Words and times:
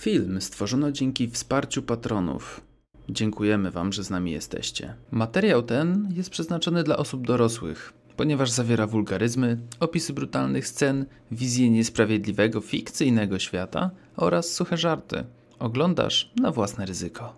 Film 0.00 0.40
stworzono 0.40 0.92
dzięki 0.92 1.28
wsparciu 1.30 1.82
patronów. 1.82 2.60
Dziękujemy 3.08 3.70
Wam, 3.70 3.92
że 3.92 4.04
z 4.04 4.10
nami 4.10 4.32
jesteście. 4.32 4.94
Materiał 5.10 5.62
ten 5.62 6.08
jest 6.16 6.30
przeznaczony 6.30 6.82
dla 6.84 6.96
osób 6.96 7.26
dorosłych, 7.26 7.92
ponieważ 8.16 8.50
zawiera 8.50 8.86
wulgaryzmy, 8.86 9.58
opisy 9.80 10.12
brutalnych 10.12 10.66
scen, 10.66 11.06
wizję 11.30 11.70
niesprawiedliwego, 11.70 12.60
fikcyjnego 12.60 13.38
świata 13.38 13.90
oraz 14.16 14.52
suche 14.52 14.76
żarty. 14.76 15.24
Oglądasz 15.58 16.32
na 16.36 16.50
własne 16.50 16.86
ryzyko. 16.86 17.36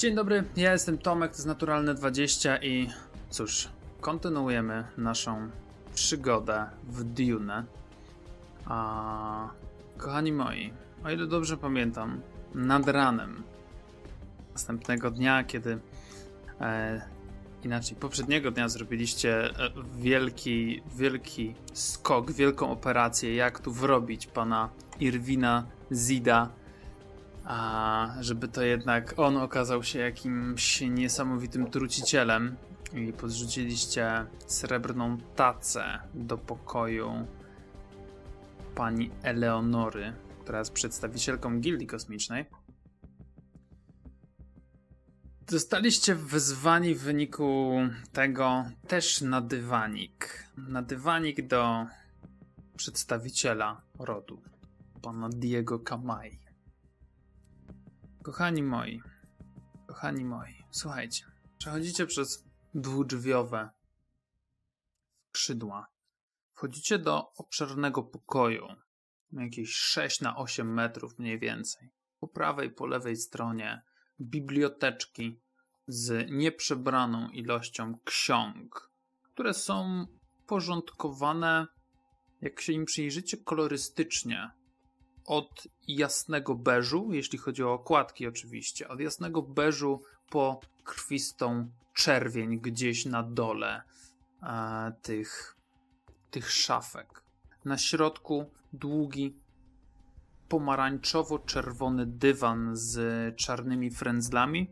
Dzień 0.00 0.14
dobry, 0.14 0.44
ja 0.56 0.72
jestem 0.72 0.98
Tomek, 0.98 1.30
to 1.30 1.36
jest 1.36 1.46
Naturalne 1.46 1.94
20 1.94 2.56
i 2.56 2.88
cóż, 3.30 3.68
kontynuujemy 4.00 4.84
naszą 4.98 5.50
przygodę 5.94 6.66
w 6.88 7.04
Dune. 7.04 7.64
A, 8.66 9.48
kochani 9.98 10.32
moi, 10.32 10.72
o 11.04 11.10
ile 11.10 11.26
dobrze 11.26 11.56
pamiętam, 11.56 12.20
nad 12.54 12.88
ranem 12.88 13.42
następnego 14.52 15.10
dnia, 15.10 15.44
kiedy 15.44 15.78
e, 16.60 17.02
inaczej, 17.64 17.96
poprzedniego 17.96 18.50
dnia 18.50 18.68
zrobiliście 18.68 19.44
e, 19.44 19.52
wielki, 19.98 20.82
wielki 20.96 21.54
skok, 21.72 22.32
wielką 22.32 22.70
operację, 22.70 23.34
jak 23.34 23.58
tu 23.58 23.72
wrobić 23.72 24.26
pana 24.26 24.68
Irwina 25.00 25.66
Zida 25.92 26.59
a 27.44 28.08
żeby 28.20 28.48
to 28.48 28.62
jednak 28.62 29.14
on 29.16 29.36
okazał 29.36 29.82
się 29.82 29.98
jakimś 29.98 30.80
niesamowitym 30.80 31.70
trucicielem 31.70 32.56
i 32.94 33.12
podrzuciliście 33.12 34.26
srebrną 34.46 35.18
tacę 35.36 35.98
do 36.14 36.38
pokoju 36.38 37.26
pani 38.74 39.10
Eleonory, 39.22 40.12
która 40.40 40.58
jest 40.58 40.72
przedstawicielką 40.72 41.60
Gildii 41.60 41.86
Kosmicznej. 41.86 42.44
Zostaliście 45.48 46.14
wezwani 46.14 46.94
w 46.94 47.02
wyniku 47.02 47.72
tego 48.12 48.64
też 48.88 49.20
na 49.20 49.40
dywanik. 49.40 50.46
Na 50.56 50.82
dywanik 50.82 51.46
do 51.46 51.86
przedstawiciela 52.76 53.80
rodu, 53.98 54.42
pana 55.02 55.28
Diego 55.28 55.78
Kamai. 55.78 56.49
Kochani 58.22 58.62
moi, 58.62 59.02
kochani 59.86 60.24
moi, 60.24 60.64
słuchajcie. 60.70 61.24
Przechodzicie 61.58 62.06
przez 62.06 62.44
dwudrzwiowe 62.74 63.70
skrzydła. 65.28 65.86
Wchodzicie 66.52 66.98
do 66.98 67.32
obszernego 67.32 68.02
pokoju, 68.02 68.66
jakieś 69.32 69.74
6 69.74 70.20
na 70.20 70.36
8 70.36 70.74
metrów 70.74 71.18
mniej 71.18 71.38
więcej. 71.38 71.90
Po 72.20 72.28
prawej, 72.28 72.70
po 72.70 72.86
lewej 72.86 73.16
stronie 73.16 73.82
biblioteczki 74.20 75.40
z 75.86 76.30
nieprzebraną 76.30 77.28
ilością 77.28 77.98
ksiąg, 78.04 78.90
które 79.22 79.54
są 79.54 80.06
porządkowane, 80.46 81.66
jak 82.40 82.60
się 82.60 82.72
im 82.72 82.84
przyjrzycie, 82.84 83.36
kolorystycznie 83.36 84.50
od 85.26 85.68
jasnego 85.88 86.54
beżu, 86.54 87.08
jeśli 87.12 87.38
chodzi 87.38 87.64
o 87.64 87.72
okładki 87.72 88.26
oczywiście, 88.26 88.88
od 88.88 89.00
jasnego 89.00 89.42
beżu 89.42 90.02
po 90.30 90.60
krwistą 90.84 91.70
czerwień 91.94 92.60
gdzieś 92.60 93.06
na 93.06 93.22
dole 93.22 93.82
e, 94.42 94.92
tych, 95.02 95.56
tych 96.30 96.50
szafek. 96.50 97.22
Na 97.64 97.78
środku 97.78 98.50
długi 98.72 99.36
pomarańczowo-czerwony 100.48 102.06
dywan 102.06 102.76
z 102.76 102.96
czarnymi 103.36 103.90
frędzlami. 103.90 104.70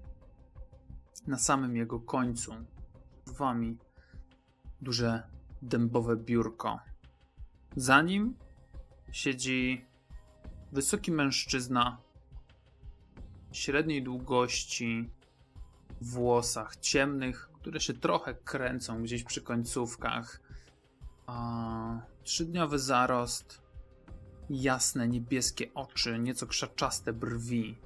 Na 1.26 1.38
samym 1.38 1.76
jego 1.76 2.00
końcu 2.00 2.54
wami 3.26 3.78
duże 4.80 5.22
dębowe 5.62 6.16
biurko. 6.16 6.80
Za 7.76 8.02
nim 8.02 8.34
siedzi 9.12 9.84
Wysoki 10.72 11.12
mężczyzna, 11.12 11.98
średniej 13.52 14.02
długości, 14.02 15.10
w 16.00 16.10
włosach 16.10 16.76
ciemnych, 16.76 17.50
które 17.54 17.80
się 17.80 17.94
trochę 17.94 18.34
kręcą 18.34 19.02
gdzieś 19.02 19.24
przy 19.24 19.42
końcówkach. 19.42 20.40
A, 21.26 22.00
trzydniowy 22.22 22.78
zarost, 22.78 23.62
jasne 24.50 25.08
niebieskie 25.08 25.74
oczy, 25.74 26.18
nieco 26.18 26.46
krzaczaste 26.46 27.12
brwi, 27.12 27.78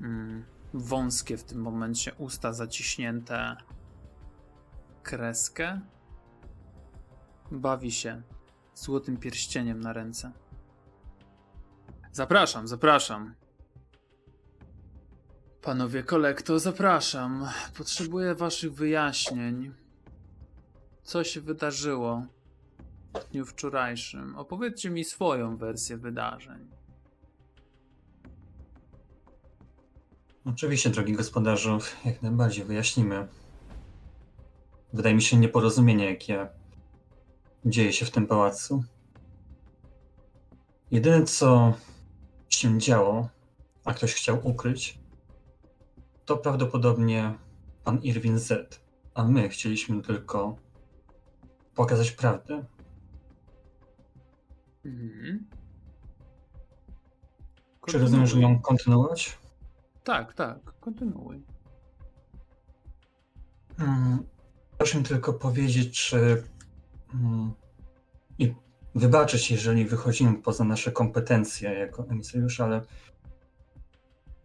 mm, 0.00 0.44
wąskie 0.74 1.36
w 1.36 1.44
tym 1.44 1.60
momencie 1.60 2.14
usta 2.14 2.52
zaciśnięte, 2.52 3.56
kreskę. 5.02 5.80
Bawi 7.50 7.92
się 7.92 8.22
złotym 8.74 9.16
pierścieniem 9.16 9.80
na 9.80 9.92
ręce. 9.92 10.32
Zapraszam, 12.12 12.68
zapraszam. 12.68 13.34
Panowie 15.62 16.02
kolekto, 16.02 16.58
zapraszam. 16.58 17.48
Potrzebuję 17.76 18.34
waszych 18.34 18.74
wyjaśnień. 18.74 19.74
Co 21.02 21.24
się 21.24 21.40
wydarzyło 21.40 22.26
w 23.14 23.30
dniu 23.30 23.46
wczorajszym? 23.46 24.36
Opowiedzcie 24.36 24.90
mi 24.90 25.04
swoją 25.04 25.56
wersję 25.56 25.96
wydarzeń. 25.96 26.70
Oczywiście, 30.44 30.90
drogi 30.90 31.12
gospodarzu, 31.12 31.78
jak 32.04 32.22
najbardziej 32.22 32.64
wyjaśnimy. 32.64 33.28
Wydaje 34.92 35.14
mi 35.14 35.22
się 35.22 35.36
nieporozumienie, 35.36 36.04
jakie 36.04 36.48
dzieje 37.64 37.92
się 37.92 38.06
w 38.06 38.10
tym 38.10 38.26
pałacu. 38.26 38.84
Jedyne, 40.90 41.24
co 41.24 41.74
się 42.56 42.78
działo, 42.78 43.28
a 43.84 43.94
ktoś 43.94 44.14
chciał 44.14 44.48
ukryć, 44.48 44.98
to 46.24 46.36
prawdopodobnie 46.36 47.38
pan 47.84 48.02
Irwin 48.02 48.38
Z. 48.38 48.80
A 49.14 49.24
my 49.24 49.48
chcieliśmy 49.48 50.02
tylko 50.02 50.56
pokazać 51.74 52.10
prawdę. 52.10 52.64
Mhm. 54.84 55.46
Czy 57.86 57.98
rozumiem, 57.98 58.26
że 58.26 58.40
mam 58.40 58.60
kontynuować? 58.60 59.38
Tak, 60.04 60.34
tak, 60.34 60.58
kontynuuj. 60.80 61.42
Hmm, 63.76 64.26
proszę 64.78 65.02
tylko 65.02 65.32
powiedzieć, 65.32 66.08
czy 66.08 66.42
hmm, 67.12 67.52
i 68.38 68.54
wybaczyć, 68.94 69.50
jeżeli 69.50 69.84
wychodzimy 69.84 70.34
poza 70.34 70.64
nasze 70.64 70.92
kompetencje 70.92 71.70
jako 71.70 72.06
emisariusze, 72.08 72.64
ale 72.64 72.82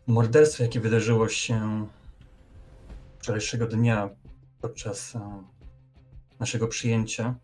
morderstwo, 0.08 0.64
jakie 0.64 0.80
wydarzyło 0.80 1.30
się 1.30 1.88
wczorajszego 3.20 3.68
dnia 3.68 4.10
podczas 4.62 5.16
e, 5.16 5.44
naszego 6.40 6.68
przyjęcia 6.68 7.36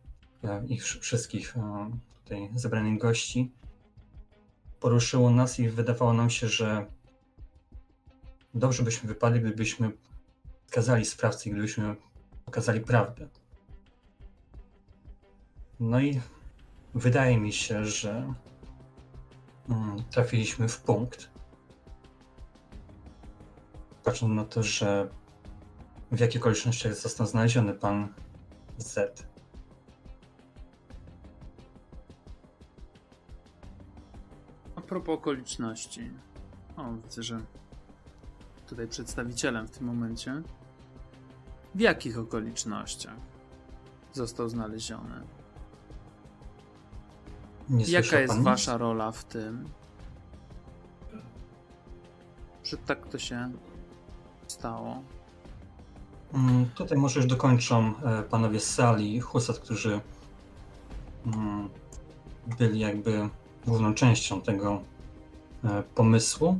e, 0.44 0.66
ich 0.68 0.84
wszystkich 0.84 1.58
e, 1.58 1.92
tutaj 2.24 2.50
zebranych 2.56 3.00
gości, 3.00 3.52
poruszyło 4.80 5.32
nas 5.32 5.60
i 5.60 5.70
wydawało 5.70 6.14
nam 6.14 6.30
się, 6.30 6.48
że 6.48 6.86
dobrze 8.54 8.84
byśmy 8.84 9.08
wypadli, 9.08 9.42
gdybyśmy 9.42 9.92
skazali 10.68 11.06
sprawcę 11.06 11.50
gdybyśmy 11.50 11.96
pokazali 12.46 12.82
prawdę. 12.82 13.28
No 15.80 16.00
i 16.00 16.22
Wydaje 16.96 17.38
mi 17.38 17.54
się, 17.54 17.86
że 17.86 18.34
mm, 19.70 20.04
trafiliśmy 20.10 20.68
w 20.68 20.82
punkt. 20.82 21.30
Patrząc 24.04 24.36
na 24.36 24.46
to, 24.46 24.64
że 24.64 25.10
w 26.12 26.20
jakich 26.20 26.42
okolicznościach 26.42 26.96
został 26.96 27.28
znaleziony 27.28 27.74
pan 27.74 28.14
Z. 28.78 29.34
propos 34.94 35.16
okoliczności. 35.16 36.12
O, 36.78 36.94
widzę, 37.04 37.24
że 37.24 37.40
tutaj 38.68 38.88
przedstawicielem 38.88 39.68
w 39.68 39.72
tym 39.72 39.88
momencie. 39.88 40.42
W 41.76 41.80
jakich 41.80 42.20
okolicznościach 42.20 43.16
został 44.14 44.50
znaleziony? 44.50 45.24
Nie 47.70 47.86
Jaka 47.86 48.20
jest 48.20 48.36
nic? 48.36 48.44
wasza 48.44 48.78
rola 48.78 49.12
w 49.12 49.24
tym? 49.24 49.70
Że 52.64 52.78
tak 52.78 53.08
to 53.08 53.20
się 53.20 53.52
stało? 54.48 55.02
Mm, 56.34 56.66
Tutaj 56.76 56.98
może 56.98 57.20
już 57.20 57.30
dokończą 57.30 57.94
e, 58.04 58.24
panowie 58.24 58.60
z 58.60 58.74
sali, 58.74 59.20
Husat, 59.20 59.60
którzy 59.60 60.02
mm, 61.26 61.70
byli 62.60 62.80
jakby 62.80 63.30
główną 63.68 63.94
częścią 63.94 64.42
tego 64.42 64.82
e, 65.64 65.84
pomysłu 65.96 66.60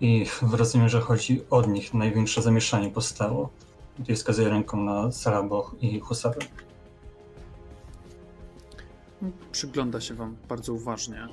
i 0.00 0.26
rozumiem, 0.52 0.88
że 0.88 1.00
chodzi 1.00 1.42
od 1.50 1.68
nich 1.68 1.94
największe 1.94 2.42
zamieszanie 2.42 2.90
powstało. 2.90 3.48
Tutaj 3.96 4.16
wskazuję 4.16 4.48
ręką 4.48 4.76
na 4.76 5.12
Saraboch 5.12 5.74
i 5.80 6.00
Husarę. 6.00 6.38
Przygląda 9.52 10.00
się 10.00 10.14
wam 10.14 10.36
bardzo 10.48 10.72
uważnie. 10.72 11.28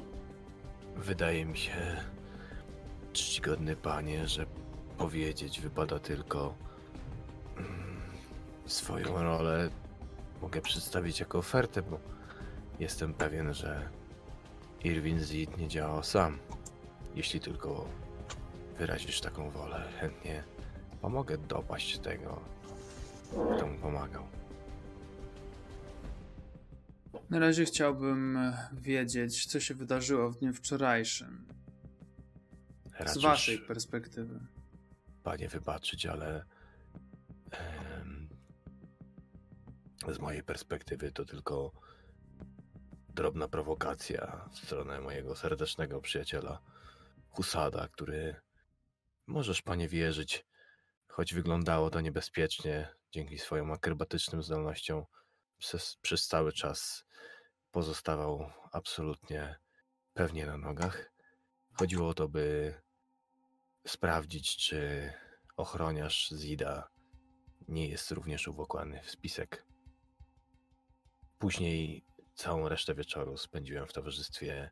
Wydaje 0.96 1.46
mi 1.46 1.58
się, 1.58 1.98
czcigodny 3.14 3.76
panie, 3.76 4.28
że 4.28 4.46
powiedzieć 4.98 5.62
wypada 5.62 6.00
tylko 6.00 6.54
mm, 7.58 8.02
swoją 8.66 9.24
rolę 9.24 9.70
mogę 10.42 10.62
przedstawić 10.62 11.20
jako 11.20 11.38
ofertę, 11.38 11.82
bo 11.82 12.00
jestem 12.80 13.14
pewien, 13.14 13.54
że 13.54 13.90
Irwin 14.84 15.20
Zid 15.20 15.58
nie 15.58 15.68
działał 15.68 16.04
sam. 16.04 16.38
Jeśli 17.16 17.40
tylko 17.40 17.86
wyrazisz 18.78 19.22
taką 19.22 19.50
wolę, 19.50 19.84
chętnie 20.00 20.44
pomogę 21.02 21.38
dopaść 21.38 22.00
tego, 22.00 22.40
kto 23.56 23.68
mu 23.68 23.78
pomagał. 23.78 24.24
Na 27.30 27.40
razie 27.40 27.66
chciałbym 27.66 28.38
e, 28.38 28.70
wiedzieć, 28.74 29.46
co 29.46 29.60
się 29.60 29.74
wydarzyło 29.74 30.30
w 30.32 30.38
dniu 30.40 30.54
wczorajszym. 30.54 31.48
Z 32.86 32.94
Raczysz- 33.00 33.22
waszej 33.24 33.60
perspektywy. 33.60 34.40
panie 35.24 35.48
wybaczyć, 35.48 36.06
ale 36.06 36.46
em, 37.52 38.30
z 40.08 40.20
mojej 40.20 40.44
perspektywy 40.44 41.12
to 41.12 41.26
tylko 41.26 41.72
drobna 43.10 43.48
prowokacja 43.48 44.50
w 44.52 44.58
stronę 44.58 45.02
mojego 45.02 45.36
serdecznego 45.36 46.02
przyjaciela 46.02 46.60
Husada, 47.30 47.88
który 47.88 48.36
możesz 49.28 49.62
panie 49.62 49.88
wierzyć, 49.88 50.46
choć 51.08 51.34
wyglądało 51.34 51.90
to 51.90 52.02
niebezpiecznie 52.02 52.88
dzięki 53.12 53.38
swoim 53.40 53.72
akrobatycznym 53.72 54.44
zdolnościom 54.44 55.06
przez, 56.02 56.28
cały 56.28 56.54
czas 56.54 57.06
pozostawał 57.72 58.50
absolutnie 58.72 59.56
pewnie 60.14 60.46
na 60.46 60.58
nogach. 60.58 61.12
Chodziło 61.74 62.10
o 62.10 62.14
to, 62.14 62.30
by 62.30 62.74
sprawdzić, 63.88 64.58
czy 64.58 65.10
ochroniarz 65.58 66.30
Zida 66.30 66.88
nie 67.68 67.88
jest 67.90 68.12
również 68.12 68.48
uwłokłany 68.48 69.02
w 69.04 69.12
spisek. 69.12 69.66
Później 71.40 72.06
całą 72.36 72.70
resztę 72.70 72.96
wieczoru 72.96 73.38
spędziłem 73.38 73.88
w 73.88 73.94
towarzystwie 73.94 74.72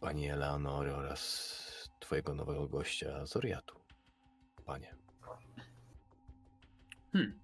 pani 0.00 0.30
Eleonory 0.30 0.94
oraz 0.94 1.90
twojego 2.00 2.34
nowego 2.34 2.68
gościa 2.68 3.26
Zoriatu. 3.26 3.80
Panie. 4.64 4.96
Hmm. 7.12 7.43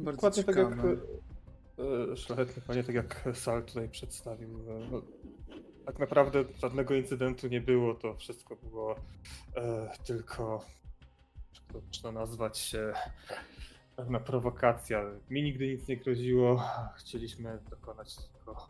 Bardzo 0.00 0.16
Dokładnie 0.16 0.44
tak 0.44 0.56
jak 0.56 0.84
e, 0.84 2.12
e, 2.12 2.16
szlachetny 2.16 2.62
panie, 2.66 2.84
tak 2.84 2.94
jak 2.94 3.28
Sal 3.34 3.64
tutaj 3.64 3.88
przedstawił. 3.88 4.48
No, 4.90 5.02
tak 5.86 5.98
naprawdę 5.98 6.44
żadnego 6.58 6.94
incydentu 6.94 7.48
nie 7.48 7.60
było, 7.60 7.94
to 7.94 8.14
wszystko 8.14 8.56
było 8.56 8.96
e, 9.56 9.90
tylko, 10.06 10.64
jak 11.54 11.72
to 11.72 11.80
można 11.86 12.12
nazwać, 12.12 12.74
e, 12.74 12.92
pewna 13.96 14.20
prowokacja. 14.20 15.04
Mi 15.30 15.42
nigdy 15.42 15.68
nic 15.68 15.88
nie 15.88 15.96
groziło, 15.96 16.64
chcieliśmy 16.96 17.58
dokonać 17.70 18.16
tylko... 18.16 18.68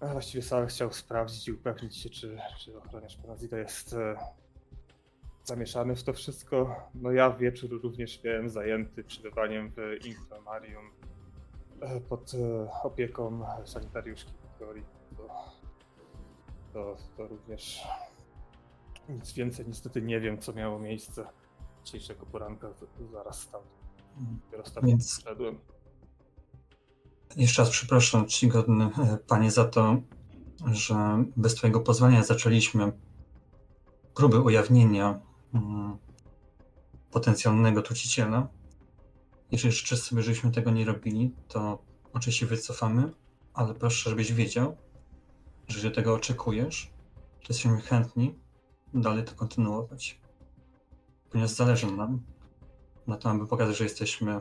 A 0.00 0.06
właściwie 0.06 0.42
Sal 0.42 0.66
chciał 0.66 0.92
sprawdzić 0.92 1.48
i 1.48 1.52
upewnić 1.52 1.96
się, 1.96 2.10
czy, 2.10 2.38
czy 2.58 2.78
ochroniarz 2.78 3.16
pana 3.16 3.36
Zida 3.36 3.58
jest 3.58 3.92
e, 3.92 4.16
zamieszany 5.44 5.96
w 5.96 6.02
to 6.02 6.12
wszystko. 6.12 6.76
No 6.94 7.12
ja 7.12 7.30
wieczór 7.30 7.82
również 7.82 8.24
miałem 8.24 8.48
zajęty 8.48 9.04
przebywaniem 9.04 9.72
w 9.76 10.06
infirmarium 10.06 10.90
e, 11.80 12.00
pod 12.00 12.32
e, 12.34 12.68
opieką 12.82 13.46
sanitariuszki 13.64 14.32
Wiktorii. 14.42 14.84
To, 15.16 15.28
to, 16.72 16.96
to 17.16 17.28
również 17.28 17.80
nic 19.08 19.32
więcej 19.32 19.66
niestety 19.68 20.02
nie 20.02 20.20
wiem, 20.20 20.38
co 20.38 20.52
miało 20.52 20.78
miejsce 20.78 21.24
dzisiejszego 21.84 22.26
poranka, 22.26 22.68
zaraz 23.12 23.48
tam, 23.48 23.60
dopiero 24.44 24.64
stamtąd 24.66 24.90
Więc- 24.90 25.12
przyszedłem. 25.12 25.58
Jeszcze 27.36 27.62
raz 27.62 27.70
przepraszam 27.70 28.26
czcigodny 28.26 28.84
e, 28.84 29.18
panie 29.26 29.50
za 29.50 29.64
to, 29.64 29.96
że 30.72 31.24
bez 31.36 31.54
twojego 31.54 31.80
pozwolenia 31.80 32.22
zaczęliśmy 32.22 32.92
próby 34.14 34.40
ujawnienia 34.40 35.20
potencjalnego 37.10 37.82
truciciela. 37.82 38.48
Jeżeli 39.52 39.74
życzę 39.74 39.96
sobie, 39.96 40.22
żebyśmy 40.22 40.50
tego 40.50 40.70
nie 40.70 40.84
robili, 40.84 41.34
to 41.48 41.82
oczywiście 42.12 42.46
wycofamy, 42.46 43.12
ale 43.54 43.74
proszę, 43.74 44.10
żebyś 44.10 44.32
wiedział, 44.32 44.76
że 45.68 45.76
jeżeli 45.76 45.94
tego 45.94 46.14
oczekujesz, 46.14 46.92
to 47.40 47.48
jesteśmy 47.48 47.80
chętni 47.80 48.34
dalej 48.94 49.24
to 49.24 49.34
kontynuować. 49.34 50.20
Ponieważ 51.30 51.50
zależy 51.50 51.86
nam 51.86 52.22
na 53.06 53.16
tym, 53.16 53.30
aby 53.30 53.46
pokazać, 53.46 53.76
że 53.76 53.84
jesteśmy 53.84 54.40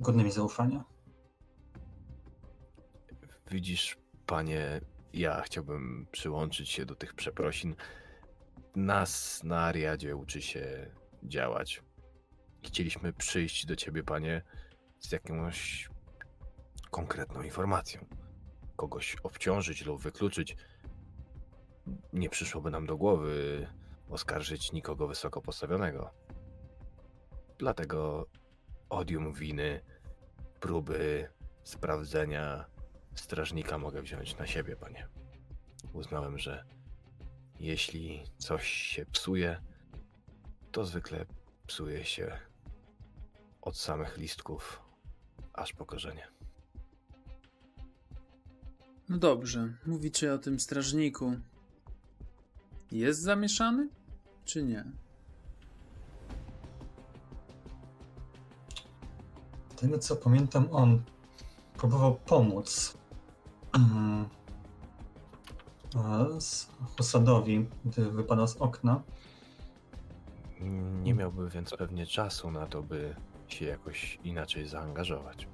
godnymi 0.00 0.30
zaufania. 0.30 0.84
Widzisz, 3.50 3.98
panie, 4.26 4.80
ja 5.12 5.42
chciałbym 5.42 6.06
przyłączyć 6.12 6.68
się 6.68 6.86
do 6.86 6.94
tych 6.94 7.14
przeprosin. 7.14 7.74
Nas 8.76 9.44
na 9.44 9.60
Ariadzie 9.60 10.16
uczy 10.16 10.42
się 10.42 10.90
działać. 11.22 11.82
Chcieliśmy 12.64 13.12
przyjść 13.12 13.66
do 13.66 13.76
ciebie, 13.76 14.02
panie, 14.02 14.42
z 14.98 15.12
jakąś 15.12 15.88
konkretną 16.90 17.42
informacją. 17.42 18.06
Kogoś 18.76 19.16
obciążyć 19.22 19.84
lub 19.84 20.02
wykluczyć. 20.02 20.56
Nie 22.12 22.30
przyszłoby 22.30 22.70
nam 22.70 22.86
do 22.86 22.96
głowy 22.96 23.66
oskarżyć 24.08 24.72
nikogo 24.72 25.06
wysoko 25.08 25.42
postawionego. 25.42 26.10
Dlatego 27.58 28.26
odium 28.88 29.32
winy, 29.32 29.80
próby 30.60 31.28
sprawdzenia 31.64 32.64
strażnika 33.14 33.78
mogę 33.78 34.02
wziąć 34.02 34.36
na 34.36 34.46
siebie, 34.46 34.76
panie. 34.76 35.08
Uznałem, 35.92 36.38
że 36.38 36.64
jeśli 37.60 38.24
coś 38.38 38.68
się 38.68 39.06
psuje, 39.06 39.60
to 40.72 40.84
zwykle 40.84 41.26
psuje 41.66 42.04
się 42.04 42.38
od 43.62 43.76
samych 43.76 44.18
listków 44.18 44.82
aż 45.52 45.72
po 45.72 45.86
korzenie. 45.86 46.28
No 49.08 49.18
dobrze, 49.18 49.74
mówicie 49.86 50.34
o 50.34 50.38
tym 50.38 50.60
strażniku. 50.60 51.34
Jest 52.92 53.20
zamieszany, 53.20 53.88
czy 54.44 54.62
nie? 54.62 54.84
Tego 59.76 59.98
co 59.98 60.16
pamiętam, 60.16 60.68
on 60.72 61.02
próbował 61.74 62.14
pomóc 62.14 62.98
z 66.38 66.70
Husadowi, 66.96 67.66
gdy 67.84 68.10
wypadał 68.10 68.48
z 68.48 68.56
okna. 68.56 69.02
Nie 71.02 71.14
miałbym 71.14 71.48
więc 71.48 71.70
pewnie 71.70 72.06
czasu 72.06 72.50
na 72.50 72.66
to, 72.66 72.82
by 72.82 73.14
się 73.48 73.66
jakoś 73.66 74.18
inaczej 74.24 74.68
zaangażować. 74.68 75.48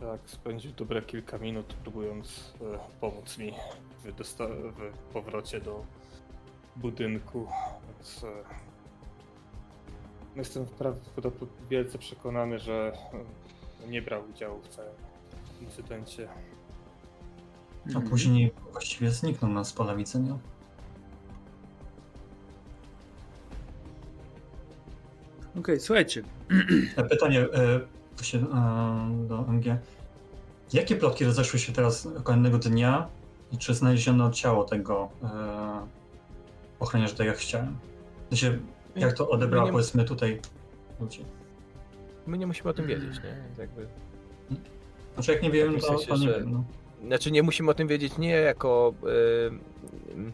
Tak, 0.00 0.20
spędził 0.26 0.72
dobre 0.72 1.02
kilka 1.02 1.38
minut 1.38 1.74
próbując 1.74 2.54
e, 2.60 2.78
pomóc 3.00 3.38
mi 3.38 3.52
w, 4.04 4.12
w 4.12 5.12
powrocie 5.12 5.60
do 5.60 5.84
budynku, 6.76 7.46
więc 7.86 8.24
e, 8.24 8.28
jestem 10.36 10.66
prawdopodobnie 10.66 11.48
wielce 11.70 11.98
przekonany, 11.98 12.58
że 12.58 12.92
e, 13.84 13.88
nie 13.88 14.02
brał 14.02 14.22
udziału 14.30 14.60
w 14.62 14.68
całym 14.68 14.94
incydencie. 15.60 16.28
A 17.88 17.90
Mhm. 17.90 18.08
później 18.08 18.52
właściwie 18.72 19.10
zniknął 19.10 19.50
nam 19.52 19.64
z 19.64 19.72
pola 19.72 19.94
widzenia. 19.96 20.38
Okej, 25.58 25.80
słuchajcie. 25.80 26.22
E, 26.96 27.04
Pytanie 27.04 27.40
e, 27.40 27.80
właśnie, 28.16 28.40
e, 28.40 29.26
do 29.28 29.44
MG. 29.48 29.78
Jakie 30.72 30.96
plotki 30.96 31.24
rozeszły 31.24 31.58
się 31.58 31.72
teraz 31.72 32.08
kolejnego 32.24 32.58
dnia 32.58 33.08
i 33.52 33.58
czy 33.58 33.74
znaleziono 33.74 34.30
ciało 34.30 34.64
tego 34.64 35.08
e, 35.22 35.28
ochroniarza, 36.80 37.14
tak 37.16 37.26
jak 37.26 37.36
chciałem? 37.36 37.76
W 38.26 38.28
sensie, 38.38 38.58
jak 38.96 39.12
to 39.12 39.28
odebrało, 39.30 39.64
My 39.64 39.68
nie, 39.68 39.72
powiedzmy, 39.72 40.04
tutaj 40.04 40.40
ludzie? 41.00 41.24
my 42.26 42.38
nie 42.38 42.46
musimy 42.46 42.70
o 42.70 42.72
tym 42.74 42.86
wiedzieć, 42.86 43.16
nie? 43.16 43.42
Więc 43.46 43.58
Jakby... 43.58 43.86
Znaczy, 45.14 45.32
jak 45.32 45.42
nie 45.42 45.50
wiem, 45.50 45.66
takim 45.66 45.80
to, 45.80 45.86
sensie, 45.88 46.06
to 46.06 46.16
nie 46.16 46.22
że- 46.28 46.40
wiem. 46.40 46.52
No. 46.52 46.64
Znaczy 47.06 47.30
nie 47.30 47.42
musimy 47.42 47.70
o 47.70 47.74
tym 47.74 47.88
wiedzieć 47.88 48.18
nie 48.18 48.30
jako 48.30 48.94
yy, 49.02 50.32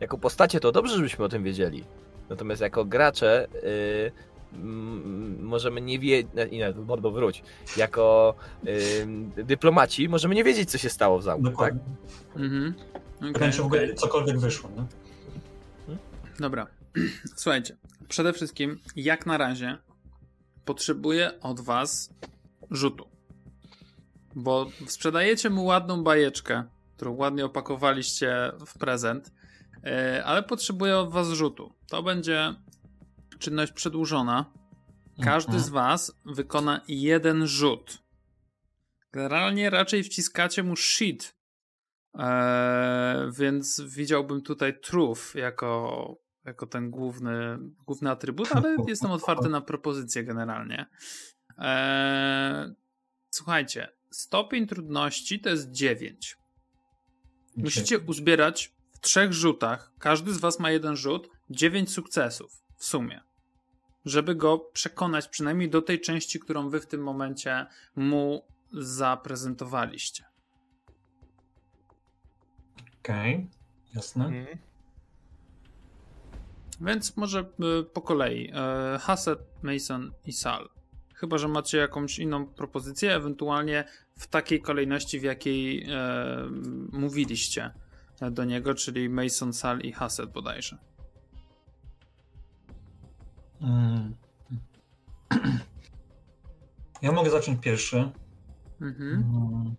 jako 0.00 0.18
postacie, 0.18 0.60
to 0.60 0.72
dobrze, 0.72 0.96
żebyśmy 0.96 1.24
o 1.24 1.28
tym 1.28 1.44
wiedzieli. 1.44 1.84
Natomiast 2.30 2.62
jako 2.62 2.84
gracze 2.84 3.48
yy, 3.52 4.12
możemy 5.40 5.80
nie 5.80 5.98
wiedzieć, 5.98 6.32
mordo 6.86 7.10
wróć, 7.10 7.42
jako 7.76 8.34
yy, 8.64 9.44
dyplomaci 9.44 10.08
możemy 10.08 10.34
nie 10.34 10.44
wiedzieć, 10.44 10.70
co 10.70 10.78
się 10.78 10.88
stało 10.90 11.18
w 11.18 11.22
zamku, 11.22 11.42
tak? 11.44 11.52
Dokładnie. 11.52 11.80
Mhm. 12.36 12.74
Pytanie, 13.18 13.34
Okej, 13.36 13.52
czy 13.52 13.62
w 13.62 13.66
ogóle 13.66 13.94
cokolwiek 13.94 14.38
wyszło, 14.38 14.70
nie? 14.76 14.84
Dobra. 16.40 16.66
Słuchajcie, 17.36 17.76
przede 18.08 18.32
wszystkim, 18.32 18.78
jak 18.96 19.26
na 19.26 19.38
razie, 19.38 19.78
potrzebuję 20.64 21.40
od 21.40 21.60
was 21.60 22.10
rzutu. 22.70 23.15
Bo 24.38 24.70
sprzedajecie 24.86 25.50
mu 25.50 25.64
ładną 25.64 26.04
bajeczkę, 26.04 26.64
którą 26.96 27.12
ładnie 27.12 27.44
opakowaliście 27.44 28.52
w 28.66 28.78
prezent, 28.78 29.32
yy, 29.84 30.24
ale 30.24 30.42
potrzebuję 30.42 30.98
od 30.98 31.10
was 31.12 31.28
rzutu. 31.28 31.72
To 31.88 32.02
będzie 32.02 32.54
czynność 33.38 33.72
przedłużona. 33.72 34.44
Każdy 35.22 35.52
Mhm. 35.52 35.64
z 35.64 35.68
was 35.68 36.12
wykona 36.24 36.80
jeden 36.88 37.46
rzut. 37.46 37.98
Generalnie 39.12 39.70
raczej 39.70 40.02
wciskacie 40.02 40.62
mu 40.62 40.76
shit. 40.76 41.36
Eee, 42.14 43.32
więc 43.38 43.80
widziałbym 43.80 44.42
tutaj 44.42 44.80
truth 44.80 45.34
jako, 45.34 46.16
jako 46.44 46.66
ten 46.66 46.90
główny, 46.90 47.58
główny 47.86 48.10
atrybut, 48.10 48.48
ale 48.54 48.76
jestem 48.88 49.10
otwarty 49.10 49.48
na 49.48 49.60
propozycje 49.60 50.24
generalnie. 50.24 50.86
Eee, 51.58 52.74
słuchajcie, 53.30 53.88
stopień 54.16 54.66
trudności 54.66 55.40
to 55.40 55.48
jest 55.48 55.70
9. 55.70 56.36
Musicie 57.56 57.98
uzbierać 57.98 58.74
w 58.92 59.00
trzech 59.00 59.32
rzutach, 59.32 59.92
każdy 59.98 60.32
z 60.32 60.38
was 60.38 60.60
ma 60.60 60.70
jeden 60.70 60.96
rzut, 60.96 61.28
9 61.50 61.92
sukcesów 61.92 62.62
w 62.76 62.84
sumie. 62.84 63.20
Żeby 64.04 64.34
go 64.34 64.58
przekonać 64.58 65.28
przynajmniej 65.28 65.70
do 65.70 65.82
tej 65.82 66.00
części, 66.00 66.40
którą 66.40 66.70
wy 66.70 66.80
w 66.80 66.86
tym 66.86 67.02
momencie 67.02 67.66
mu 67.96 68.42
zaprezentowaliście. 68.72 70.24
Okej, 73.00 73.50
jasne. 73.94 74.24
Mhm. 74.24 74.58
Więc 76.80 77.16
może 77.16 77.40
y, 77.80 77.84
po 77.84 78.02
kolei. 78.02 78.50
Y, 78.50 78.98
Hassett, 78.98 79.40
Mason 79.62 80.12
i 80.24 80.32
Sal. 80.32 80.75
Chyba, 81.16 81.38
że 81.38 81.48
macie 81.48 81.78
jakąś 81.78 82.18
inną 82.18 82.46
propozycję, 82.46 83.14
ewentualnie 83.14 83.84
w 84.18 84.26
takiej 84.26 84.60
kolejności, 84.60 85.20
w 85.20 85.22
jakiej 85.22 85.86
e, 85.90 86.48
mówiliście 86.92 87.70
do 88.30 88.44
niego, 88.44 88.74
czyli 88.74 89.08
Mason, 89.08 89.52
Sal 89.52 89.80
i 89.80 89.92
Hassett 89.92 90.32
bodajże. 90.32 90.78
Mm. 93.60 94.14
Ja 97.02 97.12
mogę 97.12 97.30
zacząć 97.30 97.60
pierwszy. 97.60 98.10
Mhm. 98.80 99.12
Mm. 99.12 99.74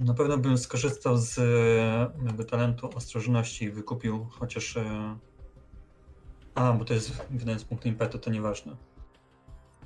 Na 0.00 0.14
pewno 0.14 0.38
bym 0.38 0.58
skorzystał 0.58 1.16
z 1.16 1.38
e, 1.38 2.22
mojego 2.22 2.44
talentu 2.44 2.90
ostrożności 2.96 3.64
i 3.64 3.70
wykupił 3.70 4.24
chociaż. 4.30 4.76
e, 4.76 5.18
A, 6.54 6.72
bo 6.72 6.84
to 6.84 6.94
jest 6.94 7.26
wydając 7.30 7.64
punktu 7.64 7.88
impetu, 7.88 8.18
to 8.18 8.30
nieważne. 8.30 8.76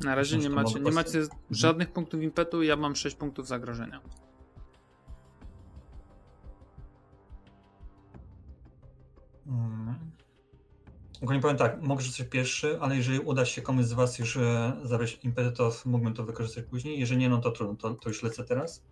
Na 0.01 0.15
razie 0.15 0.39
nie 0.39 0.51
macie, 0.51 0.81
nie 0.81 0.93
macie 0.93 1.23
żadnych 1.51 1.93
punktów 1.93 2.23
impetu, 2.23 2.63
ja 2.63 2.77
mam 2.77 2.97
6 2.97 3.17
punktów 3.17 3.47
zagrożenia. 3.47 4.01
Mm. 9.47 9.95
Ogólnie 11.23 11.43
powiem 11.43 11.57
tak, 11.57 11.83
mogę 11.83 12.03
rzucić 12.03 12.29
pierwszy, 12.29 12.81
ale 12.81 12.97
jeżeli 12.97 13.19
uda 13.19 13.45
się 13.45 13.63
komuś 13.63 13.85
z 13.85 13.93
Was 13.93 14.19
już 14.19 14.37
e, 14.37 14.73
zabrać 14.83 15.19
impetu, 15.23 15.57
to 15.57 15.73
mógłbym 15.87 16.15
to 16.15 16.25
wykorzystać 16.25 16.65
później. 16.65 17.01
Jeżeli 17.01 17.21
nie, 17.21 17.29
no 17.29 17.39
to 17.39 17.51
trudno, 17.51 17.77
to, 17.77 17.95
to 17.95 18.09
już 18.09 18.23
lecę 18.23 18.45
teraz. 18.45 18.85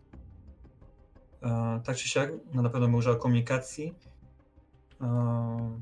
E, 1.43 1.81
tak 1.85 1.97
czy 1.97 2.09
siak, 2.09 2.33
no 2.55 2.63
na 2.63 2.71
pewno 2.71 2.87
bym 2.87 2.95
użył 2.95 3.17
komunikacji. 3.17 3.95
E, 5.01 5.81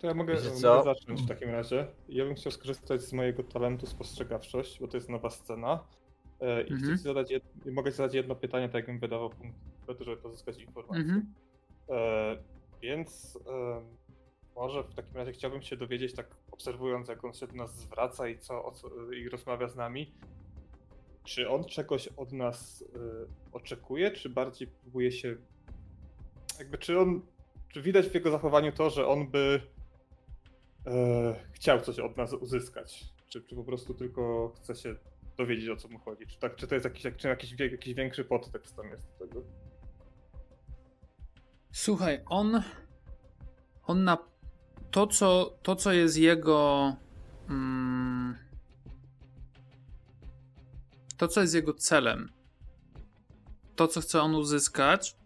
To 0.00 0.06
ja 0.06 0.14
mogę, 0.14 0.34
mogę 0.34 0.82
zacząć 0.84 1.22
w 1.22 1.28
takim 1.28 1.50
razie. 1.50 1.86
Ja 2.08 2.24
bym 2.24 2.34
chciał 2.34 2.52
skorzystać 2.52 3.02
z 3.02 3.12
mojego 3.12 3.42
talentu 3.42 3.86
spostrzegawczość, 3.86 4.80
bo 4.80 4.88
to 4.88 4.96
jest 4.96 5.08
nowa 5.08 5.30
scena. 5.30 5.84
E, 6.40 6.62
I 6.62 6.72
Mhm. 6.72 6.98
zadać 6.98 7.30
jed... 7.30 7.44
mogę 7.72 7.92
zadać 7.92 8.14
jedno 8.14 8.34
pytanie, 8.34 8.66
tak 8.68 8.74
jakbym 8.74 8.98
wydawał 8.98 9.30
punkt, 9.30 9.58
żeby 10.00 10.16
pozyskać 10.16 10.58
informację. 10.62 11.02
Mhm. 11.02 11.34
E, 11.90 12.36
więc 12.82 13.38
e, 13.46 13.82
może 14.56 14.82
w 14.82 14.94
takim 14.94 15.16
razie 15.16 15.32
chciałbym 15.32 15.62
się 15.62 15.76
dowiedzieć, 15.76 16.14
tak 16.14 16.26
obserwując, 16.50 17.08
jak 17.08 17.24
on 17.24 17.32
się 17.32 17.46
do 17.46 17.54
nas 17.54 17.76
zwraca 17.76 18.28
i 18.28 18.38
co, 18.38 18.70
co 18.72 19.12
i 19.12 19.28
rozmawia 19.28 19.68
z 19.68 19.76
nami, 19.76 20.14
czy 21.24 21.48
on 21.50 21.64
czegoś 21.64 22.08
od 22.08 22.32
nas 22.32 22.84
e, 22.96 22.98
oczekuje, 23.52 24.10
czy 24.10 24.28
bardziej 24.28 24.68
próbuje 24.68 25.12
się. 25.12 25.36
Jakby, 26.58 26.78
czy 26.78 26.98
on. 27.00 27.20
Czy 27.68 27.82
widać 27.82 28.06
w 28.06 28.14
jego 28.14 28.30
zachowaniu 28.30 28.72
to, 28.72 28.90
że 28.90 29.06
on 29.06 29.30
by 29.30 29.60
e, 30.86 31.34
chciał 31.52 31.80
coś 31.80 31.98
od 31.98 32.16
nas 32.16 32.32
uzyskać? 32.32 33.04
Czy, 33.28 33.42
czy 33.42 33.56
po 33.56 33.64
prostu 33.64 33.94
tylko 33.94 34.52
chce 34.56 34.74
się 34.74 34.96
dowiedzieć, 35.36 35.68
o 35.68 35.76
co 35.76 35.88
mu 35.88 35.98
chodzi? 35.98 36.26
Czy, 36.26 36.38
tak, 36.38 36.56
czy 36.56 36.66
to 36.66 36.74
jest 36.74 36.84
jakiś, 36.84 37.02
czy 37.16 37.28
jakiś, 37.28 37.54
jakiś 37.60 37.94
większy 37.94 38.24
podtekst 38.24 38.76
tam 38.76 38.90
jest 38.90 39.06
do 39.06 39.26
tego? 39.26 39.42
Słuchaj, 41.72 42.20
on. 42.26 42.62
On 43.86 44.04
na. 44.04 44.18
To, 44.90 45.06
co, 45.06 45.58
to, 45.62 45.76
co 45.76 45.92
jest 45.92 46.16
jego. 46.16 46.96
Mm, 47.48 48.36
to, 51.16 51.28
co 51.28 51.40
jest 51.40 51.54
jego 51.54 51.74
celem. 51.74 52.32
To, 53.76 53.88
co 53.88 54.00
chce 54.00 54.22
on 54.22 54.34
uzyskać. 54.34 55.16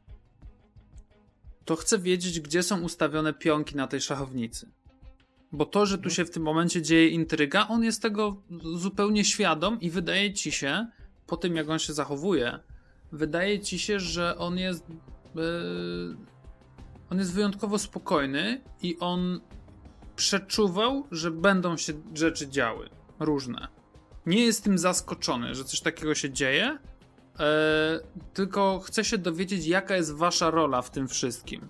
To 1.64 1.76
chce 1.76 1.98
wiedzieć, 1.98 2.40
gdzie 2.40 2.62
są 2.62 2.82
ustawione 2.82 3.34
pionki 3.34 3.76
na 3.76 3.86
tej 3.86 4.00
szachownicy. 4.00 4.70
Bo 5.52 5.66
to, 5.66 5.86
że 5.86 5.98
tu 5.98 6.10
się 6.10 6.24
w 6.24 6.30
tym 6.30 6.42
momencie 6.42 6.82
dzieje 6.82 7.08
intryga, 7.08 7.68
on 7.68 7.84
jest 7.84 8.02
tego 8.02 8.42
zupełnie 8.74 9.24
świadom 9.24 9.80
i 9.80 9.90
wydaje 9.90 10.32
ci 10.32 10.52
się, 10.52 10.86
po 11.26 11.36
tym 11.36 11.56
jak 11.56 11.68
on 11.68 11.78
się 11.78 11.92
zachowuje, 11.92 12.58
wydaje 13.12 13.60
ci 13.60 13.78
się, 13.78 14.00
że 14.00 14.38
on 14.38 14.58
jest. 14.58 14.84
Yy, 15.34 16.16
on 17.10 17.18
jest 17.18 17.32
wyjątkowo 17.32 17.78
spokojny 17.78 18.60
i 18.82 18.98
on 18.98 19.40
przeczuwał, 20.16 21.06
że 21.10 21.30
będą 21.30 21.76
się 21.76 21.92
rzeczy 22.14 22.48
działy. 22.48 22.88
Różne. 23.20 23.68
Nie 24.26 24.44
jest 24.44 24.64
tym 24.64 24.78
zaskoczony, 24.78 25.54
że 25.54 25.64
coś 25.64 25.80
takiego 25.80 26.14
się 26.14 26.30
dzieje, 26.30 26.78
e, 27.40 28.00
tylko 28.34 28.80
chce 28.80 29.04
się 29.04 29.18
dowiedzieć, 29.18 29.66
jaka 29.66 29.96
jest 29.96 30.14
wasza 30.14 30.50
rola 30.50 30.82
w 30.82 30.90
tym 30.90 31.08
wszystkim. 31.08 31.68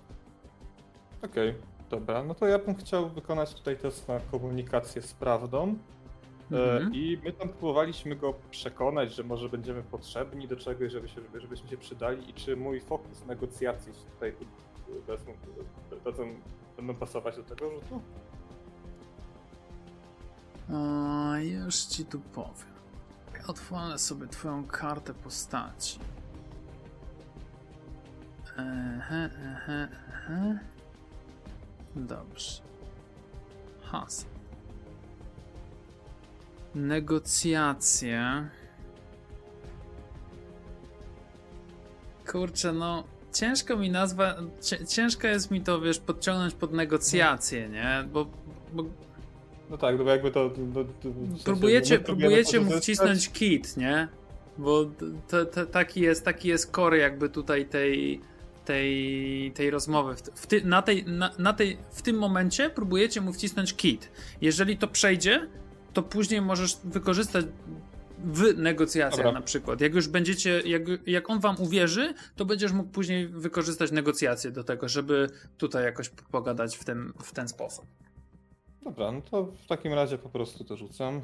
Okej, 1.21 1.55
dobra. 1.89 2.23
No 2.23 2.33
to 2.35 2.47
ja 2.47 2.59
bym 2.59 2.75
chciał 2.75 3.09
wykonać 3.09 3.53
tutaj 3.53 3.77
test 3.77 4.07
na 4.07 4.19
komunikację 4.19 5.01
z 5.01 5.13
prawdą. 5.13 5.75
E, 6.51 6.55
Mhm. 6.75 6.93
I 6.95 7.19
my 7.23 7.33
tam 7.33 7.49
próbowaliśmy 7.49 8.15
go 8.15 8.33
przekonać, 8.51 9.15
że 9.15 9.23
może 9.23 9.49
będziemy 9.49 9.83
potrzebni 9.83 10.47
do 10.47 10.55
czegoś, 10.55 10.91
żeby 10.91 11.07
się, 11.07 11.21
żeby- 11.21 11.41
żebyśmy 11.41 11.69
się 11.69 11.77
przydali 11.77 12.29
i 12.29 12.33
czy 12.33 12.55
mój 12.55 12.81
fokus 12.81 13.25
negocjacji 13.25 13.93
tutaj 14.13 14.33
dadzą, 16.05 16.23
będą 16.77 16.95
pasować 16.95 17.35
do 17.35 17.43
tego 17.43 17.71
rzutu? 17.71 18.01
A, 20.73 21.39
już 21.39 21.75
ci 21.75 22.05
tu 22.05 22.19
powiem. 22.19 22.69
Otworzę 23.47 23.99
sobie 23.99 24.27
twoją 24.27 24.63
kartę 24.67 25.13
postaci. 25.13 25.99
Ehe, 28.57 29.29
ehe, 29.55 29.87
ehe. 30.09 30.59
Dobrze. 31.95 32.61
Has. 33.81 34.25
Negocjacje. 36.75 38.49
Kurczę, 42.31 42.73
no 42.73 43.03
ciężko 43.33 43.77
mi 43.77 43.89
nazwa, 43.89 44.35
ciężko 44.87 45.27
jest 45.27 45.51
mi 45.51 45.61
to, 45.61 45.81
wiesz, 45.81 45.99
podciągnąć 45.99 46.53
pod 46.53 46.73
negocjacje, 46.73 47.69
nie? 47.69 48.03
Bo, 48.13 48.27
bo 48.73 48.83
No 49.69 49.77
tak, 49.77 49.97
no 49.97 50.03
bo 50.03 50.09
jakby 50.09 50.31
to... 50.31 50.49
to, 50.49 50.55
to 51.01 51.09
w 51.09 51.27
sensie 51.27 51.43
próbujecie, 51.43 51.97
my 51.97 52.03
próbujemy 52.03 52.35
próbujecie 52.35 52.59
mu 52.59 52.81
wcisnąć 52.81 53.29
kit, 53.29 53.77
nie? 53.77 54.07
Bo 54.57 54.85
to, 55.27 55.45
to, 55.45 55.65
taki, 55.65 56.01
jest, 56.01 56.25
taki 56.25 56.47
jest 56.47 56.71
core 56.75 56.97
jakby 56.97 57.29
tutaj 57.29 57.65
tej, 57.65 58.21
tej, 58.69 59.51
tej 59.51 59.69
rozmowy. 59.69 60.15
W, 60.35 60.47
ty, 60.47 60.65
na 60.65 60.81
tej, 60.81 61.05
na, 61.05 61.31
na 61.39 61.53
tej, 61.53 61.77
w 61.91 62.01
tym 62.01 62.17
momencie 62.17 62.69
próbujecie 62.69 63.21
mu 63.21 63.33
wcisnąć 63.33 63.75
kit. 63.75 64.11
Jeżeli 64.41 64.77
to 64.77 64.87
przejdzie, 64.87 65.47
to 65.93 66.03
później 66.03 66.41
możesz 66.41 66.77
wykorzystać 66.83 67.45
w 68.17 68.57
negocjacjach 68.57 69.25
Dobra. 69.25 69.39
na 69.39 69.45
przykład. 69.45 69.81
Jak 69.81 69.95
już 69.95 70.07
będziecie, 70.07 70.61
jak, 70.65 70.81
jak 71.07 71.29
on 71.29 71.39
wam 71.39 71.55
uwierzy, 71.59 72.13
to 72.35 72.45
będziesz 72.45 72.71
mógł 72.71 72.89
później 72.89 73.27
wykorzystać 73.27 73.91
negocjacje 73.91 74.51
do 74.51 74.63
tego, 74.63 74.89
żeby 74.89 75.29
tutaj 75.57 75.83
jakoś 75.83 76.09
pogadać 76.09 76.77
w, 76.77 76.83
tym, 76.83 77.13
w 77.23 77.31
ten 77.31 77.47
sposób. 77.47 77.85
Dobra, 78.83 79.11
no 79.11 79.21
to 79.21 79.45
w 79.45 79.67
takim 79.67 79.93
razie 79.93 80.17
po 80.17 80.29
prostu 80.29 80.63
to 80.63 80.77
rzucam. 80.77 81.21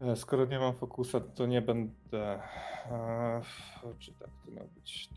E... 0.00 0.16
Skoro 0.16 0.44
nie 0.44 0.58
mam 0.58 0.76
fokusa, 0.76 1.20
to 1.20 1.46
nie 1.46 1.62
będę. 1.62 2.42
E... 2.90 3.42
Czy 3.98 4.14
tak 4.14 4.30
to 4.44 4.50
miał 4.50 4.68
być? 4.68 5.08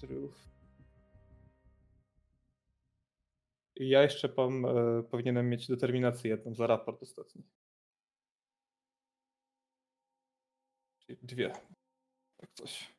I 3.76 3.90
ja 3.90 4.02
jeszcze 4.04 4.30
pom, 4.30 4.66
e, 4.66 5.04
powinienem 5.04 5.50
mieć 5.50 5.68
determinację 5.68 6.30
jedną 6.30 6.56
za 6.56 6.68
raport 6.68 7.04
ostatni. 7.04 7.44
Czyli 11.00 11.18
dwie. 11.24 11.54
Tak 12.38 12.50
coś. 12.54 12.94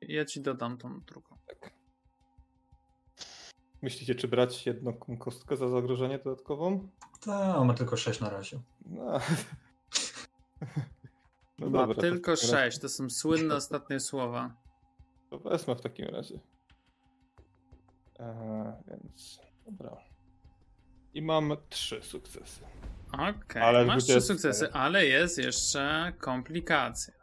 Ja 0.00 0.24
ci 0.24 0.40
dodam 0.40 0.78
tą 0.78 1.00
drugą. 1.00 1.36
Tak. 1.46 1.70
Myślicie, 3.82 4.14
czy 4.14 4.28
brać 4.28 4.66
jedną 4.66 4.94
kostkę 5.18 5.56
za 5.56 5.68
zagrożenie 5.68 6.18
dodatkową? 6.18 6.88
Ta, 7.26 7.56
on 7.56 7.66
ma 7.66 7.74
tylko 7.74 7.96
6 7.96 8.20
na 8.20 8.30
razie. 8.30 8.60
No. 8.86 9.20
No 11.58 11.70
Ma 11.70 11.78
dobra, 11.78 11.94
w 11.94 12.00
tylko 12.00 12.32
takim 12.36 12.50
razie- 12.50 12.56
sześć, 12.64 12.78
to 12.78 12.88
są 12.88 13.10
słynne 13.10 13.54
ostatnie 13.62 14.00
słowa. 14.00 14.54
To 15.30 15.38
wezmę 15.38 15.74
w 15.76 15.80
takim 15.80 16.06
razie. 16.06 16.40
Eee, 18.18 18.72
więc 18.88 19.40
dobra. 19.66 19.96
I 21.14 21.22
mam 21.22 21.56
trzy 21.68 22.02
sukcesy. 22.02 22.60
Okej, 23.12 23.62
Ale 23.62 23.84
masz 23.84 24.02
trzy 24.04 24.12
20. 24.12 24.34
sukcesy, 24.34 24.72
ale 24.72 25.06
jest 25.06 25.38
jeszcze 25.38 26.12
komplikacja. 26.20 27.14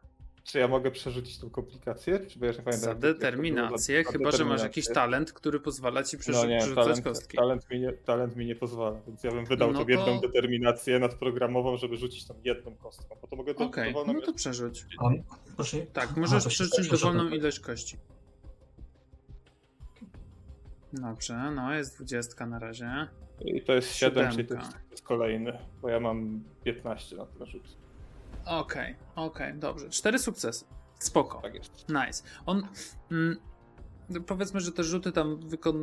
Czy 0.43 0.59
ja 0.59 0.67
mogę 0.67 0.91
przerzucić 0.91 1.37
tą 1.39 1.49
komplikację? 1.49 2.19
Czy 2.19 2.39
bo 2.39 2.45
ja 2.45 2.51
nie 2.51 2.57
pamiętam, 2.57 2.79
Za 2.79 2.89
jak 2.89 3.03
jak 3.03 3.13
determinację, 3.13 4.03
Za 4.03 4.11
chyba 4.11 4.31
że 4.31 4.45
masz 4.45 4.63
jakiś 4.63 4.87
talent, 4.87 5.33
który 5.33 5.59
pozwala 5.59 6.03
ci 6.03 6.17
No 6.17 6.21
przerzu- 6.23 6.47
nie, 6.47 6.57
przerzucać 6.57 6.85
talent, 6.85 7.03
kostki. 7.03 7.37
talent, 7.37 7.69
mi 7.69 7.79
nie, 7.79 7.93
talent 7.93 8.35
mi 8.35 8.45
nie 8.45 8.55
pozwala, 8.55 8.99
więc 9.07 9.23
ja 9.23 9.31
bym 9.31 9.45
wydał 9.45 9.71
No 9.71 9.79
tą 9.79 9.85
to- 9.85 9.91
jedną 9.91 10.19
determinację 10.19 10.99
nadprogramową, 10.99 11.77
żeby 11.77 11.97
rzucić 11.97 12.25
tam 12.27 12.37
jedną 12.43 12.75
kostką, 12.75 13.15
bo 13.21 13.27
to 13.27 13.35
mogę 13.35 13.55
Okej, 13.55 13.93
dowolną 13.93 14.13
no 14.13 14.21
to 14.21 14.33
przerzuć. 14.33 14.85
A, 14.99 15.09
proszę. 15.55 15.77
Tak, 15.93 16.09
A, 16.17 16.19
możesz 16.19 16.43
się 16.43 16.49
przerzucić 16.49 16.87
dowolną 16.89 17.29
ilość 17.29 17.59
kości. 17.59 17.97
Dobrze, 20.93 21.51
no 21.51 21.73
jest 21.73 21.95
dwudziestka 21.95 22.45
na 22.45 22.59
razie. 22.59 23.07
I 23.45 23.61
to 23.61 23.73
jest 23.73 23.93
7, 23.95 24.31
czyli 24.31 24.47
to 24.47 24.53
Siódemka. 24.55 24.63
jest, 24.77 24.87
to 24.87 24.91
jest 24.91 25.03
kolejny, 25.03 25.57
bo 25.81 25.89
ja 25.89 25.99
mam 25.99 26.43
15 26.63 27.15
na 27.15 27.25
ten 27.25 27.47
rzut. 27.47 27.82
Okej, 28.45 28.95
okej, 29.15 29.53
dobrze. 29.59 29.89
Cztery 29.89 30.19
sukcesy. 30.19 30.65
Spoko. 30.99 31.41
Tak 31.41 31.55
jest. 31.55 31.85
Nice. 31.89 32.23
On. 32.45 32.67
Mm, 33.11 33.37
no 34.09 34.21
powiedzmy, 34.21 34.59
że 34.61 34.71
te 34.71 34.83
rzuty 34.83 35.11
tam 35.11 35.39
wykon... 35.49 35.75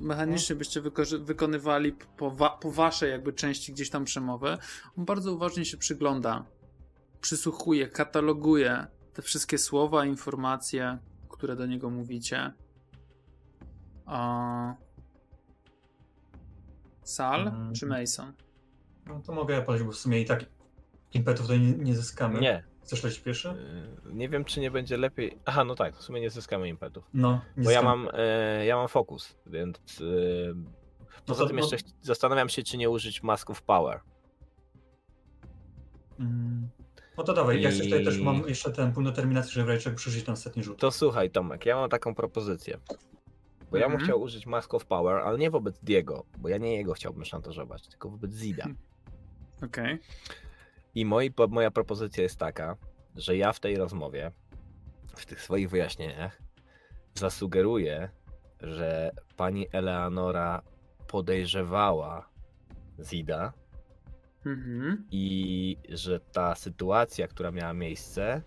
mechanicznie 0.00 0.56
byście 0.56 0.82
wyko- 0.82 1.24
wykonywali 1.24 1.92
po, 1.92 2.30
wa- 2.30 2.50
po 2.58 2.70
waszej 2.70 3.10
jakby 3.10 3.32
części 3.32 3.72
gdzieś 3.72 3.90
tam 3.90 4.04
przemowy. 4.04 4.58
On 4.98 5.04
bardzo 5.04 5.32
uważnie 5.32 5.64
się 5.64 5.76
przygląda, 5.76 6.44
przysłuchuje, 7.20 7.88
kataloguje 7.88 8.86
te 9.12 9.22
wszystkie 9.22 9.58
słowa, 9.58 10.04
informacje, 10.06 10.98
które 11.28 11.56
do 11.56 11.66
niego 11.66 11.90
mówicie. 11.90 12.52
A... 14.06 14.74
Sal 17.02 17.40
Mhm. 17.48 17.74
czy 17.74 17.86
Mason? 17.86 18.32
No 19.06 19.20
to 19.20 19.32
mogę 19.32 19.54
ja 19.54 19.62
polecić, 19.62 19.86
bo 19.86 19.92
w 19.92 19.96
sumie 19.96 20.20
i 20.20 20.24
tak 20.24 20.44
impetów 21.14 21.46
tutaj 21.46 21.60
nie, 21.60 21.72
nie 21.72 21.94
zyskamy. 21.94 22.40
Nie. 22.40 22.64
Chcesz 22.82 23.04
lecieć 23.04 23.20
pierwszy? 23.20 23.48
y, 24.10 24.14
Nie 24.14 24.28
wiem, 24.28 24.44
czy 24.44 24.60
nie 24.60 24.70
będzie 24.70 24.96
lepiej. 24.96 25.38
Aha, 25.44 25.64
no 25.64 25.74
tak, 25.74 25.96
w 25.96 26.02
sumie 26.02 26.20
nie 26.20 26.30
zyskamy 26.30 26.68
impetów. 26.68 27.04
No, 27.14 27.40
nie 27.56 27.64
Bo 27.64 27.70
ja 27.70 27.82
mam, 27.82 28.08
e, 28.12 28.66
ja 28.66 28.76
mam 28.76 28.88
fokus, 28.88 29.36
więc. 29.46 29.78
E, 30.00 31.22
poza 31.26 31.42
to- 31.42 31.46
tym 31.46 31.56
no- 31.56 31.62
jeszcze 31.62 31.76
ch- 31.76 31.92
zastanawiam 32.02 32.48
się, 32.48 32.62
czy 32.62 32.76
nie 32.78 32.90
użyć 32.90 33.22
Mask 33.22 33.50
of 33.50 33.62
Power. 33.62 34.00
Mm. 36.20 36.68
No 37.18 37.24
to 37.24 37.32
dawaj, 37.34 37.62
ja 37.62 37.70
I- 37.70 37.80
tutaj 37.80 38.04
też 38.04 38.18
mam 38.20 38.48
jeszcze 38.48 38.70
ten 38.72 38.92
punkt 38.92 39.10
determinacji, 39.10 39.52
żeby 39.52 39.64
w 39.64 39.68
razie 39.68 39.80
czego 39.80 39.96
przeżyć 39.96 40.24
ten 40.24 40.32
ostatni 40.32 40.62
rzut. 40.64 40.78
To 40.78 40.90
słuchaj, 40.90 41.30
Tomek, 41.30 41.66
ja 41.66 41.76
mam 41.76 41.90
taką 41.90 42.14
propozycję. 42.14 42.78
Bo 43.70 43.76
ja 43.76 43.84
bym 43.86 43.92
Mhm. 43.92 44.04
chciał 44.04 44.20
użyć 44.22 44.46
Mask 44.46 44.74
of 44.74 44.86
Power, 44.86 45.16
ale 45.16 45.38
nie 45.38 45.50
wobec 45.50 45.78
Diego, 45.80 46.24
bo 46.38 46.48
ja 46.48 46.58
nie 46.58 46.76
jego 46.76 46.92
chciałbym 46.92 47.24
szantażować, 47.24 47.88
tylko 47.88 48.10
wobec 48.10 48.34
Zida. 48.34 48.64
Okej. 49.66 49.98
I 50.94 51.04
moi, 51.04 51.30
moja 51.48 51.70
propozycja 51.70 52.22
jest 52.22 52.38
taka, 52.38 52.76
że 53.16 53.36
ja 53.36 53.52
w 53.52 53.60
tej 53.60 53.76
rozmowie, 53.76 54.32
w 55.16 55.26
tych 55.26 55.42
swoich 55.42 55.70
wyjaśnieniach, 55.70 56.42
zasugeruję, 57.14 58.08
że 58.60 59.10
pani 59.36 59.66
Eleanora 59.72 60.62
podejrzewała 61.06 62.28
Zida 63.00 63.52
Mhm. 64.46 65.04
i 65.10 65.76
że 65.88 66.20
ta 66.20 66.54
sytuacja, 66.54 67.28
która 67.28 67.50
miała 67.50 67.74
miejsce, 67.74 68.42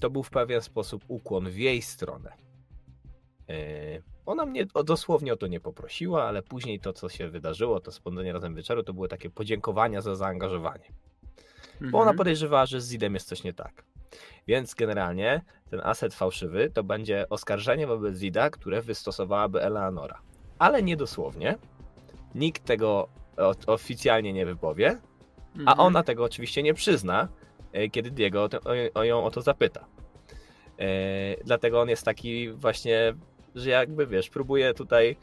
to 0.00 0.10
był 0.10 0.22
w 0.22 0.30
pewien 0.30 0.60
sposób 0.60 1.04
ukłon 1.08 1.50
w 1.50 1.58
jej 1.58 1.82
stronę. 1.82 2.32
Yy, 3.48 4.02
Ona 4.26 4.46
mnie 4.46 4.66
dosłownie 4.84 5.32
o 5.32 5.36
to 5.36 5.46
nie 5.46 5.60
poprosiła, 5.60 6.24
ale 6.24 6.42
później 6.42 6.80
to, 6.80 6.92
co 6.92 7.08
się 7.08 7.28
wydarzyło, 7.28 7.80
to 7.80 7.92
spędzenie 7.92 8.32
razem 8.32 8.54
wieczoru, 8.54 8.82
to 8.82 8.94
były 8.94 9.08
takie 9.08 9.30
podziękowania 9.30 10.00
za 10.00 10.14
zaangażowanie. 10.14 10.84
Bo 11.80 11.86
ona 11.98 12.00
Mhm. 12.10 12.16
podejrzewała, 12.16 12.66
że 12.66 12.80
z 12.80 12.88
Zidem 12.88 13.14
jest 13.14 13.28
coś 13.28 13.44
nie 13.44 13.52
tak. 13.52 13.84
Więc 14.46 14.74
generalnie 14.74 15.42
ten 15.70 15.80
aset 15.84 16.14
fałszywy 16.14 16.70
to 16.70 16.84
będzie 16.84 17.26
oskarżenie 17.30 17.86
wobec 17.86 18.16
Zida, 18.18 18.50
które 18.50 18.82
wystosowałaby 18.82 19.62
Eleanora. 19.62 20.20
Ale 20.58 20.82
nie 20.82 20.96
dosłownie. 20.96 21.58
Nikt 22.34 22.64
tego 22.64 23.08
oficjalnie 23.66 24.32
nie 24.32 24.46
wypowie, 24.46 24.98
a 25.56 25.58
Mhm. 25.58 25.80
ona 25.80 26.02
tego 26.02 26.24
oczywiście 26.24 26.62
nie 26.62 26.74
przyzna, 26.74 27.28
e, 27.72 27.88
kiedy 27.88 28.10
Diego 28.10 28.48
o 28.94 29.04
ją 29.04 29.24
o 29.24 29.30
to 29.30 29.42
zapyta. 29.42 29.84
E, 30.78 30.84
dlatego 31.44 31.80
on 31.80 31.88
jest 31.88 32.04
taki 32.04 32.50
właśnie, 32.52 33.14
że 33.54 33.70
jakby 33.70 34.06
wiesz, 34.06 34.30
próbuje 34.30 34.74
tutaj 34.74 35.16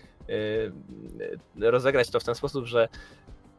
e, 1.60 1.72
rozegrać 1.72 2.10
to 2.10 2.20
w 2.20 2.24
ten 2.24 2.36
sposób, 2.36 2.66
że 2.66 2.88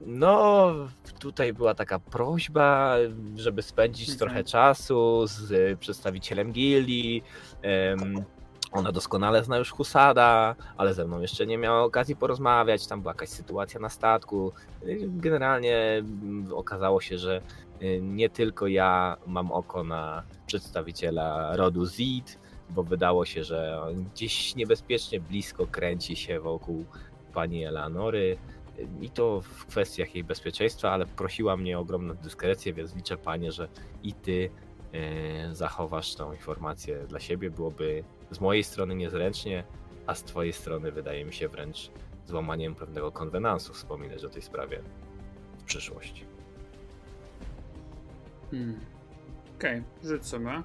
no, 0.01 0.73
tutaj 1.19 1.53
była 1.53 1.75
taka 1.75 1.99
prośba, 1.99 2.95
żeby 3.37 3.63
spędzić 3.63 4.09
Mhm. 4.09 4.19
trochę 4.19 4.45
czasu 4.45 5.27
z 5.27 5.53
e, 5.53 5.77
przedstawicielem 5.77 6.53
gildii. 6.53 7.23
ona 8.73 8.93
doskonale 8.93 9.45
zna 9.45 9.57
już 9.57 9.71
Husada, 9.71 10.55
ale 10.77 10.95
ze 10.95 11.05
mną 11.05 11.21
jeszcze 11.21 11.47
nie 11.47 11.59
miała 11.59 11.83
okazji 11.83 12.17
porozmawiać. 12.17 12.87
Tam 12.87 13.01
była 13.01 13.11
jakaś 13.13 13.29
sytuacja 13.29 13.81
na 13.81 13.89
statku. 13.89 14.53
Y, 14.83 14.99
Generalnie 15.09 15.77
mm, 15.99 16.53
okazało 16.55 17.01
się, 17.01 17.19
że 17.19 17.41
y, 17.83 18.01
nie 18.03 18.31
tylko 18.31 18.67
ja 18.67 19.17
mam 19.27 19.53
oko 19.53 19.85
na 19.85 20.23
przedstawiciela 20.47 21.57
rodu 21.57 21.87
Zid, 21.87 22.39
bo 22.71 22.83
wydało 22.83 23.25
się, 23.25 23.45
że 23.45 23.83
on 23.83 24.05
gdzieś 24.05 24.55
niebezpiecznie 24.57 25.21
blisko 25.21 25.67
kręci 25.67 26.17
się 26.17 26.41
wokół 26.41 26.85
pani 27.35 27.65
Eleanory. 27.65 28.39
I 29.01 29.11
to 29.11 29.41
w 29.41 29.67
kwestiach 29.67 30.15
jej 30.15 30.25
bezpieczeństwa, 30.25 30.91
ale 30.91 31.07
prosiła 31.07 31.57
mnie 31.57 31.79
o 31.79 31.81
ogromną 31.81 32.15
dyskrecję, 32.15 32.73
więc 32.73 32.97
liczę 32.97 33.17
panie, 33.17 33.53
że 33.53 33.69
i 34.03 34.13
ty 34.13 34.51
y, 35.51 35.55
zachowasz 35.55 36.15
tą 36.15 36.33
informację 36.33 37.07
dla 37.09 37.21
siebie. 37.21 37.51
Byłoby 37.51 38.05
z 38.31 38.41
mojej 38.41 38.65
strony 38.65 38.95
niezręcznie, 38.95 39.65
a 40.07 40.15
z 40.15 40.25
twojej 40.25 40.53
strony 40.53 40.93
wydaje 40.93 41.25
mi 41.25 41.33
się 41.33 41.49
wręcz 41.49 41.91
złamaniem 42.27 42.75
pewnego 42.75 43.13
konwenansu 43.13 43.75
wspominać 43.75 44.25
o 44.25 44.29
tej 44.29 44.43
sprawie 44.43 44.83
w 45.59 45.63
przyszłości. 45.65 46.25
Hmm. 48.51 48.81
Okej, 49.59 49.83
rzuć 50.05 50.27
sobie. 50.27 50.63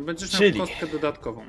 Będziesz 0.00 0.32
miał 0.32 0.38
Czyli- 0.38 0.60
kostkę 0.60 0.86
dodatkową. 0.86 1.42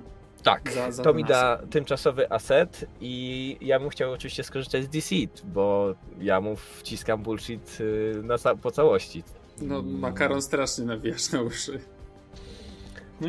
Tak, 0.44 0.72
Za- 0.72 0.92
za 0.92 1.04
to 1.04 1.14
mi 1.14 1.24
da 1.24 1.58
tymczasowy 1.70 2.32
aset 2.32 2.86
i 3.02 3.58
ja 3.62 3.80
bym 3.80 3.90
chciał 3.90 4.12
oczywiście 4.12 4.44
skorzystać 4.44 4.84
z 4.84 4.88
Deceit, 4.90 5.42
bo 5.46 5.96
ja 6.20 6.42
mu 6.42 6.56
wciskam 6.56 7.24
bullshit 7.24 7.78
y, 7.82 8.22
na, 8.24 8.38
ca- 8.38 8.56
po 8.56 8.72
całości. 8.72 9.24
No, 9.62 9.82
makaron 9.82 10.42
strasznie 10.42 10.86
nawijasz 10.86 11.32
na 11.32 11.42
uszy. 11.42 11.80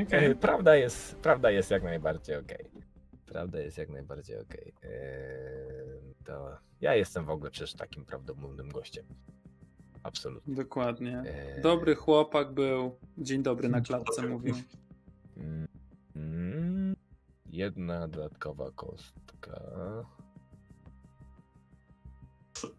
Okej. 0.06 0.30
E, 0.30 0.34
Prawda 0.34 0.76
jest, 0.76 1.16
prawda 1.16 1.50
jest 1.50 1.70
jak 1.70 1.82
najbardziej 1.82 2.36
okej. 2.36 2.64
Prawda 3.26 3.60
jest 3.60 3.78
jak 3.78 3.88
najbardziej 3.88 4.38
okej. 4.40 4.72
E, 4.84 4.88
To 6.24 6.56
ja 6.80 6.94
jestem 6.94 7.24
w 7.24 7.30
ogóle 7.30 7.50
przecież 7.50 7.74
takim 7.74 8.04
prawdomównym 8.04 8.68
gościem. 8.68 9.04
Absolutnie. 10.02 10.54
Dokładnie. 10.54 11.18
E, 11.26 11.60
Dobry 11.60 11.94
chłopak 11.94 12.52
był. 12.52 12.96
Dzień 13.18 13.42
dobry 13.42 13.68
na 13.68 13.80
klatce 13.80 14.22
mówił. 14.26 14.54
Mm, 16.16 16.96
Jedna 17.46 18.08
dodatkowa 18.08 18.70
kostka. 18.70 19.60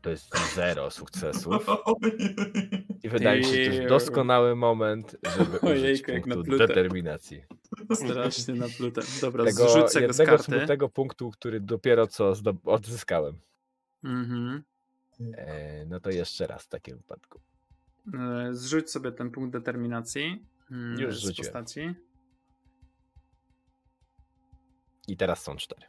To 0.02 0.10
jest 0.10 0.54
zero 0.56 0.92
sukcesów. 0.92 1.66
I 3.04 3.10
wydaje 3.10 3.40
mi 3.40 3.46
się, 3.46 3.52
że 3.64 3.70
to 3.70 3.76
jest 3.76 3.90
doskonały 3.90 4.56
moment, 4.56 5.16
żeby 5.38 5.74
użyć 5.74 6.02
punktu 6.02 6.44
determinacji. 6.44 7.44
Strasznie 7.94 8.54
naplutem. 8.54 9.04
Dobra, 9.22 9.46
Tego 9.46 9.70
zrzuć 9.70 10.08
go 10.08 10.14
z 10.14 10.18
karty. 10.18 10.44
smutnego 10.44 10.90
punktu, 10.90 11.32
który 11.32 11.60
dopiero 11.60 12.08
co 12.08 12.34
odzyskałem. 12.66 13.40
Mhm. 14.04 14.64
E, 15.38 15.86
no 15.86 16.00
to 16.00 16.10
jeszcze 16.10 16.48
raz 16.48 16.64
w 16.64 16.68
takim 16.70 16.98
wypadku. 16.98 17.40
E, 18.14 18.54
Zrzuć 18.54 18.92
sobie 18.92 19.12
ten 19.12 19.32
punkt 19.32 19.54
determinacji. 19.54 20.46
mm, 20.72 21.00
Już 21.00 21.16
z 21.16 21.20
rzuciłem. 21.20 21.54
postaci. 21.54 21.94
I 25.08 25.18
teraz 25.18 25.44
są 25.44 25.56
cztery. 25.56 25.86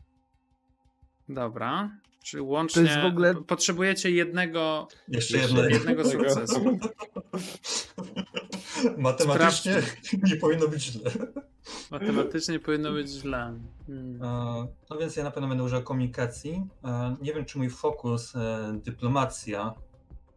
Dobra. 1.29 1.91
Czyli 2.25 2.41
łącznie 2.43 2.83
jest 2.83 2.99
w 3.01 3.05
ogóle- 3.05 3.35
potrzebujecie 3.35 4.11
jednego, 4.11 4.89
Jeszcze 5.09 5.37
Jeszcze 5.39 5.57
jedno. 5.57 5.69
jednego 5.69 6.05
sukcesu. 6.11 6.65
Matematycznie 8.99 9.83
nie 10.23 10.37
powinno 10.37 10.69
być 10.69 10.83
źle. 10.83 11.11
Matematycznie 11.91 12.59
powinno 12.61 12.93
być 12.93 13.09
źle. 13.11 13.59
Hmm. 13.87 14.23
E, 14.23 14.67
No 14.91 14.99
więc 15.01 15.17
ja 15.17 15.25
na 15.25 15.31
pewno 15.31 15.49
będę 15.49 15.65
używał 15.65 15.83
komunikacji. 15.83 16.63
E, 16.85 17.17
Nie 17.23 17.33
wiem, 17.35 17.45
czy 17.45 17.59
mój 17.59 17.71
fokus 17.71 18.37
e, 18.37 18.81
dyplomacja 18.85 19.75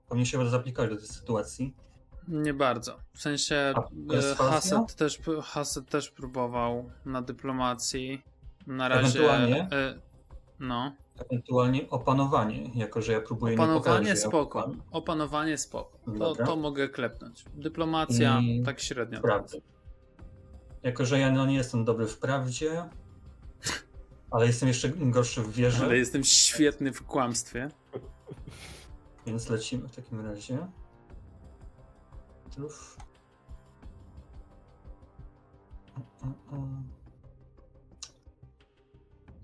powinien 0.07 0.25
się 0.25 0.49
zaaplikować 0.49 0.89
do 0.91 0.97
tej 0.97 1.07
sytuacji. 1.07 1.73
Nie 2.27 2.53
bardzo. 2.53 2.99
W 3.13 3.21
sensie? 3.21 3.73
Hassad 4.37 4.95
też, 4.95 5.19
też 5.89 6.11
próbował 6.11 6.91
na 7.05 7.21
dyplomacji. 7.21 8.23
Na 8.67 8.87
razie. 8.87 9.19
Ewentualnie? 9.19 9.67
e, 9.71 10.01
No. 10.59 10.95
Ewentualnie 11.29 11.89
opanowanie, 11.89 12.69
jako 12.75 13.01
że 13.01 13.11
ja 13.13 13.21
próbuję 13.21 13.51
nie 13.53 13.57
pokazać, 13.57 13.81
Opanowanie 13.81 14.05
że 14.05 14.21
ja 14.21 14.27
spoko. 14.27 14.59
opanowanie. 14.59 14.83
Opanowanie 14.91 15.57
spoko. 15.57 15.97
To, 16.19 16.35
to 16.35 16.55
mogę 16.55 16.89
klepnąć. 16.89 17.45
Dyplomacja 17.53 18.39
I 18.39 18.63
tak 18.63 18.79
średnio. 18.79 19.21
Prawdę. 19.21 19.57
Jako, 20.83 21.05
że 21.05 21.19
ja 21.19 21.31
no, 21.31 21.45
nie 21.45 21.55
jestem 21.55 21.85
dobry 21.85 22.07
w 22.07 22.17
prawdzie, 22.19 22.83
ale 24.31 24.45
jestem 24.47 24.67
jeszcze 24.67 24.89
gorszy 24.89 25.41
w 25.41 25.51
wierze, 25.51 25.85
Ale 25.85 25.97
jestem 25.97 26.23
świetny 26.23 26.93
w 26.93 27.03
kłamstwie. 27.03 27.69
więc 29.25 29.49
lecimy 29.49 29.87
w 29.87 29.95
takim 29.95 30.25
razie. 30.25 30.57
Truf. 32.55 32.97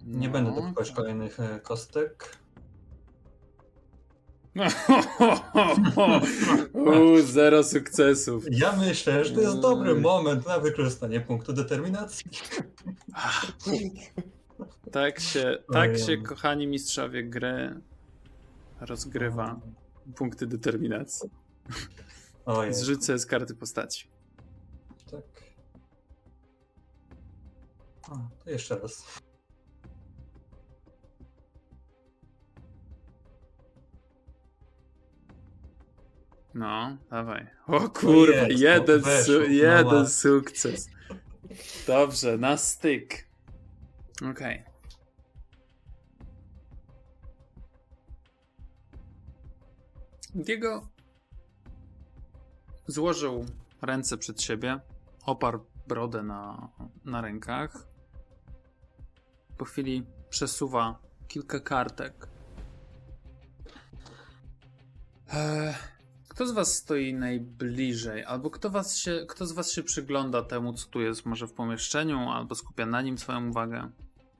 Nie 0.05 0.27
No. 0.27 0.33
będę 0.33 0.51
dopychać 0.55 0.91
kolejnych 0.91 1.39
e, 1.39 1.59
kostek. 1.59 2.37
Uuu, 6.73 7.21
zero 7.21 7.63
sukcesów. 7.63 8.43
Ja 8.51 8.75
myślę, 8.75 9.25
że 9.25 9.35
to 9.35 9.41
jest 9.41 9.59
dobry 9.59 9.89
Mm. 9.91 10.03
moment 10.03 10.47
na 10.47 10.59
wykorzystanie 10.59 11.21
punktu 11.21 11.53
determinacji. 11.53 12.25
Tak 14.91 15.19
się, 15.19 15.57
tak 15.73 15.97
się, 15.97 16.17
kochani 16.17 16.67
mistrzowie 16.67 17.23
gry, 17.23 17.81
rozgrywa 18.79 19.59
punkty 20.15 20.47
determinacji. 20.47 21.29
Ojej, 22.45 22.73
sobie 22.73 23.19
z 23.19 23.25
karty 23.25 23.55
postaci. 23.55 24.07
tak. 25.11 25.21
O, 28.11 28.17
to 28.43 28.49
jeszcze 28.49 28.79
raz. 28.79 29.03
No, 36.53 36.97
dawaj. 37.09 37.47
O 37.67 37.89
kurwa, 37.89 38.33
jest, 38.33 38.61
jeden, 38.61 39.01
no, 39.01 39.05
weszło, 39.05 39.33
su- 39.33 39.39
no 39.39 39.45
jeden 39.45 39.85
ładnie. 39.87 40.09
sukces. 40.09 40.89
Dobrze, 41.87 42.37
na 42.37 42.57
styk. 42.57 43.27
Okej. 44.31 44.63
Diego 50.35 50.87
złożył 52.87 53.45
ręce 53.81 54.17
przed 54.17 54.41
siebie, 54.41 54.79
oparł 55.25 55.65
brodę 55.87 56.23
na, 56.23 56.69
na 57.05 57.21
rękach. 57.21 57.87
Po 59.57 59.65
chwili 59.65 60.05
przesuwa 60.29 60.99
kilka 61.27 61.59
kartek. 61.59 62.27
Eee, 65.33 65.73
kto 66.33 66.47
z 66.47 66.51
was 66.51 66.75
stoi 66.75 67.13
najbliżej? 67.13 68.23
Albo 68.23 68.49
kto, 68.49 68.69
was 68.69 68.97
się, 68.97 69.25
kto 69.29 69.45
z 69.45 69.51
was 69.51 69.71
się 69.71 69.83
przygląda 69.83 70.41
temu, 70.41 70.73
co 70.73 70.87
tu 70.89 71.01
jest 71.01 71.25
może 71.25 71.47
w 71.47 71.53
pomieszczeniu, 71.53 72.19
albo 72.29 72.55
skupia 72.55 72.85
na 72.85 73.01
nim 73.01 73.17
swoją 73.17 73.49
uwagę? 73.49 73.89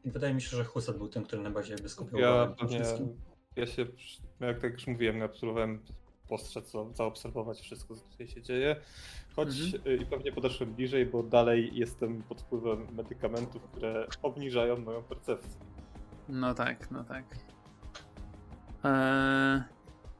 Wydaje 0.06 0.34
mi 0.34 0.42
się, 0.42 0.58
że 0.58 0.64
Husat 0.66 0.98
był 0.98 1.08
tym, 1.08 1.24
który 1.24 1.42
najbardziej 1.42 1.72
jakby 1.74 1.90
skupiał 1.90 2.20
Ja 2.20 2.44
uwagę 2.44 2.68
wszystkim. 2.68 3.16
ja 3.56 3.66
się, 3.66 3.86
no 4.40 4.48
jak 4.48 4.60
tak 4.62 4.74
już 4.74 4.88
mówiłem, 4.88 5.18
ja 5.18 5.26
absolwowałem 5.26 5.80
postrzec, 6.30 6.72
za- 6.72 6.94
zaobserwować 6.94 7.60
wszystko, 7.62 7.96
co 7.96 8.02
tutaj 8.02 8.28
się 8.28 8.42
dzieje. 8.42 8.76
Choć 9.36 9.48
Mhm. 9.62 9.94
y, 9.94 9.96
i 10.04 10.06
pewnie 10.06 10.32
podeszłem 10.32 10.74
bliżej, 10.74 11.06
bo 11.06 11.24
dalej 11.24 11.72
jestem 11.74 12.24
pod 12.24 12.42
wpływem 12.42 12.88
medykamentów, 12.96 13.62
które 13.64 14.08
obniżają 14.22 14.78
moją 14.78 15.04
percepcję. 15.04 15.60
No 16.30 16.54
tak, 16.54 16.92
no 16.92 17.04
tak. 17.04 17.26
Eee, 18.84 19.62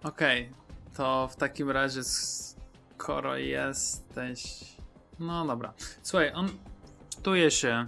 Okej, 0.04 0.50
to 0.98 1.28
w 1.28 1.36
takim 1.36 1.72
razie 1.72 2.02
skoro 2.04 3.38
jesteś... 3.38 4.74
No 5.20 5.46
dobra. 5.46 5.74
Słuchaj, 6.02 6.32
on 6.34 6.50
wtuje 7.10 7.52
się 7.52 7.86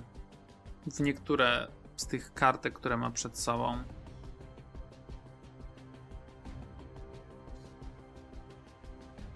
w 0.88 1.00
niektóre 1.00 1.68
z 1.98 2.08
tych 2.08 2.34
kartek, 2.34 2.74
które 2.74 2.98
ma 2.98 3.12
przed 3.12 3.38
sobą. 3.38 3.84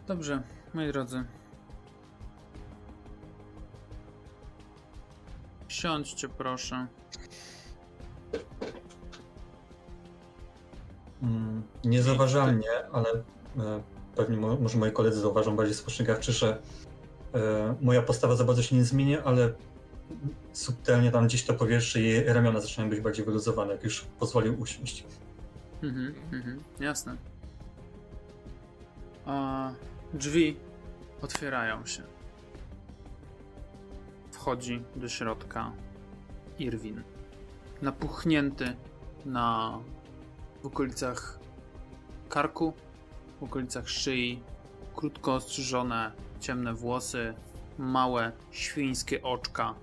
Dobrze, 0.08 0.42
moi 0.74 0.88
drodzy. 0.92 1.24
Siądźcie 5.68 6.30
proszę. 6.30 6.88
Mm, 11.22 11.64
Niezauważalnie, 11.84 12.70
ale 12.94 13.24
pewnie 14.16 14.38
mo- 14.38 14.56
może 14.56 14.78
moi 14.78 14.92
koledzy 14.92 15.20
zauważą 15.20 15.56
bardziej 15.56 15.76
spostrzegawczy, 15.76 16.32
że 16.32 16.58
e, 17.34 17.76
moja 17.82 18.02
postawa 18.02 18.36
za 18.36 18.44
bardzo 18.44 18.64
się 18.64 18.76
nie 18.76 18.84
zmienia, 18.84 19.24
ale 19.24 19.54
subtelnie 20.54 21.12
tam 21.12 21.28
gdzieś 21.28 21.44
to 21.44 21.54
powietrze 21.54 22.02
i 22.02 22.24
ramiona 22.24 22.62
zaczynają 22.62 22.90
być 22.90 23.00
bardziej 23.00 23.26
wyluzowane, 23.26 23.72
jak 23.72 23.84
już 23.84 24.02
pozwolił 24.20 24.62
usiąść. 24.62 25.04
Mhm, 25.84 26.16
mhm, 26.34 26.64
jasne. 26.80 27.16
A 29.26 29.72
drzwi 30.14 30.58
otwierają 31.22 31.86
się. 31.86 32.04
Wchodzi 34.32 34.84
do 34.96 35.10
środka 35.10 35.72
Irwin. 36.60 37.04
Napuchnięty 37.82 38.76
na 39.26 39.80
w 40.64 40.66
okolicach 40.66 41.40
karku, 42.30 42.74
w 43.40 43.44
okolicach 43.44 43.90
szyi, 43.90 44.44
krótko 44.96 45.36
ostrzyżone, 45.36 46.12
ciemne 46.40 46.74
włosy, 46.74 47.34
małe, 47.78 48.32
świńskie 48.52 49.22
oczka, 49.24 49.76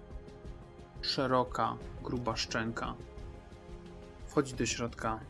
szeroka, 1.03 1.77
gruba 2.03 2.37
szczęka. 2.37 2.95
Wchodzi 4.27 4.55
do 4.55 4.67
środka, 4.67 5.21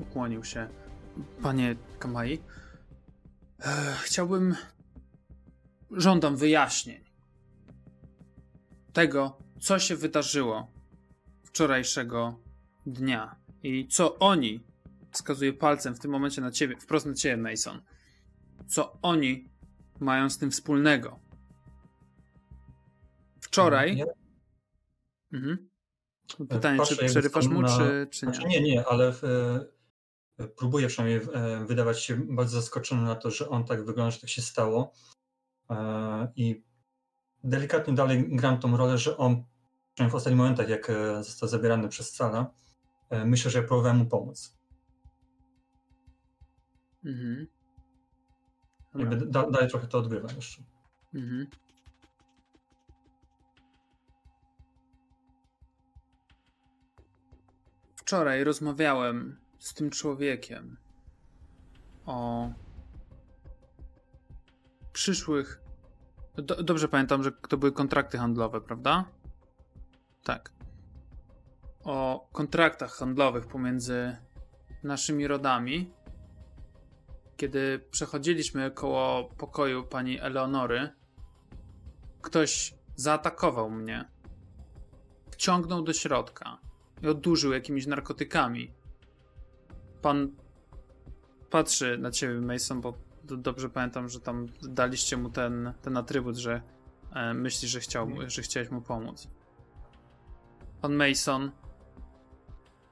Ukłonił 0.00 0.44
się. 0.44 0.68
Panie 1.42 1.76
Kamai, 1.98 2.38
e, 3.60 3.94
chciałbym. 4.02 4.56
Żądam 5.90 6.36
wyjaśnień. 6.36 7.04
tego, 8.92 9.38
co 9.60 9.78
się 9.78 9.96
wydarzyło 9.96 10.70
wczorajszego 11.44 12.40
dnia 12.86 13.36
i 13.62 13.88
co 13.88 14.18
oni, 14.18 14.60
wskazuje 15.10 15.52
palcem 15.52 15.94
w 15.94 15.98
tym 16.00 16.10
momencie 16.10 16.40
na 16.40 16.50
ciebie, 16.50 16.76
wprost 16.76 17.06
na 17.06 17.14
ciebie, 17.14 17.36
Mason, 17.36 17.82
co 18.68 18.98
oni 19.02 19.48
mają 20.00 20.30
z 20.30 20.38
tym 20.38 20.50
wspólnego. 20.50 21.18
Wczoraj. 23.40 23.96
Nie, 23.96 24.04
Mhm. 25.32 25.68
Pytanie, 26.48 26.78
czy 26.84 26.96
Patrzę, 26.96 27.06
przerywasz 27.06 27.46
mu, 27.48 27.62
na- 27.62 27.68
czy, 27.78 28.08
czy 28.10 28.26
nie? 28.26 28.32
Znaczy 28.34 28.48
nie, 28.48 28.60
nie, 28.62 28.86
ale 28.86 29.12
w, 29.12 29.24
e, 29.24 30.48
próbuję 30.56 30.86
przynajmniej 30.88 31.20
e, 31.34 31.64
wydawać 31.66 32.00
się 32.02 32.16
bardzo 32.16 32.60
zaskoczony 32.60 33.02
na 33.02 33.14
to, 33.14 33.30
że 33.30 33.48
on 33.48 33.64
tak 33.64 33.84
wygląda, 33.84 34.10
że 34.10 34.20
tak 34.20 34.30
się 34.30 34.42
stało. 34.42 34.92
E, 35.70 36.32
I 36.36 36.64
delikatnie 37.44 37.94
dalej 37.94 38.36
gram 38.36 38.58
tą 38.60 38.76
rolę, 38.76 38.98
że 38.98 39.16
on, 39.16 39.44
w 40.10 40.14
ostatnich 40.14 40.38
momentach, 40.38 40.68
jak 40.68 40.90
e, 40.90 41.24
został 41.24 41.48
zabierany 41.48 41.88
przez 41.88 42.14
Sala, 42.14 42.50
e, 43.10 43.24
myślę, 43.24 43.50
że 43.50 43.58
ja 43.60 43.66
próbowałem 43.66 43.96
mu 43.96 44.06
pomóc. 44.06 44.58
Mhm. 47.04 47.46
Jakby 48.94 49.16
da, 49.16 49.50
dalej 49.50 49.70
trochę 49.70 49.86
to 49.86 49.98
odgrywam 49.98 50.36
jeszcze. 50.36 50.62
Mhm. 51.14 51.46
Wczoraj 57.96 58.44
rozmawiałem 58.44 59.40
z 59.58 59.74
tym 59.74 59.90
człowiekiem 59.90 60.76
o 62.06 62.50
przyszłych. 64.92 65.60
Do, 66.34 66.62
dobrze 66.62 66.88
pamiętam, 66.88 67.22
że 67.22 67.32
to 67.32 67.56
były 67.56 67.72
kontrakty 67.72 68.18
handlowe, 68.18 68.60
prawda? 68.60 69.04
Tak. 70.24 70.52
O 71.84 72.28
kontraktach 72.32 72.92
handlowych 72.92 73.46
pomiędzy 73.46 74.16
naszymi 74.82 75.26
rodami. 75.26 75.92
Kiedy 77.40 77.78
przechodziliśmy 77.90 78.70
koło 78.70 79.24
pokoju 79.24 79.84
pani 79.84 80.20
Eleonory, 80.20 80.88
ktoś 82.22 82.74
zaatakował 82.96 83.70
mnie. 83.70 84.04
Wciągnął 85.30 85.82
do 85.82 85.92
środka 85.92 86.58
i 87.02 87.08
odurzył 87.08 87.52
jakimiś 87.52 87.86
narkotykami. 87.86 88.72
Pan 90.02 90.36
patrzy 91.50 91.98
na 91.98 92.10
ciebie, 92.10 92.40
Mason, 92.40 92.80
bo 92.80 92.94
do, 93.24 93.36
dobrze 93.36 93.70
pamiętam, 93.70 94.08
że 94.08 94.20
tam 94.20 94.46
daliście 94.62 95.16
mu 95.16 95.30
ten, 95.30 95.72
ten 95.82 95.96
atrybut, 95.96 96.36
że 96.36 96.62
e, 97.12 97.34
myśli, 97.34 97.68
że, 97.68 97.80
chciał, 97.80 98.08
że 98.26 98.42
chciałeś 98.42 98.70
mu 98.70 98.80
pomóc. 98.80 99.28
Pan 100.80 100.94
Mason 100.94 101.50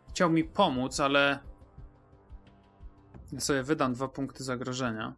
chciał 0.09 0.31
mi 0.31 0.45
pomóc, 0.45 1.01
ale 1.01 1.48
ja 3.33 3.41
sobie 3.41 3.63
wydam 3.63 3.95
dwa 3.95 4.09
punkty 4.09 4.45
zagrożenia. 4.45 5.15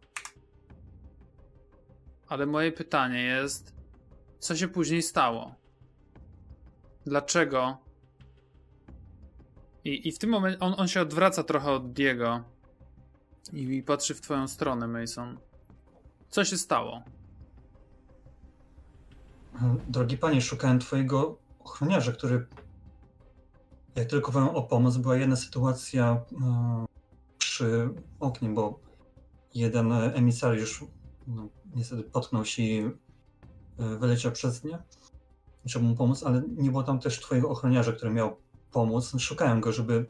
Ale 2.27 2.45
moje 2.45 2.71
pytanie 2.71 3.23
jest, 3.23 3.73
co 4.39 4.55
się 4.55 4.67
później 4.67 5.01
stało? 5.01 5.55
Dlaczego? 7.05 7.77
I, 9.83 10.07
i 10.07 10.11
w 10.11 10.17
tym 10.17 10.29
momencie 10.29 10.59
on, 10.59 10.73
on 10.77 10.87
się 10.87 11.01
odwraca 11.01 11.43
trochę 11.43 11.71
od 11.71 11.93
Diego 11.93 12.43
i, 13.53 13.61
i 13.61 13.83
patrzy 13.83 14.15
w 14.15 14.21
twoją 14.21 14.47
stronę, 14.47 14.87
Mason. 14.87 15.39
Co 16.29 16.45
się 16.45 16.57
stało? 16.57 17.03
Drogi 19.87 20.17
panie, 20.17 20.41
szukałem 20.41 20.79
twojego 20.79 21.37
ochroniarza, 21.59 22.11
który 22.11 22.47
jak 23.95 24.07
tylko 24.07 24.31
wołałem 24.31 24.55
o 24.55 24.63
pomoc, 24.63 24.97
była 24.97 25.15
jedna 25.17 25.35
sytuacja 25.35 26.21
e, 26.41 26.85
przy 27.51 27.89
oknie, 28.19 28.49
bo 28.49 28.79
jeden 29.55 29.91
emisariusz 29.91 30.83
no, 31.27 31.47
niestety 31.75 32.03
potknął 32.03 32.45
się 32.45 32.63
i 32.63 32.79
e, 33.79 33.95
wyleciał 33.99 34.31
przez 34.31 34.63
nie. 34.63 34.79
Trzeba 35.67 35.85
mu 35.85 35.95
pomóc, 35.95 36.23
ale 36.23 36.43
nie 36.57 36.69
było 36.71 36.83
tam 36.83 36.99
też 36.99 37.19
twojego 37.19 37.49
ochroniarza, 37.49 37.91
który 37.91 38.11
miał 38.11 38.37
pomóc. 38.71 39.13
Szukałem 39.19 39.61
go, 39.61 39.71
żeby 39.71 40.05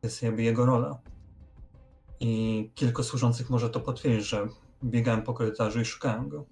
to 0.00 0.06
jest 0.06 0.22
jakby 0.22 0.42
jego 0.42 0.66
rola. 0.66 0.98
I 2.20 2.70
kilku 2.74 3.02
służących 3.02 3.50
może 3.50 3.70
to 3.70 3.80
potwierdzić, 3.80 4.28
że 4.28 4.46
biegałem 4.84 5.22
po 5.22 5.34
korytarzu 5.34 5.80
i 5.80 5.84
szukałem 5.84 6.28
go. 6.28 6.44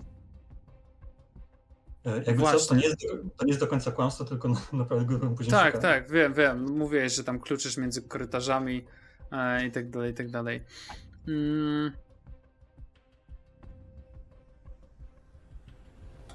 E, 2.05 2.23
Jakby 2.25 2.43
co, 2.43 2.67
to 2.69 2.75
nie, 2.75 2.83
jest 2.87 2.97
do, 3.03 3.31
to 3.37 3.45
nie 3.45 3.51
jest 3.51 3.61
do 3.61 3.67
końca 3.67 3.93
kłamstwo, 3.93 4.25
tylko 4.25 4.49
na- 4.49 4.61
naprawdę 4.83 5.19
go 5.19 5.31
później 5.31 5.51
Tak, 5.51 5.75
szukałem. 5.75 6.03
tak, 6.03 6.11
wiem, 6.13 6.35
wiem. 6.35 6.79
Mówiłeś, 6.79 7.15
że 7.15 7.25
tam 7.25 7.41
kluczysz 7.41 7.77
między 7.77 8.03
korytarzami 8.03 8.85
i 9.67 9.71
tak 9.71 9.91
dalej, 9.91 10.13
i 10.13 10.15
tak 10.15 10.31
dalej. 10.31 10.65
Mm. 11.29 11.93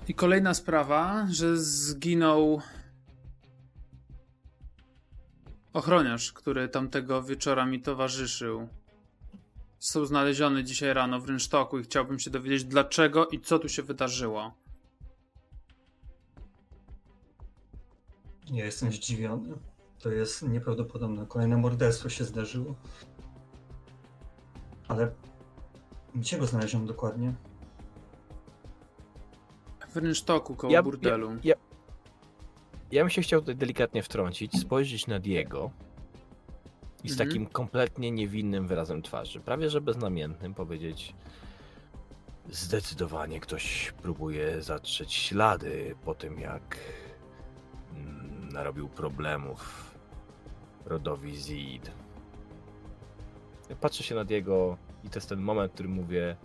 I 0.08 0.14
kolejna 0.14 0.54
sprawa, 0.54 1.28
że 1.32 1.58
zginął 1.58 2.62
ochroniarz, 5.74 6.34
który 6.34 6.70
tamtego 6.70 7.24
wieczora 7.24 7.66
mi 7.66 7.82
towarzyszył. 7.82 8.68
Został 9.80 10.06
znaleziony 10.06 10.64
dzisiaj 10.64 10.94
rano 10.94 11.20
w 11.20 11.26
rynsztoku 11.26 11.80
i 11.80 11.84
chciałbym 11.84 12.20
się 12.20 12.30
dowiedzieć 12.30 12.64
dlaczego 12.64 13.28
i 13.28 13.40
co 13.40 13.60
tu 13.60 13.70
się 13.70 13.84
wydarzyło. 13.84 14.54
Ja 18.52 18.66
jestem 18.66 18.92
zdziwiony. 18.92 19.58
To 20.00 20.10
jest 20.12 20.42
nieprawdopodobne. 20.42 21.26
Kolejne 21.28 21.58
morderstwo 21.58 22.10
się 22.10 22.24
zdarzyło. 22.24 22.76
Ale 24.88 25.12
gdzie 26.16 26.38
go 26.38 26.46
znaleziono 26.46 26.86
dokładnie? 26.86 27.34
W 29.90 29.98
rynsztoku 29.98 30.56
koło 30.56 30.74
Ja- 30.74 30.84
burdelu. 30.84 31.32
Ja, 31.44 31.56
ja 32.92 33.02
bym 33.04 33.10
się 33.10 33.22
chciał 33.22 33.40
tutaj 33.42 33.56
delikatnie 33.56 34.04
wtrącić, 34.04 34.60
spojrzeć 34.60 35.08
na 35.08 35.20
Diego 35.20 35.72
i 37.04 37.10
z 37.10 37.12
Mhm. 37.12 37.30
takim 37.30 37.46
kompletnie 37.46 38.12
niewinnym 38.12 38.68
wyrazem 38.68 39.02
twarzy, 39.02 39.40
prawie 39.40 39.70
że 39.70 39.82
beznamiętnym 39.82 40.54
powiedzieć 40.54 41.16
zdecydowanie 42.52 43.40
ktoś 43.40 43.94
próbuje 44.02 44.62
zatrzeć 44.62 45.14
ślady 45.14 45.96
po 46.06 46.16
tym 46.16 46.40
jak 46.40 46.78
mm, 47.96 48.50
narobił 48.52 48.88
problemów 48.90 49.89
rodowi 50.90 51.36
Zid. 51.38 51.92
Patrzę 53.82 54.04
się 54.04 54.16
na 54.16 54.26
Diego 54.26 54.78
i 55.04 55.10
to 55.10 55.18
jest 55.20 55.30
ten 55.30 55.40
moment, 55.40 55.72
w 55.72 55.74
którym 55.74 55.92
mówię 55.92 56.36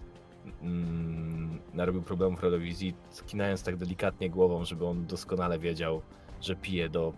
mm, 0.63 1.59
narobił 1.75 2.03
problemów 2.03 2.43
rodowi 2.43 2.75
Zid, 2.75 2.97
skinając 3.11 3.63
tak 3.63 3.77
delikatnie 3.77 4.31
głową, 4.31 4.65
żeby 4.65 4.87
on 4.87 5.07
doskonale 5.07 5.59
wiedział, 5.59 6.03
że 6.41 6.57
pije 6.57 6.89
do 6.89 7.13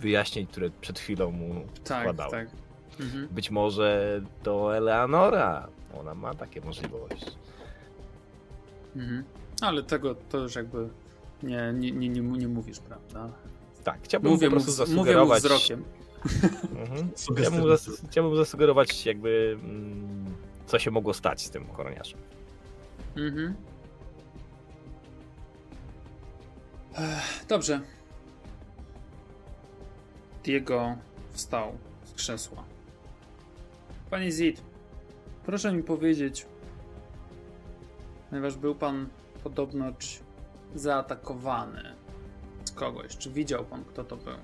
wyjaśnień, 0.00 0.46
które 0.46 0.70
przed 0.70 0.98
chwilą 0.98 1.30
mu 1.30 1.54
Tak, 1.84 2.00
składał. 2.02 2.30
tak. 2.30 2.48
Mhm. 3.00 3.28
Być 3.28 3.50
może 3.50 4.20
to 4.42 4.76
Eleanora. 4.76 5.68
Ona 6.00 6.14
ma 6.14 6.34
takie 6.34 6.60
możliwość. 6.60 7.26
Mhm. 8.96 9.24
Ale 9.62 9.82
tego 9.82 10.14
to 10.14 10.38
już 10.38 10.54
jakby 10.56 10.88
nie, 11.42 11.72
nie, 11.74 11.92
nie, 11.92 12.08
nie, 12.08 12.20
nie 12.20 12.48
mówisz, 12.48 12.78
prawda? 12.80 13.28
Tak, 13.84 13.98
chciałbym 14.02 14.30
Mówię 14.32 14.46
po 14.50 14.56
mu, 14.56 14.60
prostu 14.64 14.72
z- 14.72 14.78
mówię 14.78 14.92
mu 14.92 14.96
zasugerować. 14.96 15.42
wzrokiem. 15.42 15.84
Mhm. 16.24 17.10
Chciałbym, 17.16 17.62
zas- 17.64 18.06
chciałbym 18.10 18.36
zasugerować, 18.36 19.06
jakby 19.06 19.58
mm, 19.62 20.34
co 20.66 20.78
się 20.78 20.90
mogło 20.90 21.14
stać 21.14 21.42
z 21.42 21.50
tym 21.50 21.70
ochroniarzem. 21.70 22.18
Mhm. 23.16 23.54
Ech, 26.94 27.46
Dobrze. 27.48 27.80
Diego 30.44 30.96
wstał 31.32 31.78
z 32.04 32.12
krzesła. 32.12 32.64
Panie 34.10 34.30
Zid, 34.32 34.62
proszę 35.46 35.72
mi 35.72 35.82
powiedzieć, 35.82 36.46
ponieważ 38.30 38.56
był 38.56 38.74
pan 38.74 39.08
podobnoć 39.44 40.20
zaatakowany 40.74 41.82
z 42.64 42.70
kogoś. 42.70 43.16
Czy 43.16 43.30
widział 43.30 43.64
pan, 43.64 43.84
kto 43.84 44.04
to 44.04 44.16
był? 44.16 44.34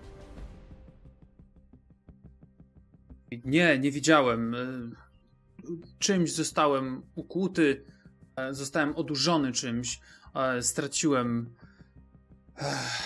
Nie, 3.45 3.79
nie 3.79 3.91
widziałem. 3.91 4.55
Y, 4.55 4.91
Czymś 5.99 6.33
zostałem 6.33 7.03
ukłuty, 7.15 7.85
e, 8.37 8.55
zostałem 8.55 8.97
odurzony 8.97 9.53
czymś. 9.53 10.01
e, 10.35 10.63
Straciłem. 10.63 11.55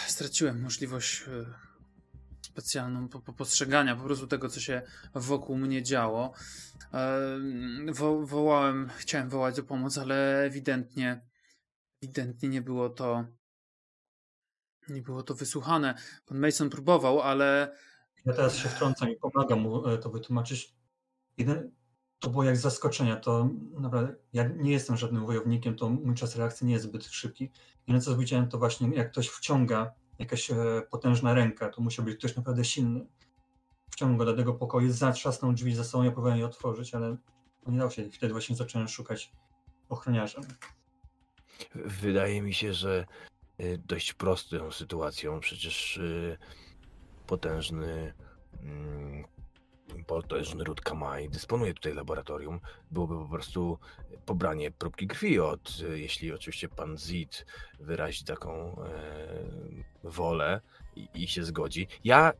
Straciłem 0.07 0.61
możliwość 0.63 1.23
e, 1.23 1.47
specjalną 2.43 3.09
po, 3.09 3.21
po 3.21 3.33
postrzegania 3.33 3.97
po 3.97 4.03
prostu 4.05 4.27
tego, 4.27 4.49
co 4.49 4.61
się 4.61 4.83
wokół 5.15 5.59
mnie 5.59 5.83
działo. 5.83 6.33
E, 6.95 7.31
Wo, 7.93 8.27
wołałem, 8.27 8.91
chciałem 8.97 9.29
wołać 9.29 9.59
o 9.59 9.63
pomoc, 9.63 9.99
ale 9.99 10.43
ewidentnie, 10.45 11.21
ewidentnie 12.03 12.49
nie 12.49 12.63
było 12.63 12.91
to 12.91 13.25
Nie 14.89 15.03
było 15.03 15.23
to 15.23 15.35
wysłuchane. 15.35 15.95
Pan 16.27 16.39
Mason 16.39 16.71
próbował, 16.71 17.21
ale 17.21 17.77
Ja 18.27 18.33
teraz 18.33 18.57
się 18.57 18.69
wtrącam 18.69 19.11
i 19.11 19.17
pomagam 19.17 19.61
mu 19.61 19.89
e, 19.89 19.99
to 19.99 20.11
wytłumaczyć. 20.11 20.75
Jeden, 21.39 21.71
to 22.19 22.31
było 22.31 22.45
jak 22.45 22.57
z 22.57 22.61
zaskoczenia. 22.61 23.17
To 23.17 23.49
naprawdę, 23.73 24.15
ja 24.33 24.49
nie 24.49 24.71
jestem 24.71 24.97
żadnym 24.97 25.27
wojownikiem, 25.27 25.77
to 25.77 25.89
mój 25.89 26.15
czas 26.15 26.37
reakcji 26.37 26.67
nie 26.67 26.73
jest 26.73 26.85
zbyt 26.85 27.05
szybki. 27.05 27.51
Jedyne 27.87 28.01
co 28.01 28.17
widziałem, 28.17 28.49
to 28.49 28.59
właśnie 28.59 28.89
jak 28.89 29.11
ktoś 29.11 29.29
wciąga 29.29 29.93
jakaś 30.19 30.51
e, 30.51 30.57
potężna 30.91 31.35
ręka, 31.35 31.69
to 31.69 31.83
musiał 31.83 32.05
być 32.05 32.19
ktoś 32.19 32.37
naprawdę 32.37 32.65
silny. 32.65 33.07
Wciągnął 33.91 34.19
go 34.19 34.25
do 34.25 34.37
tego 34.37 34.55
pokoju, 34.55 34.93
zatrzasnął 34.93 35.53
drzwi 35.53 35.75
za 35.75 35.85
sobą, 35.85 36.05
ja 36.05 36.11
próbowałem 36.11 36.39
je 36.39 36.47
otworzyć, 36.47 36.95
ale 36.95 37.17
nie 37.67 37.79
dało 37.79 37.91
się. 37.91 38.03
I 38.03 38.11
wtedy 38.11 38.33
właśnie 38.33 38.57
zacząłem 38.57 38.89
szukać 38.89 39.33
ochroniarza. 39.89 40.41
Wydaje 41.75 42.43
mi 42.43 42.55
się, 42.55 42.75
że 42.75 43.07
y, 43.61 43.83
dość 43.87 44.13
prostą 44.13 44.73
sytuacją, 44.73 45.41
przecież 45.41 46.01
potężny 47.31 48.15
mm, 48.63 49.25
potężny 50.07 50.65
ród 50.65 50.81
Kamai 50.81 51.29
dysponuje 51.29 51.75
tutaj 51.75 51.95
laboratorium. 51.95 52.61
Byłoby 52.91 53.15
po 53.15 53.29
prostu 53.29 53.79
pobranie 54.27 54.71
próbki 54.71 55.07
krwi 55.07 55.41
od, 55.41 55.79
jeśli 55.95 56.33
oczywiście 56.33 56.69
pan 56.69 56.99
Zid 56.99 57.47
wyrazi 57.81 58.25
taką 58.25 58.51
e, 58.51 58.91
wolę 60.05 60.61
i, 60.97 61.09
i 61.15 61.29
się 61.29 61.45
zgodzi. 61.45 61.87
Ja 62.05 62.33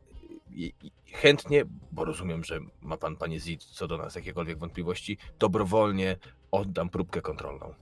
chętnie, 1.13 1.65
bo 1.91 2.05
rozumiem, 2.05 2.43
że 2.43 2.59
ma 2.81 2.97
pan, 2.97 3.15
panie 3.15 3.39
Zid, 3.39 3.63
co 3.63 3.87
do 3.87 3.97
nas 3.97 4.15
jakiekolwiek 4.15 4.59
wątpliwości, 4.59 5.17
dobrowolnie 5.39 6.17
oddam 6.51 6.89
próbkę 6.89 7.21
kontrolną 7.21 7.73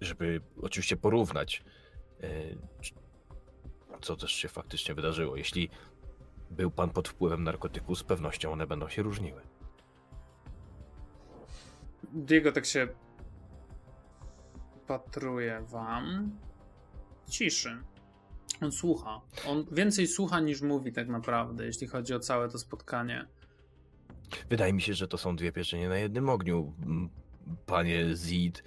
żeby 0.00 0.40
oczywiście 0.62 0.96
porównać, 0.96 1.62
e, 2.20 2.28
co 4.00 4.16
też 4.16 4.32
się 4.32 4.48
faktycznie 4.48 4.94
wydarzyło. 4.94 5.36
Jeśli 5.36 5.70
był 6.50 6.70
pan 6.70 6.90
pod 6.90 7.08
wpływem 7.08 7.44
narkotyku, 7.44 7.94
z 7.94 8.02
pewnością 8.02 8.52
one 8.52 8.66
będą 8.66 8.88
się 8.88 9.02
różniły. 9.02 9.42
Diego 12.12 12.52
tak 12.52 12.66
się 12.66 12.88
patruje 14.86 15.60
wam. 15.60 16.30
Ciszy. 17.30 17.82
On 18.62 18.72
słucha. 18.72 19.20
On 19.46 19.66
więcej 19.72 20.06
słucha 20.06 20.40
niż 20.40 20.62
mówi 20.62 20.92
tak 20.92 21.08
naprawdę, 21.08 21.66
jeśli 21.66 21.86
chodzi 21.86 22.14
o 22.14 22.20
całe 22.20 22.48
to 22.48 22.58
spotkanie. 22.58 23.26
Wydaje 24.48 24.72
mi 24.72 24.82
się, 24.82 24.94
że 24.94 25.08
to 25.08 25.18
są 25.18 25.36
dwie 25.36 25.52
pieczenie 25.52 25.88
na 25.88 25.98
jednym 25.98 26.28
ogniu. 26.28 26.74
Panie 27.66 28.16
Zid, 28.16 28.64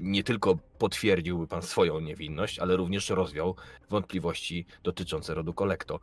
nie 0.00 0.24
tylko 0.24 0.56
potwierdziłby 0.78 1.46
pan 1.46 1.62
swoją 1.62 2.00
niewinność, 2.00 2.58
ale 2.58 2.76
również 2.76 3.10
rozwiał 3.10 3.56
wątpliwości 3.90 4.66
dotyczące 4.82 5.34
rodu 5.34 5.54
Kolekto. 5.54 6.00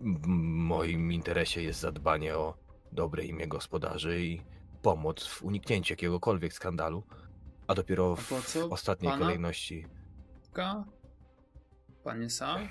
W 0.00 0.26
moim 0.26 1.12
interesie 1.12 1.62
jest 1.62 1.80
zadbanie 1.80 2.36
o 2.38 2.54
dobre 2.92 3.24
imię 3.24 3.48
gospodarzy 3.48 4.22
i 4.24 4.40
pomoc 4.82 5.26
w 5.26 5.42
uniknięciu 5.42 5.92
jakiegokolwiek 5.92 6.52
skandalu, 6.52 7.02
a 7.66 7.74
dopiero 7.74 8.12
A 8.12 8.40
w 8.40 8.46
co 8.46 8.68
ostatniej 8.70 9.12
pana? 9.12 9.24
kolejności. 9.24 9.86
Ka? 10.52 10.84
Panie 12.04 12.30
Sal? 12.30 12.68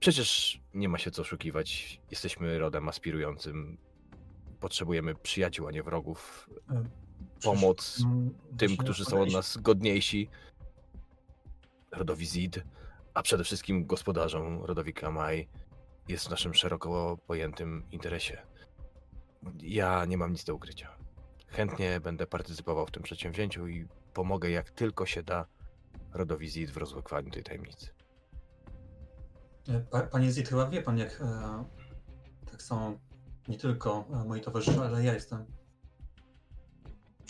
Przecież 0.00 0.60
nie 0.74 0.88
ma 0.88 0.98
się 0.98 1.10
co 1.10 1.22
oszukiwać. 1.22 2.00
Jesteśmy 2.10 2.58
rodem 2.58 2.88
aspirującym. 2.88 3.78
Potrzebujemy 4.60 5.14
przyjaciół, 5.14 5.68
a 5.68 5.70
nie 5.70 5.82
wrogów. 5.82 6.50
Pomoc 7.42 7.76
przecież, 7.80 8.04
mm, 8.04 8.34
Tym, 8.58 8.76
którzy 8.76 9.04
są 9.04 9.22
od 9.22 9.32
nas 9.32 9.56
godniejsi. 9.56 10.28
Rodowi 11.92 12.26
Zid, 12.26 12.64
a 13.14 13.22
przede 13.22 13.44
wszystkim 13.44 13.86
gospodarzom 13.86 14.64
rodowi 14.64 14.92
Kamai 14.94 15.48
jest 16.08 16.26
w 16.26 16.30
naszym 16.30 16.54
szeroko 16.54 17.18
pojętym 17.26 17.84
interesie. 17.92 18.42
Ja 19.62 20.04
nie 20.04 20.18
mam 20.18 20.32
nic 20.32 20.44
do 20.44 20.54
ukrycia. 20.54 20.96
Chętnie 21.46 22.00
będę 22.00 22.26
partycypował 22.26 22.86
w 22.86 22.90
tym 22.90 23.02
przedsięwzięciu 23.02 23.68
i 23.68 23.88
pomogę 24.14 24.50
jak 24.50 24.70
tylko 24.70 25.06
się 25.06 25.22
da 25.22 25.46
rodowi 26.12 26.48
Zid 26.48 26.70
w 26.70 26.76
rozłykwaniu 26.76 27.30
tej 27.30 27.42
tajemnicy. 27.42 27.88
E, 29.68 29.80
Pa, 29.80 30.00
panie 30.02 30.30
Zid, 30.32 30.48
chyba 30.48 30.66
wie 30.70 30.82
pan, 30.82 30.98
jak 30.98 31.20
e, 31.20 31.64
tak 32.50 32.62
samo 32.62 32.98
nie 33.48 33.58
tylko 33.58 34.04
e, 34.12 34.24
moi 34.24 34.40
towarzysze, 34.40 34.80
ale 34.80 35.04
ja 35.04 35.14
jestem. 35.14 35.59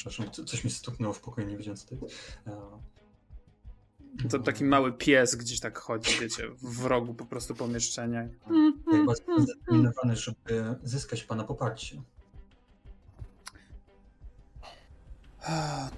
Przepraszam, 0.01 0.31
co- 0.31 0.45
coś 0.45 0.65
mi 0.65 0.71
stuknęło 0.71 1.15
w 1.15 1.21
pokoju, 1.21 1.47
nie 1.49 1.57
wiedząc 1.57 1.85
tutaj. 1.87 2.09
E, 2.47 4.29
To 4.31 4.39
taki 4.39 4.65
mały 4.65 4.93
pies 4.93 5.35
gdzieś 5.37 5.61
tak 5.61 5.79
chodzi, 5.79 6.21
wiecie, 6.21 6.49
w 6.63 6.85
rogu 6.85 7.15
po 7.15 7.27
prostu 7.27 7.55
pomieszczenia. 7.55 8.23
Jak 8.93 9.07
bardzo 9.07 9.23
zdeterminowany, 9.41 10.17
żeby 10.17 10.77
zyskać 10.83 11.25
pana 11.25 11.45
poparcie. 11.45 12.03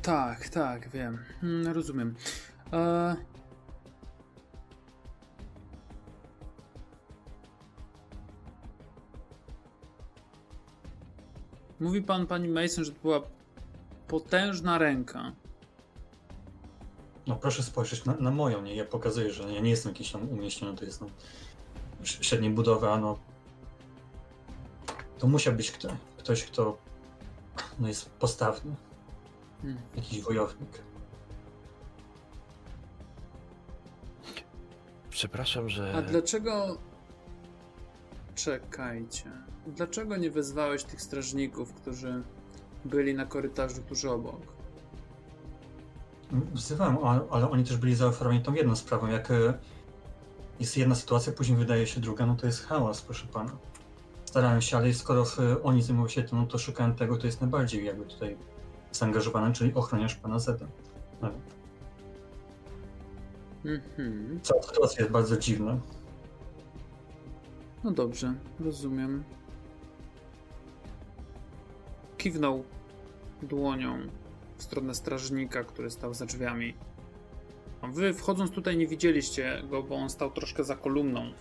Tak, 0.03 0.49
tak, 0.49 0.89
wiem. 0.91 1.19
Mm, 1.43 1.73
Rozumiem. 1.73 2.15
E... 2.73 3.17
Mówi 11.81 12.03
pan, 12.03 12.27
pani 12.27 12.49
Mason, 12.49 12.85
że 12.85 12.93
to 12.93 13.01
była 13.03 13.23
potężna 14.13 14.79
ręka. 14.79 15.33
No 17.27 17.37
proszę 17.37 17.63
spojrzeć 17.63 18.05
na, 18.05 18.15
na 18.15 18.31
moją, 18.31 18.63
nie? 18.63 18.77
Ja 18.77 18.85
pokazuję, 18.85 19.33
że 19.33 19.53
ja 19.53 19.61
nie 19.61 19.71
jestem 19.71 19.93
jakiś 19.93 20.13
tam 20.13 20.29
umieśniony, 20.29 20.79
to 20.79 20.85
jest 20.85 21.01
no, 21.01 21.07
średniej 22.03 22.51
budowy, 22.51 22.91
a 22.91 22.99
no 22.99 23.19
to 25.19 25.27
musiał 25.27 25.55
być 25.55 25.71
kto, 25.71 25.89
ktoś, 26.19 26.45
kto 26.45 26.79
no, 27.79 27.89
jest 27.89 28.11
postawny, 28.11 28.77
Hmm. 29.63 29.83
jakiś 29.97 30.21
wojownik. 30.21 30.83
Przepraszam, 35.11 35.69
że. 35.69 35.93
A 35.95 36.03
dlaczego. 36.03 36.79
Czekajcie. 38.35 39.31
Dlaczego 39.67 40.17
nie 40.17 40.31
wezwałeś 40.31 40.85
tych 40.85 41.03
strażników, 41.03 41.75
którzy 41.75 42.23
byli 42.85 43.15
na 43.15 43.27
korytarzu 43.27 43.83
tuż 43.83 44.05
obok? 44.05 44.41
Wzywałem, 46.55 46.99
ale, 47.31 47.51
oni 47.51 47.65
też 47.65 47.77
byli 47.77 47.95
zaoferowani 47.95 48.43
tą 48.43 48.55
jedną 48.55 48.77
sprawą. 48.77 49.07
Jak 49.07 49.31
e, 49.31 49.55
jest 50.61 50.77
jedna 50.77 50.95
sytuacja, 50.95 51.33
później 51.33 51.59
wydaje 51.59 51.87
się 51.87 52.01
druga, 52.01 52.27
no 52.27 52.37
to 52.37 52.47
jest 52.47 52.65
hałas, 52.65 53.03
proszę 53.03 53.27
pana. 53.27 53.53
Starałem 54.25 54.63
się, 54.63 54.77
ale 54.77 54.95
skoro 54.95 55.25
e, 55.39 55.63
oni 55.63 55.83
zajmują 55.83 56.09
się 56.09 56.23
tym, 56.23 56.39
no 56.39 56.47
to 56.47 56.59
szukałem 56.59 56.95
tego, 56.95 57.17
kto 57.17 57.27
jest 57.27 57.41
najbardziej 57.41 57.85
jakby 57.85 58.05
tutaj 58.05 58.37
zaangażowany, 58.93 59.53
czyli 59.55 59.75
ochroniarz 59.75 60.15
pana 60.15 60.39
Zeda. 60.39 60.67
No, 61.23 61.31
Mhm. 63.65 64.41
Cała 64.43 64.63
sytuacja 64.63 65.01
jest 65.01 65.13
bardzo 65.13 65.37
dziwna. 65.37 65.79
No 67.85 67.91
dobrze, 67.91 68.35
rozumiem. 68.61 69.25
Kiwnął 72.23 72.65
dłonią 73.43 73.99
w 74.57 74.63
stronę 74.63 74.95
strażnika, 74.95 75.65
który 75.65 75.91
stał 75.91 76.15
za 76.15 76.27
drzwiami. 76.27 76.75
Wy 77.93 78.15
wchodząc 78.15 78.51
tutaj 78.51 78.77
nie 78.77 78.87
widzieliście 78.87 79.63
go, 79.71 79.83
bo 79.83 79.97
on 79.97 80.11
stał 80.11 80.31
troszkę 80.31 80.65
za 80.65 80.77
kolumną, 80.77 81.33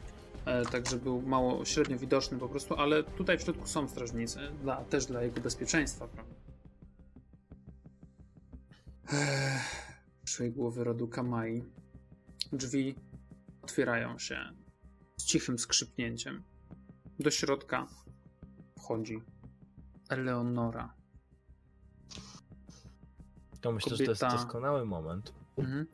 e, 0.46 0.66
także 0.66 0.98
był 0.98 1.22
mało 1.22 1.66
średnio 1.66 1.98
widoczny 1.98 2.38
po 2.38 2.50
prostu, 2.50 2.76
ale 2.76 3.04
tutaj 3.04 3.38
w 3.38 3.42
środku 3.42 3.68
są 3.68 3.88
strażnicy, 3.88 4.40
dla, 4.62 4.76
też 4.76 5.06
dla 5.06 5.24
jego 5.24 5.42
bezpieczeństwa, 5.42 6.08
prawda? 6.08 6.36
Głowy 10.50 10.84
rodu 10.84 11.08
Kamai. 11.08 11.64
Drzwi 12.54 12.96
otwierają 13.62 14.20
się 14.20 14.38
z 15.18 15.26
cichym 15.26 15.60
skrzypnięciem. 15.60 16.44
Do 17.20 17.32
środka 17.32 17.88
wchodzi 18.78 19.22
Eleonora. 20.12 20.94
To 23.62 23.72
myślę, 23.72 23.96
że 23.98 24.04
to 24.06 24.12
jest 24.12 24.22
kobieta- 24.22 24.32
doskonały 24.32 24.86
moment, 24.86 25.34
Mhm. 25.58 25.88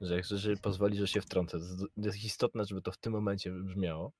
że 0.00 0.16
jak 0.16 0.30
jeżeli 0.30 0.56
pozwoli, 0.60 0.98
że 0.98 1.06
się 1.08 1.20
wtrącę, 1.20 1.58
jest 1.96 2.24
istotne, 2.24 2.64
żeby 2.64 2.82
to 2.82 2.92
w 2.92 2.98
tym 2.98 3.12
momencie 3.12 3.52
wybrzmiało, 3.52 4.12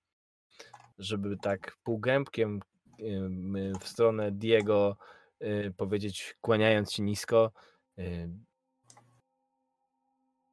żeby 0.98 1.36
tak 1.36 1.76
półgębkiem 1.84 2.60
y, 3.00 3.72
w 3.80 3.88
stronę 3.88 4.32
Diego 4.32 4.96
y, 5.42 5.74
powiedzieć, 5.76 6.36
kłaniając 6.40 6.92
się 6.92 7.02
nisko, 7.02 7.52
y, 7.98 8.30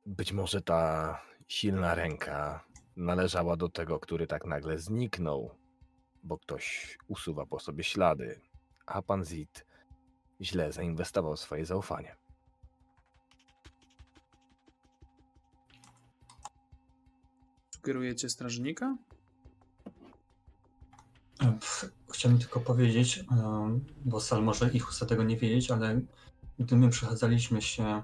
być 0.06 0.34
może 0.34 0.62
ta 0.62 1.22
silna 1.48 1.96
ręka 1.96 2.66
należała 2.96 3.58
do 3.58 3.70
tego, 3.70 4.00
który 4.00 4.28
tak 4.28 4.46
nagle 4.46 4.78
zniknął, 4.80 5.56
bo 6.24 6.38
ktoś 6.38 6.98
usuwa 7.08 7.46
po 7.46 7.60
sobie 7.60 7.84
ślady, 7.84 8.42
a 8.90 9.02
pan 9.02 9.26
Zid 9.26 9.66
źle 10.42 10.72
zainwestował 10.72 11.38
swoje 11.38 11.66
zaufanie. 11.66 12.16
Sugerujecie 17.76 18.30
strażnika? 18.30 18.98
Pff, 21.40 21.92
chciałem 22.14 22.40
tylko 22.40 22.60
powiedzieć, 22.60 23.26
bo 24.06 24.22
Sal 24.22 24.44
może 24.44 24.70
i 24.70 24.80
Husa 24.80 25.06
tego 25.06 25.24
nie 25.24 25.38
wiedzieć, 25.38 25.72
ale 25.72 26.02
gdy 26.60 26.76
my 26.76 26.90
przechadzaliśmy 26.90 27.62
się 27.62 28.04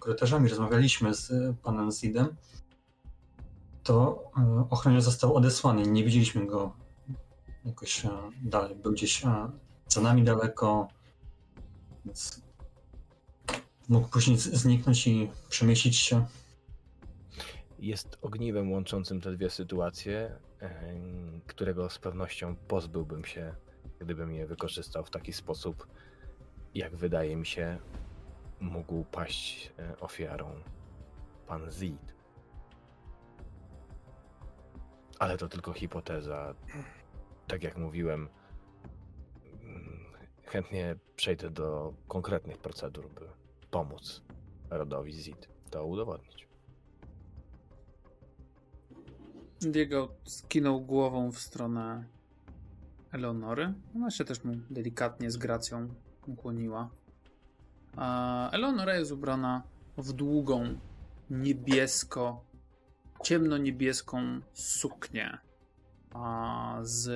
korytarzami, 0.00 0.48
rozmawialiśmy 0.48 1.14
z 1.14 1.56
panem 1.62 1.90
Zidem, 1.90 2.36
to 3.82 4.30
ochroniarz 4.70 5.02
został 5.02 5.34
odesłany. 5.34 5.82
Nie 5.82 6.04
widzieliśmy 6.04 6.46
go 6.46 6.76
jakoś 7.64 8.04
e, 8.04 8.10
dalej. 8.42 8.76
Był 8.76 8.92
gdzieś 8.92 9.24
e, 9.24 9.50
za 9.88 10.00
nami 10.00 10.22
daleko, 10.22 10.88
więc 12.04 12.42
mógł 13.88 14.08
później 14.08 14.38
zniknąć 14.38 15.06
i 15.06 15.30
przemieścić 15.48 15.96
się. 15.96 16.26
Jest 17.78 18.18
ogniwem 18.22 18.72
łączącym 18.72 19.20
te 19.20 19.32
dwie 19.32 19.50
sytuacje, 19.50 20.38
em, 20.60 21.40
którego 21.46 21.90
z 21.90 21.98
pewnością 21.98 22.56
pozbyłbym 22.56 23.24
się, 23.24 23.54
gdybym 23.98 24.32
je 24.32 24.46
wykorzystał 24.46 25.04
w 25.04 25.10
taki 25.10 25.32
sposób, 25.32 25.86
jak 26.74 26.96
wydaje 26.96 27.36
mi 27.36 27.46
się, 27.46 27.78
mógł 28.60 29.04
paść 29.04 29.72
e, 29.78 30.00
ofiarą 30.00 30.62
pan 31.46 31.70
Zid. 31.70 32.14
Ale 35.18 35.38
to 35.38 35.48
tylko 35.48 35.72
hipoteza. 35.72 36.54
Tak 37.46 37.62
jak 37.62 37.78
mówiłem, 37.78 38.28
mm, 39.62 40.04
chętnie 40.44 40.96
przejdę 41.16 41.50
do 41.50 41.94
konkretnych 42.08 42.58
procedur, 42.58 43.10
by 43.10 43.28
pomóc 43.70 44.22
rodowi 44.70 45.12
Zid 45.12 45.48
to 45.70 45.86
udowodnić. 45.86 46.48
Diego 49.60 50.14
skinął 50.24 50.80
głową 50.80 51.32
w 51.32 51.38
stronę 51.38 52.04
Eleonory. 53.12 53.74
Ona 53.96 54.10
się 54.10 54.24
też 54.24 54.44
mu 54.44 54.54
delikatnie 54.70 55.30
z 55.30 55.36
gracją 55.36 55.88
ukłoniła. 56.26 56.90
A 57.96 58.50
Eleonora 58.50 58.94
jest 58.94 59.12
ubrana 59.12 59.62
w 59.96 60.12
długą, 60.12 60.78
niebiesko, 61.30 62.44
ciemno-niebieską 63.22 64.40
suknię 64.52 65.38
a 66.14 66.78
z 66.82 67.08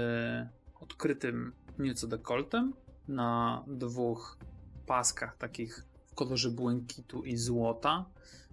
odkrytym 0.81 1.53
nieco 1.79 2.07
dekoltem 2.07 2.73
na 3.09 3.65
dwóch 3.67 4.39
paskach 4.87 5.37
takich 5.37 5.85
w 6.07 6.15
kolorze 6.15 6.51
błękitu 6.51 7.25
i 7.25 7.37
złota. 7.37 8.05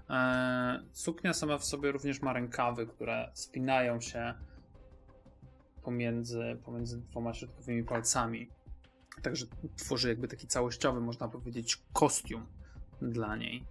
E, 0.09 0.83
Suknia 0.91 1.33
sama 1.33 1.57
w 1.57 1.65
sobie 1.65 1.91
również 1.91 2.21
ma 2.21 2.33
rękawy, 2.33 2.87
które 2.87 3.31
spinają 3.33 4.01
się 4.01 4.33
pomiędzy, 5.83 6.57
pomiędzy 6.65 7.01
dwoma 7.01 7.33
środkowymi 7.33 7.83
palcami. 7.83 8.49
Także 9.21 9.45
tworzy 9.75 10.09
jakby 10.09 10.27
taki 10.27 10.47
całościowy, 10.47 11.01
można 11.01 11.27
powiedzieć, 11.27 11.83
kostium 11.93 12.45
dla 13.01 13.35
niej. 13.35 13.65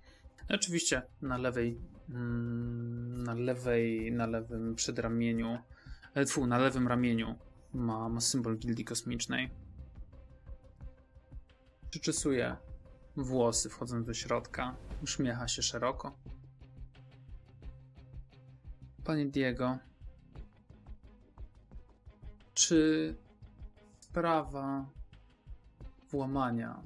Oczywiście 0.49 1.03
na 1.23 1.39
lewej, 1.39 1.79
mm, 2.09 3.23
na 3.25 3.35
lewej, 3.35 4.13
na 4.13 4.27
lewym 4.27 4.75
przedramieniu, 4.75 5.59
tfu, 6.27 6.47
na 6.47 6.59
lewym 6.59 6.89
ramieniu 6.89 7.35
ma, 7.73 8.09
ma 8.09 8.21
symbol 8.21 8.59
gildii 8.59 8.85
kosmicznej. 8.85 9.51
Przyczesuje 11.91 12.57
włosy 13.17 13.71
wchodząc 13.71 14.07
do 14.07 14.15
środka. 14.15 14.77
Uśmiecha 15.03 15.49
się 15.49 15.63
szeroko. 15.63 16.19
Panie 19.05 19.27
Diego, 19.27 19.79
czy 22.55 23.15
sprawa 24.01 24.87
włamania 26.11 26.83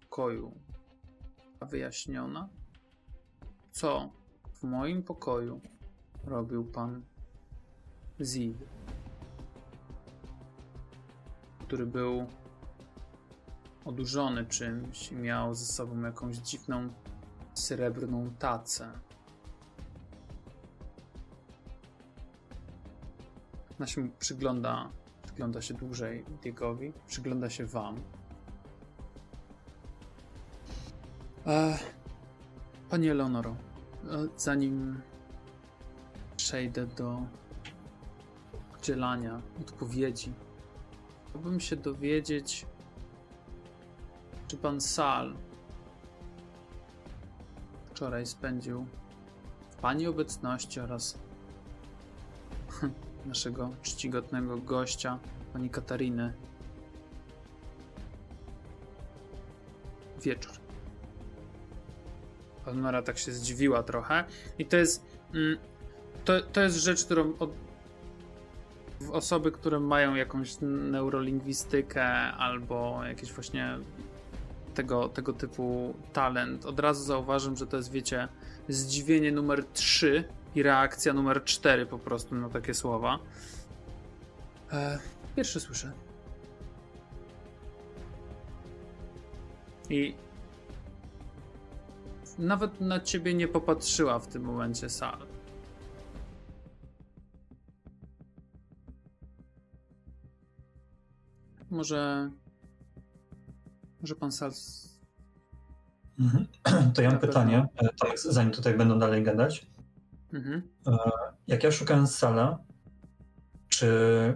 pokoju 0.00 0.54
wyjaśniona? 1.60 2.48
Co 3.70 4.12
w 4.52 4.62
moim 4.62 5.02
pokoju 5.02 5.60
robił 6.24 6.64
pan 6.64 7.02
Zid, 8.24 8.64
który 11.58 11.86
był 11.86 12.26
odurzony 13.84 14.46
czymś 14.46 15.12
i 15.12 15.16
miał 15.16 15.54
ze 15.54 15.64
sobą 15.64 16.00
jakąś 16.00 16.36
dziwną 16.36 16.88
srebrną 17.54 18.30
tacę. 18.38 18.90
Ona 23.78 23.86
się 23.86 24.10
przygląda, 24.18 24.90
przygląda 25.24 25.62
się 25.62 25.74
dłużej 25.74 26.24
Diegowi, 26.42 26.92
przygląda 27.06 27.50
się 27.50 27.66
wam. 27.66 27.96
E, 31.46 31.78
Pani 32.90 33.08
Eleonoro, 33.08 33.50
e, 33.50 33.56
zanim 34.36 35.00
przejdę 36.36 36.86
do 36.86 37.22
udzielania 38.80 39.40
odpowiedzi, 39.60 40.32
chciałbym 41.28 41.60
się 41.60 41.76
dowiedzieć, 41.76 42.66
czy 44.48 44.56
pan 44.56 44.80
Sal 44.80 45.34
wczoraj 47.86 48.26
spędził 48.26 48.86
w 49.70 49.76
pani 49.76 50.06
obecności 50.06 50.80
oraz 50.80 51.18
naszego 53.26 53.70
czcigodnego 53.82 54.56
gościa, 54.58 55.18
pani 55.52 55.70
Katariny, 55.70 56.32
wieczór. 60.22 60.52
Palmera 62.64 63.02
tak 63.02 63.18
się 63.18 63.32
zdziwiła 63.32 63.82
trochę 63.82 64.24
i 64.58 64.66
to 64.66 64.76
jest 64.76 65.04
mm, 65.34 65.58
to, 66.24 66.40
to 66.40 66.60
jest 66.60 66.76
rzecz, 66.76 67.04
którą 67.04 67.32
od, 67.38 67.50
osoby, 69.12 69.52
które 69.52 69.80
mają 69.80 70.14
jakąś 70.14 70.56
neurolingwistykę 70.60 72.04
albo 72.32 73.00
jakieś 73.04 73.32
właśnie 73.32 73.78
tego, 74.74 75.08
tego 75.08 75.32
typu 75.32 75.94
talent, 76.12 76.66
od 76.66 76.80
razu 76.80 77.04
zauważam, 77.04 77.56
że 77.56 77.66
to 77.66 77.76
jest, 77.76 77.90
wiecie, 77.90 78.28
zdziwienie 78.68 79.32
numer 79.32 79.64
3 79.64 80.24
i 80.54 80.62
reakcja 80.62 81.12
numer 81.12 81.44
4 81.44 81.86
po 81.86 81.98
prostu 81.98 82.34
na 82.34 82.48
takie 82.48 82.74
słowa. 82.74 83.18
E, 84.72 84.98
pierwszy 85.36 85.60
słyszę. 85.60 85.92
I 89.90 90.14
nawet 92.38 92.80
na 92.80 93.00
ciebie 93.00 93.34
nie 93.34 93.48
popatrzyła 93.48 94.18
w 94.18 94.26
tym 94.26 94.42
momencie 94.42 94.88
Sal. 94.88 95.29
Może. 101.70 102.30
Może 104.00 104.14
pan 104.14 104.32
Sal. 104.32 104.52
Mhm. 106.18 106.46
To 106.94 107.02
ja 107.02 107.10
mam 107.10 107.18
pewno. 107.18 107.28
pytanie, 107.28 107.66
e, 107.76 107.88
tak, 108.00 108.18
zanim 108.18 108.52
tutaj 108.52 108.74
będą 108.76 108.98
dalej 108.98 109.22
gadać. 109.22 109.66
Mhm. 110.32 110.62
Jak 111.46 111.64
ja 111.64 111.72
szukałem 111.72 112.06
Sala, 112.06 112.58
czy 113.68 113.88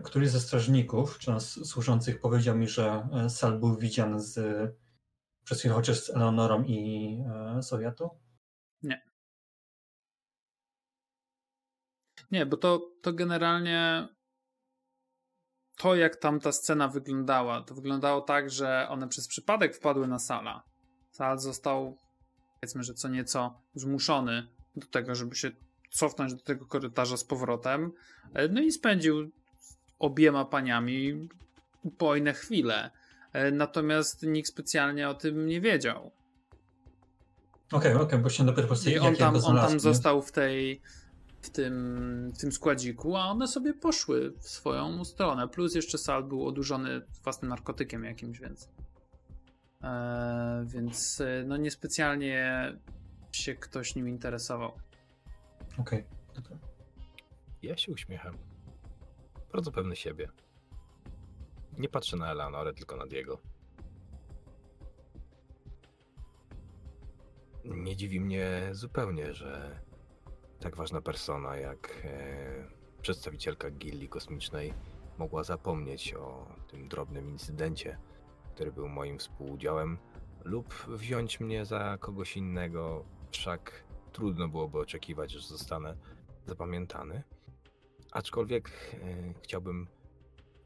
któryś 0.05 0.31
ze 0.31 0.41
strażników, 0.41 1.19
czy 1.19 1.31
nas 1.31 1.69
służących 1.69 2.21
powiedział 2.21 2.57
mi, 2.57 2.69
że 2.69 3.09
e, 3.13 3.31
Sal 3.31 3.59
był 3.59 3.77
widziany 3.77 4.21
z, 4.21 4.39
przez 5.45 5.59
chwilę 5.59 5.75
chociaż 5.75 6.01
z 6.01 6.11
Eleonorą 6.11 6.63
i 6.63 7.19
e, 7.57 7.63
Sowiatu? 7.63 8.11
Nie, 12.31 12.47
bo 12.47 12.57
to, 12.57 12.91
to 13.03 13.13
generalnie 13.13 14.09
to, 15.77 15.95
jak 15.95 16.17
tam 16.17 16.41
ta 16.41 16.53
scena 16.53 16.89
wyglądała, 16.89 17.63
to 17.63 17.75
wyglądało 17.75 18.21
tak, 18.21 18.51
że 18.51 18.87
one 18.89 19.09
przez 19.09 19.29
przypadek 19.29 19.77
wpadły 19.77 20.09
na 20.09 20.19
Sala. 20.19 20.63
Sal 21.11 21.39
został, 21.39 21.97
powiedzmy, 22.61 22.83
że 22.83 22.95
co 22.95 23.09
nieco 23.09 23.61
zmuszony 23.75 24.47
do 24.77 24.87
tego, 24.87 25.15
żeby 25.15 25.37
się 25.37 25.51
cofnąć 25.91 26.35
do 26.35 26.41
tego 26.41 26.67
korytarza 26.67 27.17
z 27.17 27.25
powrotem. 27.25 27.93
No 28.51 28.61
i 28.61 28.73
spędził 28.73 29.31
z 29.61 29.77
obiema 29.99 30.45
paniami 30.45 31.29
upojne 31.83 32.33
chwile. 32.33 32.91
Natomiast 33.53 34.23
nikt 34.23 34.49
specjalnie 34.49 35.09
o 35.09 35.15
tym 35.15 35.47
nie 35.47 35.61
wiedział. 35.61 36.11
Okej, 37.73 37.95
okej, 37.95 38.19
bo 38.19 38.31
się 38.31 38.47
dopiero 38.47 38.63
po 38.63 38.69
prostu 38.69 38.91
I 38.91 38.99
on 38.99 39.17
tam, 39.17 39.37
on 39.37 39.57
tam 39.57 39.81
został 39.81 40.23
w 40.23 40.33
tej 40.33 40.81
w 41.45 41.51
tym, 41.51 42.33
w 42.35 42.39
tym 42.39 42.53
składziku, 42.53 43.17
a 43.17 43.25
one 43.25 43.49
sobie 43.49 43.75
poszły 43.75 44.33
w 44.39 44.49
swoją 44.49 45.05
stronę. 45.05 45.49
Plus 45.49 45.75
jeszcze 45.75 45.99
Sal 45.99 46.25
był 46.25 46.47
odurzony 46.47 47.01
własnym 47.25 47.49
narkotykiem 47.49 48.05
jakimś, 48.05 48.41
więc 48.41 48.69
e, 49.83 50.65
więc 50.67 51.21
e, 51.21 51.45
no 51.47 51.57
niespecjalnie 51.57 52.73
się 53.33 53.55
ktoś 53.55 53.95
nim 53.95 54.09
interesował. 54.09 54.73
Okej, 55.79 56.05
dobra. 56.35 56.59
Ja 57.63 57.77
się 57.77 57.93
uśmiecham. 57.93 58.39
Bardzo 59.53 59.73
pewny 59.73 59.97
siebie. 59.97 60.29
Nie 61.79 61.89
patrzę 61.89 62.17
na 62.17 62.31
Eleanorę, 62.31 62.75
tylko 62.75 62.97
na 62.97 63.07
Diego. 63.07 63.39
Nie 67.65 67.97
dziwi 67.97 68.21
mnie 68.21 68.69
zupełnie, 68.73 69.35
że 69.35 69.81
tak 70.61 70.77
ważna 70.77 71.01
persona 71.01 71.57
jak 71.57 72.03
e, 72.05 72.69
przedstawicielka 73.03 73.71
Gildii 73.71 74.09
Kosmicznej 74.09 74.75
mogła 75.19 75.45
zapomnieć 75.45 76.15
o 76.15 76.47
tym 76.69 76.89
drobnym 76.89 77.31
incydencie, 77.31 77.99
który 78.55 78.73
był 78.73 78.89
moim 78.89 79.19
współudziałem, 79.19 79.99
lub 80.45 80.75
wziąć 80.75 81.41
mnie 81.41 81.65
za 81.65 81.99
kogoś 82.01 82.37
innego, 82.37 83.05
wszak 83.31 83.85
trudno 84.13 84.49
byłoby 84.49 84.79
oczekiwać, 84.79 85.33
że 85.33 85.41
zostanę 85.41 85.97
zapamiętany. 86.47 87.23
Aczkolwiek 88.13 88.71
e, 88.95 89.35
chciałbym 89.43 89.87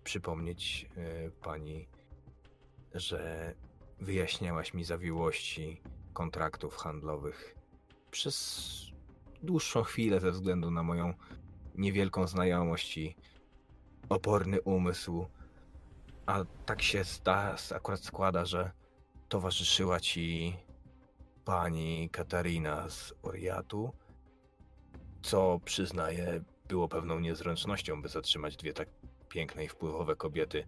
przypomnieć 0.04 0.88
e, 0.96 1.30
pani, 1.30 1.88
że 2.94 3.54
wyjaśniałaś 4.00 4.74
mi 4.74 4.84
zawiłości 4.84 5.82
kontraktów 6.12 6.76
handlowych 6.76 7.54
przez 8.10 8.87
dłuższą 9.42 9.82
chwilę 9.82 10.20
ze 10.20 10.32
względu 10.32 10.70
na 10.70 10.82
moją 10.82 11.14
niewielką 11.74 12.26
znajomość 12.26 12.98
i 12.98 13.16
oporny 14.08 14.60
umysł. 14.60 15.26
A 16.26 16.44
tak 16.66 16.82
się 16.82 17.04
sta, 17.04 17.56
akurat 17.74 18.00
składa, 18.00 18.44
że 18.44 18.70
towarzyszyła 19.28 20.00
ci 20.00 20.56
pani 21.44 22.10
Katarina 22.10 22.88
z 22.88 23.14
Oriatu, 23.22 23.92
co 25.22 25.60
przyznaję 25.64 26.44
było 26.68 26.88
pewną 26.88 27.20
niezręcznością, 27.20 28.02
by 28.02 28.08
zatrzymać 28.08 28.56
dwie 28.56 28.72
tak 28.72 28.88
piękne 29.28 29.64
i 29.64 29.68
wpływowe 29.68 30.16
kobiety, 30.16 30.64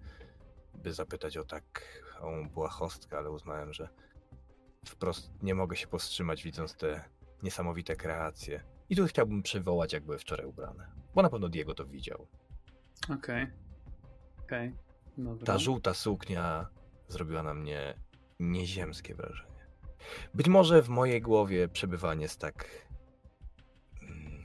by 0.74 0.92
zapytać 0.92 1.36
o 1.36 1.44
taką 1.44 2.48
błahostkę, 2.48 3.18
ale 3.18 3.30
uznałem, 3.30 3.72
że 3.72 3.88
wprost 4.86 5.30
nie 5.42 5.54
mogę 5.54 5.76
się 5.76 5.86
powstrzymać, 5.86 6.42
widząc 6.42 6.74
te 6.74 7.04
niesamowite 7.42 7.96
kreacje. 7.96 8.62
I 8.88 8.96
tu 8.96 9.06
chciałbym 9.06 9.42
przywołać, 9.42 9.92
jak 9.92 10.04
były 10.04 10.18
wczoraj 10.18 10.46
ubrane. 10.46 10.90
Bo 11.14 11.22
na 11.22 11.30
pewno 11.30 11.48
Diego 11.48 11.74
to 11.74 11.86
widział. 11.86 12.26
Okej. 13.14 13.46
Okej. 14.44 14.74
Dobra. 15.18 15.46
Ta 15.46 15.58
żółta 15.58 15.94
suknia 15.94 16.66
zrobiła 17.08 17.42
na 17.42 17.54
mnie 17.54 17.94
nieziemskie 18.40 19.14
wrażenie. 19.14 19.50
Być 20.34 20.48
może 20.48 20.82
w 20.82 20.88
mojej 20.88 21.20
głowie 21.20 21.68
przebywanie 21.68 22.28
z 22.28 22.38
tak 22.38 22.68
mm, 24.02 24.42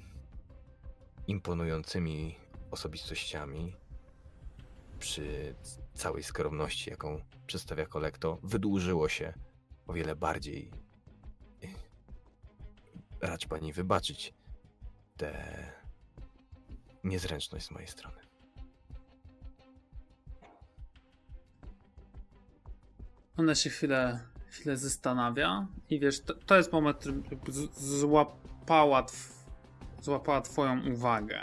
imponującymi 1.28 2.36
osobistościami 2.72 3.76
przy 5.00 5.56
całej 5.94 6.24
skromności, 6.24 6.90
jaką 6.90 7.22
przedstawia 7.48 7.86
kolekto, 7.86 8.40
wydłużyło 8.44 9.10
się 9.10 9.34
o 9.88 9.94
wiele 9.94 10.16
bardziej. 10.16 10.72
Racz 13.26 13.48
pani 13.48 13.74
wybaczyć 13.74 14.34
tę 15.18 15.34
niezręczność 17.04 17.66
z 17.66 17.72
mojej 17.72 17.88
strony. 17.88 18.18
Ona 23.38 23.56
się 23.56 23.70
chwilę, 23.70 24.20
chwilę 24.48 24.78
zastanawia 24.78 25.68
i 25.90 26.00
wiesz, 26.00 26.22
to, 26.22 26.34
to 26.34 26.58
jest 26.58 26.72
moment, 26.72 26.98
który 26.98 27.68
złapała, 27.74 29.04
tw, 29.04 29.46
złapała 30.02 30.42
twoją 30.42 30.92
uwagę. 30.94 31.40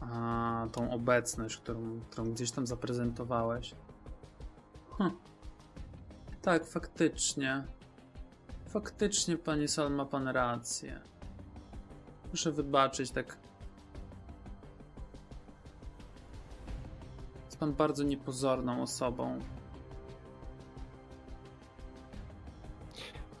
A, 0.00 0.66
tą 0.72 0.90
obecność, 0.90 1.56
którą, 1.56 2.00
którą 2.00 2.32
gdzieś 2.32 2.50
tam 2.50 2.66
zaprezentowałeś. 2.66 3.74
Hm. 4.98 5.10
Tak, 6.42 6.66
faktycznie. 6.66 7.64
Faktycznie, 8.72 9.38
panie 9.38 9.68
Sal, 9.68 9.90
ma 9.92 10.04
pan 10.04 10.28
rację. 10.28 11.00
Muszę 12.30 12.52
wybaczyć, 12.52 13.10
tak. 13.10 13.36
Jest 17.44 17.58
pan 17.58 17.72
bardzo 17.72 18.04
niepozorną 18.04 18.82
osobą. 18.82 19.38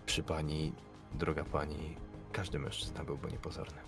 Przy 0.06 0.22
pani, 0.22 0.72
droga 1.14 1.44
pani, 1.44 1.96
każdy 2.32 2.58
mężczyzna 2.58 3.04
byłby 3.04 3.32
niepozorny. 3.32 3.78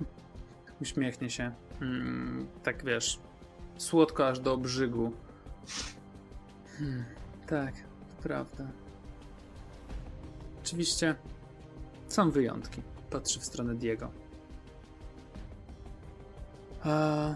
Uśmiechnie 0.82 1.30
się. 1.30 1.52
Mm, 1.80 2.48
tak 2.62 2.84
wiesz, 2.84 3.18
słodko 3.76 4.28
aż 4.28 4.40
do 4.40 4.52
obrzygu. 4.52 5.12
Hmm, 6.78 7.04
tak, 7.46 7.74
to 7.76 8.22
prawda. 8.22 8.81
Oczywiście 10.72 11.14
są 12.08 12.30
wyjątki. 12.30 12.82
Patrzy 13.10 13.40
w 13.40 13.44
stronę 13.44 13.74
Diego. 13.74 14.10
A, 16.84 17.34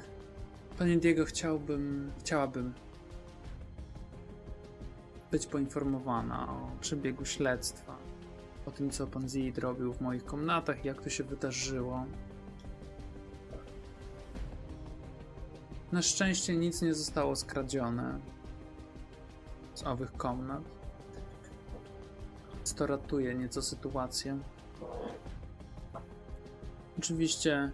panie 0.78 0.96
Diego, 0.96 1.24
chciałbym, 1.24 2.12
chciałabym 2.18 2.74
być 5.30 5.46
poinformowana 5.46 6.48
o 6.50 6.70
przebiegu 6.80 7.24
śledztwa. 7.24 7.96
O 8.66 8.70
tym, 8.70 8.90
co 8.90 9.06
pan 9.06 9.28
Zid 9.28 9.58
robił 9.58 9.92
w 9.92 10.00
moich 10.00 10.24
komnatach, 10.24 10.84
jak 10.84 11.02
to 11.02 11.10
się 11.10 11.24
wydarzyło. 11.24 12.04
Na 15.92 16.02
szczęście 16.02 16.56
nic 16.56 16.82
nie 16.82 16.94
zostało 16.94 17.36
skradzione 17.36 18.18
z 19.74 19.82
owych 19.82 20.12
komnat. 20.12 20.75
Co 22.66 22.74
to 22.74 22.86
ratuje 22.86 23.34
nieco 23.34 23.62
sytuację. 23.62 24.38
Oczywiście 26.98 27.70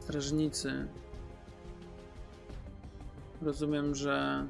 strażnicy. 0.00 0.88
Rozumiem, 3.42 3.94
że 3.94 4.46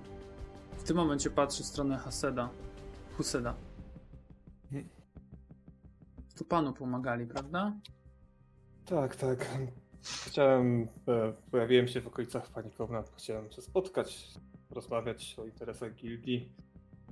w 0.78 0.82
tym 0.82 0.96
momencie 0.96 1.30
patrzy 1.30 1.62
w 1.62 1.66
stronę 1.66 1.98
Haseda. 1.98 2.48
Huseda. 3.16 3.54
To 6.38 6.44
panu 6.44 6.72
pomagali, 6.72 7.26
prawda? 7.26 7.72
Tak, 8.86 9.16
tak. 9.16 9.48
Chciałem, 10.26 10.88
e, 11.08 11.32
pojawiłem 11.50 11.88
się 11.88 12.00
w 12.00 12.06
okolicach 12.06 12.50
pani 12.50 12.70
komnat, 12.70 13.12
chciałem 13.16 13.50
się 13.50 13.62
spotkać, 13.62 14.28
rozmawiać 14.70 15.36
o 15.38 15.44
interesach 15.44 15.94
gildii. 15.94 16.52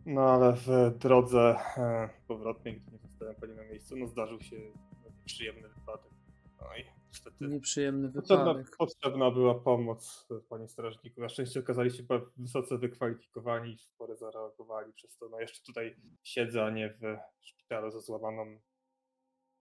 No 0.07 0.21
ale 0.31 0.53
w 0.53 0.99
drodze 0.99 1.57
e, 1.77 2.09
powrotnej, 2.29 2.81
gdy 2.81 2.93
nie 2.93 2.99
zostałem 2.99 3.35
pani 3.35 3.55
na 3.55 3.65
miejscu, 3.65 3.97
no 3.97 4.07
zdarzył 4.07 4.41
się 4.41 4.57
nieprzyjemny 5.05 5.69
wypadek. 5.69 6.13
No 6.61 6.77
i 6.77 6.85
niestety 7.09 7.37
Nieprzyjemny 7.49 8.13
potrzebna, 8.13 8.55
wypadek. 8.55 8.77
potrzebna 8.77 9.31
była 9.31 9.55
pomoc 9.55 10.27
e, 10.31 10.41
pani 10.49 10.69
strażniku. 10.69 11.21
Na 11.21 11.29
szczęście 11.29 11.61
okazali 11.61 11.91
się 11.91 12.03
wysoce 12.37 12.79
wykwalifikowani 12.79 13.73
i 13.73 13.79
w 13.79 13.89
porę 13.99 14.17
zareagowali 14.17 14.93
przez 14.93 15.17
to. 15.17 15.29
No 15.29 15.41
jeszcze 15.41 15.65
tutaj 15.67 15.97
siedzę, 16.23 16.65
a 16.65 16.71
nie 16.71 16.89
w 16.91 17.17
szpitalu 17.41 17.91
ze 17.91 18.01
złamaną 18.01 18.61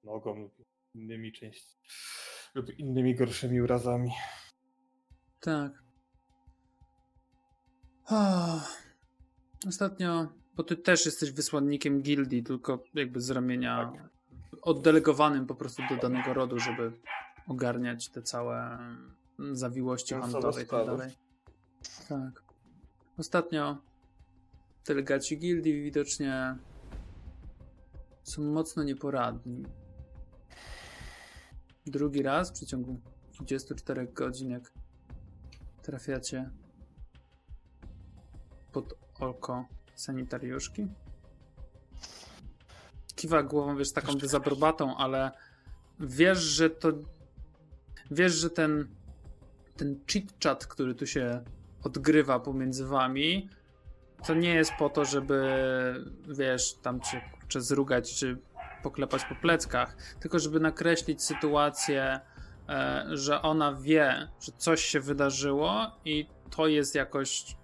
nogą 0.04 0.36
lub 0.36 0.54
innymi 0.94 1.32
części 1.32 1.76
lub 2.56 2.80
innymi 2.80 3.16
gorszymi 3.16 3.62
urazami. 3.62 4.12
Tak. 5.40 5.72
Ah. 8.06 8.91
Ostatnio, 9.68 10.28
bo 10.56 10.64
ty 10.64 10.76
też 10.78 11.06
jesteś 11.06 11.32
wysłannikiem 11.32 12.02
gildii, 12.02 12.44
tylko 12.44 12.84
jakby 12.94 13.22
z 13.22 13.30
ramienia 13.30 13.94
oddelegowanym 14.62 15.48
po 15.48 15.56
prostu 15.56 15.84
do 15.90 15.96
danego 15.96 16.34
rodu, 16.34 16.60
żeby 16.60 16.92
ogarniać 17.48 18.10
te 18.10 18.22
całe 18.22 18.78
mm, 19.40 19.56
zawiłości 19.56 20.14
handlowe 20.14 20.64
i 20.64 20.66
tak 20.66 20.86
dalej. 20.86 21.12
Tak. 22.10 22.44
Ostatnio 23.18 23.78
delegaci 24.88 25.38
gildii 25.38 25.84
widocznie 25.84 26.56
są 28.24 28.42
mocno 28.44 28.84
nieporadni. 28.84 29.66
Drugi 31.86 32.22
raz 32.22 32.50
w 32.50 32.54
przeciągu 32.54 33.00
24 33.34 34.08
godzin, 34.08 34.50
jak 34.50 34.74
trafiacie 35.82 36.50
pod 38.72 38.94
oko 39.22 39.66
sanitariuszki. 39.96 40.88
Kiwa 43.16 43.44
głową, 43.44 43.78
wiesz, 43.78 43.92
taką 43.92 44.14
dezaprobatą, 44.14 44.98
ale 44.98 45.32
wiesz, 46.00 46.40
że 46.40 46.70
to 46.70 46.92
wiesz, 48.12 48.34
że 48.34 48.50
ten 48.50 48.88
ten 49.82 50.00
chit-chat, 50.08 50.68
który 50.68 50.96
tu 50.96 51.08
się 51.08 51.44
odgrywa 51.84 52.40
pomiędzy 52.40 52.86
wami, 52.86 53.50
to 54.28 54.34
nie 54.34 54.54
jest 54.54 54.72
po 54.80 54.90
to, 54.90 55.06
żeby 55.06 55.44
wiesz, 56.28 56.74
tam 56.74 57.02
cię 57.02 57.22
kurczę 57.32 57.62
zrugać, 57.62 58.16
czy 58.16 58.38
poklepać 58.84 59.26
po 59.26 59.36
pleckach, 59.36 59.98
tylko 60.20 60.40
żeby 60.40 60.60
nakreślić 60.60 61.24
sytuację 61.24 62.20
e, 62.70 63.06
że 63.12 63.42
ona 63.42 63.74
wie, 63.74 64.28
że 64.42 64.52
coś 64.58 64.86
się 64.86 65.00
wydarzyło 65.00 65.92
i 66.06 66.28
to 66.50 66.68
jest 66.68 66.96
jakoś. 66.96 67.56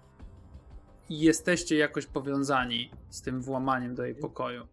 Jesteście 1.10 1.76
jakoś 1.76 2.06
powiązani 2.06 2.90
z 3.10 3.22
tym 3.22 3.42
włamaniem 3.42 3.94
do 3.94 4.04
jej 4.04 4.14
pokoju. 4.14 4.66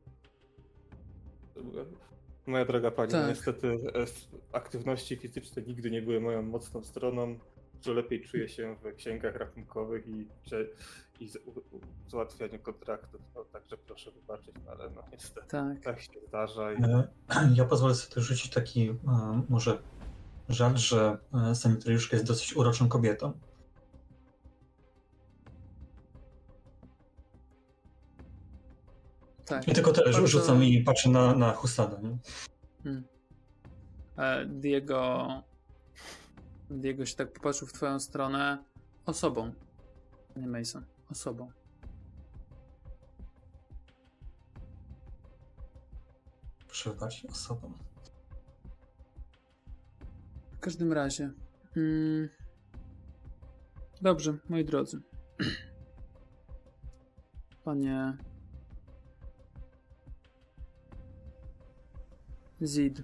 Moja 2.47 2.65
droga 2.65 2.91
pani, 2.91 3.11
Tak. 3.11 3.27
niestety 3.29 3.67
e, 3.67 4.05
aktywności 4.57 5.15
fizyczne 5.15 5.61
nigdy 5.61 5.91
nie 5.91 6.01
były 6.01 6.19
moją 6.21 6.41
mocną 6.41 6.83
stroną. 6.83 7.39
Że 7.81 7.93
lepiej 7.93 8.21
czuję 8.21 8.49
się 8.49 8.75
w 8.83 8.95
księgach 8.95 9.36
rachunkowych 9.36 10.07
i, 10.07 10.27
i 11.19 11.29
załatwianiu 12.07 12.59
kontraktów. 12.59 13.21
No, 13.36 13.43
także 13.45 13.77
proszę 13.77 14.11
wybaczyć, 14.11 14.55
no, 14.65 14.71
ale 14.71 14.89
no 14.89 15.03
niestety 15.11 15.47
Tak. 15.47 15.79
tak 15.83 16.01
się 16.01 16.11
zdarza. 16.27 16.73
I... 16.73 16.75
E, 16.83 17.07
Ja 17.55 17.65
pozwolę 17.65 17.95
sobie 17.95 18.13
tu 18.13 18.21
rzucić 18.21 18.51
taki 18.51 18.89
e, 18.89 18.95
może 19.49 19.77
żart, 20.49 20.77
że 20.77 21.17
sanitariuszka 21.53 22.15
jest 22.15 22.27
dosyć 22.27 22.55
uroczą 22.55 22.88
kobietą. 22.88 23.33
Tak. 29.45 29.67
I 29.67 29.73
tylko 29.73 29.95
że 29.95 30.03
Bardzo- 30.03 30.27
rzucam 30.27 30.63
i 30.63 30.83
patrzę 30.83 31.09
na, 31.09 31.35
na 31.35 31.53
Husada. 31.53 31.99
Nie? 32.01 32.17
E, 34.17 34.45
Diego. 34.45 35.27
Diego 36.69 37.05
się 37.05 37.15
tak 37.15 37.33
popatrzył 37.33 37.67
w 37.67 37.73
twoją 37.73 37.99
stronę 37.99 38.63
osobą. 39.05 39.53
Nie 40.35 40.47
Mason, 40.47 40.85
osobą. 41.11 41.51
Proszę 46.67 46.89
wybaczyć, 46.93 47.25
osobą. 47.25 47.71
W 50.51 50.59
każdym 50.59 50.93
razie. 50.93 51.31
Mm, 51.77 52.29
dobrze, 54.01 54.37
moi 54.49 54.65
drodzy. 54.65 55.01
Panie. 57.65 58.17
Zid. 62.62 63.03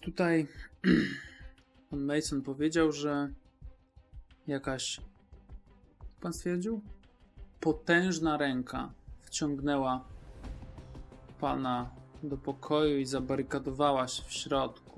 Tutaj 0.00 0.46
pan 1.90 2.04
Mason 2.04 2.42
powiedział, 2.42 2.92
że 2.92 3.28
jakaś 4.46 5.00
pan 6.20 6.32
stwierdził? 6.32 6.82
Potężna 7.60 8.36
ręka 8.36 8.92
wciągnęła 9.20 10.04
pana 11.40 11.90
do 12.22 12.36
pokoju 12.36 12.98
i 12.98 13.06
zabarykadowała 13.06 14.08
się 14.08 14.22
w 14.22 14.32
środku. 14.32 14.91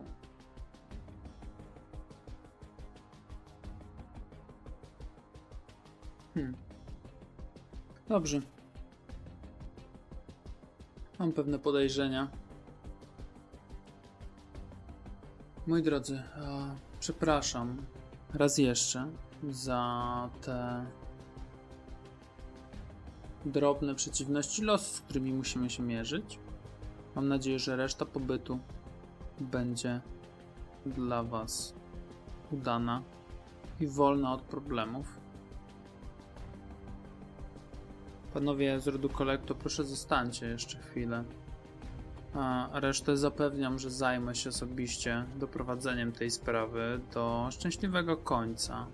Dobrze. 8.14 8.40
Mam 11.18 11.32
pewne 11.32 11.58
podejrzenia. 11.58 12.28
Moi 15.66 15.82
drodzy, 15.82 16.22
przepraszam 17.00 17.76
raz 18.34 18.58
jeszcze 18.58 19.06
za 19.50 20.30
te 20.42 20.86
drobne 23.46 23.94
przeciwności 23.94 24.62
losu, 24.62 24.96
z 24.96 25.00
którymi 25.00 25.32
musimy 25.32 25.70
się 25.70 25.82
mierzyć. 25.82 26.38
Mam 27.14 27.28
nadzieję, 27.28 27.58
że 27.58 27.76
reszta 27.76 28.04
pobytu 28.04 28.58
będzie 29.40 30.00
dla 30.86 31.22
Was 31.22 31.74
udana 32.50 33.02
i 33.80 33.86
wolna 33.86 34.32
od 34.32 34.42
problemów. 34.42 35.23
Panowie 38.34 38.80
z 38.80 38.86
rodu 38.86 39.08
kolekto, 39.08 39.54
proszę 39.54 39.84
zostańcie 39.84 40.46
jeszcze 40.46 40.78
chwilę. 40.78 41.24
A 42.34 42.68
resztę 42.72 43.16
zapewniam, 43.16 43.78
że 43.78 43.90
zajmę 43.90 44.34
się 44.34 44.50
osobiście 44.50 45.24
doprowadzeniem 45.36 46.12
tej 46.12 46.30
sprawy 46.30 47.00
do 47.12 47.48
szczęśliwego 47.50 48.16
końca. 48.16 48.86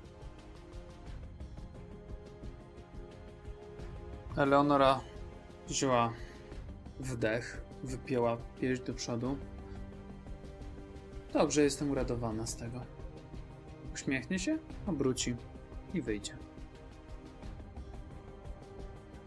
Eleonora 4.36 5.00
wzięła 5.68 6.12
wdech, 7.00 7.62
wypięła 7.82 8.36
pierś 8.60 8.80
do 8.80 8.94
przodu. 8.94 9.36
Dobrze, 11.32 11.62
jestem 11.62 11.90
uradowana 11.90 12.46
z 12.46 12.56
tego. 12.56 12.80
Uśmiechnie 13.94 14.38
się, 14.38 14.58
obróci 14.86 15.36
i 15.94 16.02
wyjdzie. 16.02 16.49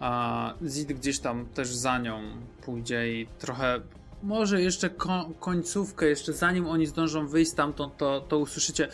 A 0.04 0.54
Zid 0.66 0.94
gdzieś 0.94 1.20
tam 1.20 1.46
też 1.46 1.76
za 1.76 1.98
nią 1.98 2.22
pójdzie 2.62 3.22
i 3.22 3.28
trochę. 3.28 3.82
Może 4.24 4.62
jeszcze 4.62 4.90
ko- 4.90 5.30
końcówkę, 5.40 6.06
jeszcze 6.06 6.34
zanim 6.34 6.68
oni 6.68 6.86
zdążą 6.86 7.28
wyjść 7.28 7.52
stamtąd, 7.52 7.98
to, 7.98 8.22
to 8.22 8.38
usłyszycie. 8.38 8.88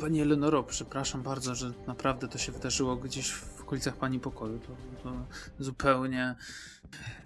Pani 0.00 0.20
Eleonoro, 0.20 0.62
przepraszam 0.62 1.22
bardzo, 1.22 1.54
że 1.54 1.72
naprawdę 1.86 2.28
to 2.28 2.38
się 2.38 2.52
wydarzyło 2.52 2.96
gdzieś 2.96 3.32
w 3.32 3.60
okolicach 3.60 3.96
pani 3.96 4.20
pokoju. 4.20 4.58
To, 4.58 4.76
to 5.02 5.14
zupełnie. 5.58 6.34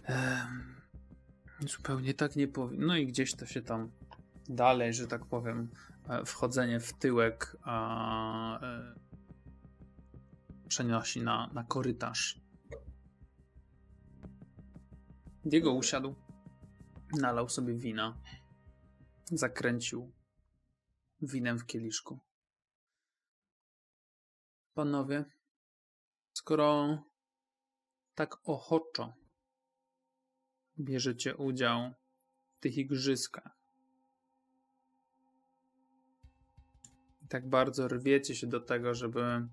em, 0.04 0.74
zupełnie 1.60 2.14
tak 2.14 2.36
nie 2.36 2.48
powiem. 2.48 2.86
No 2.86 2.96
i 2.96 3.06
gdzieś 3.06 3.34
to 3.34 3.46
się 3.46 3.62
tam 3.62 3.90
dalej, 4.48 4.94
że 4.94 5.06
tak 5.06 5.26
powiem, 5.26 5.68
e, 6.08 6.24
wchodzenie 6.24 6.80
w 6.80 6.92
tyłek 6.92 7.56
a, 7.62 8.60
e, 8.60 8.94
przenosi 10.68 11.22
na, 11.22 11.50
na 11.52 11.64
korytarz. 11.64 12.47
Diego 15.44 15.72
usiadł, 15.72 16.14
nalał 17.20 17.48
sobie 17.48 17.74
wina, 17.74 18.22
zakręcił 19.24 20.12
winem 21.22 21.58
w 21.58 21.66
kieliszku. 21.66 22.18
Panowie, 24.74 25.24
skoro 26.32 26.98
tak 28.14 28.36
ochoczo 28.44 29.14
bierzecie 30.78 31.36
udział 31.36 31.94
w 32.56 32.60
tych 32.60 32.76
igrzyskach, 32.76 33.58
i 37.22 37.28
tak 37.28 37.48
bardzo 37.48 37.88
rwiecie 37.88 38.34
się 38.34 38.46
do 38.46 38.60
tego, 38.60 38.94
żeby 38.94 39.48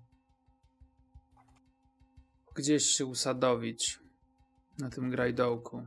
gdzieś 2.54 2.84
się 2.84 3.06
usadowić 3.06 4.05
na 4.78 4.90
tym 4.90 5.10
grajdołku. 5.10 5.82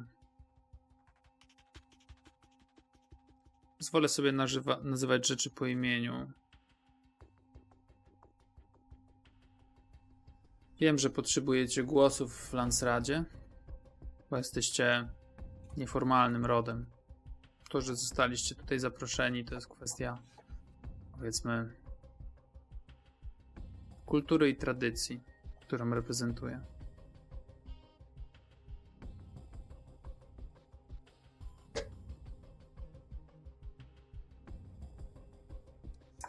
Pozwolę 3.78 4.10
sobie 4.10 4.32
nażywa, 4.32 4.80
nazywać 4.84 5.28
rzeczy 5.28 5.50
po 5.50 5.66
imieniu. 5.66 6.32
Wiem, 10.80 10.98
że 10.98 11.10
potrzebujecie 11.10 11.84
głosów 11.84 12.34
w 12.34 12.54
Lansradzie, 12.54 13.26
bo 14.30 14.38
jesteście 14.38 15.10
nieformalnym 15.78 16.46
rodem. 16.46 16.86
To, 17.70 17.82
że 17.82 17.96
zostaliście 17.96 18.56
tutaj 18.56 18.80
zaproszeni, 18.80 19.46
to 19.46 19.56
jest 19.56 19.68
kwestia, 19.68 20.18
powiedzmy, 21.12 21.74
kultury 24.06 24.50
i 24.50 24.56
tradycji, 24.56 25.24
którą 25.62 25.90
reprezentuję. 25.90 26.79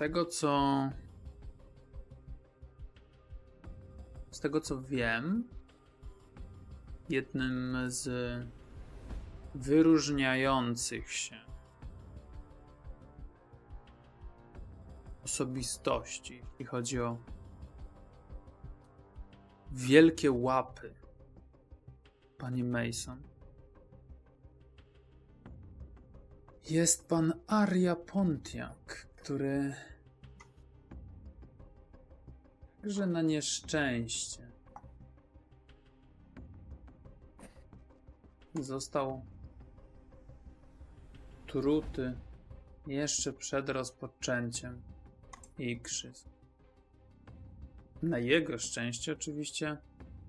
Tego 0.00 0.24
co. 0.24 0.88
Z 4.30 4.40
tego 4.40 4.60
co 4.60 4.82
wiem, 4.82 5.48
jednym 7.08 7.76
z 7.86 8.08
wyróżniających 9.54 11.12
się 11.12 11.36
osobistości, 15.24 16.42
jeśli 16.50 16.64
chodzi 16.64 17.00
o 17.00 17.18
wielkie 19.70 20.32
łapy, 20.32 20.94
panie 22.38 22.64
Mason, 22.64 23.22
jest 26.70 27.08
pan 27.08 27.32
Aria 27.46 27.96
Pontiac, 27.96 29.09
który 29.22 29.74
Także 32.82 33.06
na 33.06 33.22
nieszczęście. 33.22 34.50
Został 38.54 39.22
truty 41.46 42.14
jeszcze 42.86 43.32
przed 43.32 43.68
rozpoczęciem 43.68 44.82
igrzysk. 45.58 46.28
Na 48.02 48.18
jego 48.18 48.58
szczęście 48.58 49.12
oczywiście 49.12 49.76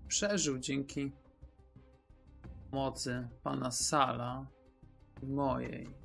przeżył 0.08 0.60
dzięki 0.60 1.12
mocy 2.72 3.28
pana 3.44 3.72
Sala 3.72 4.48
mojej. 5.24 6.01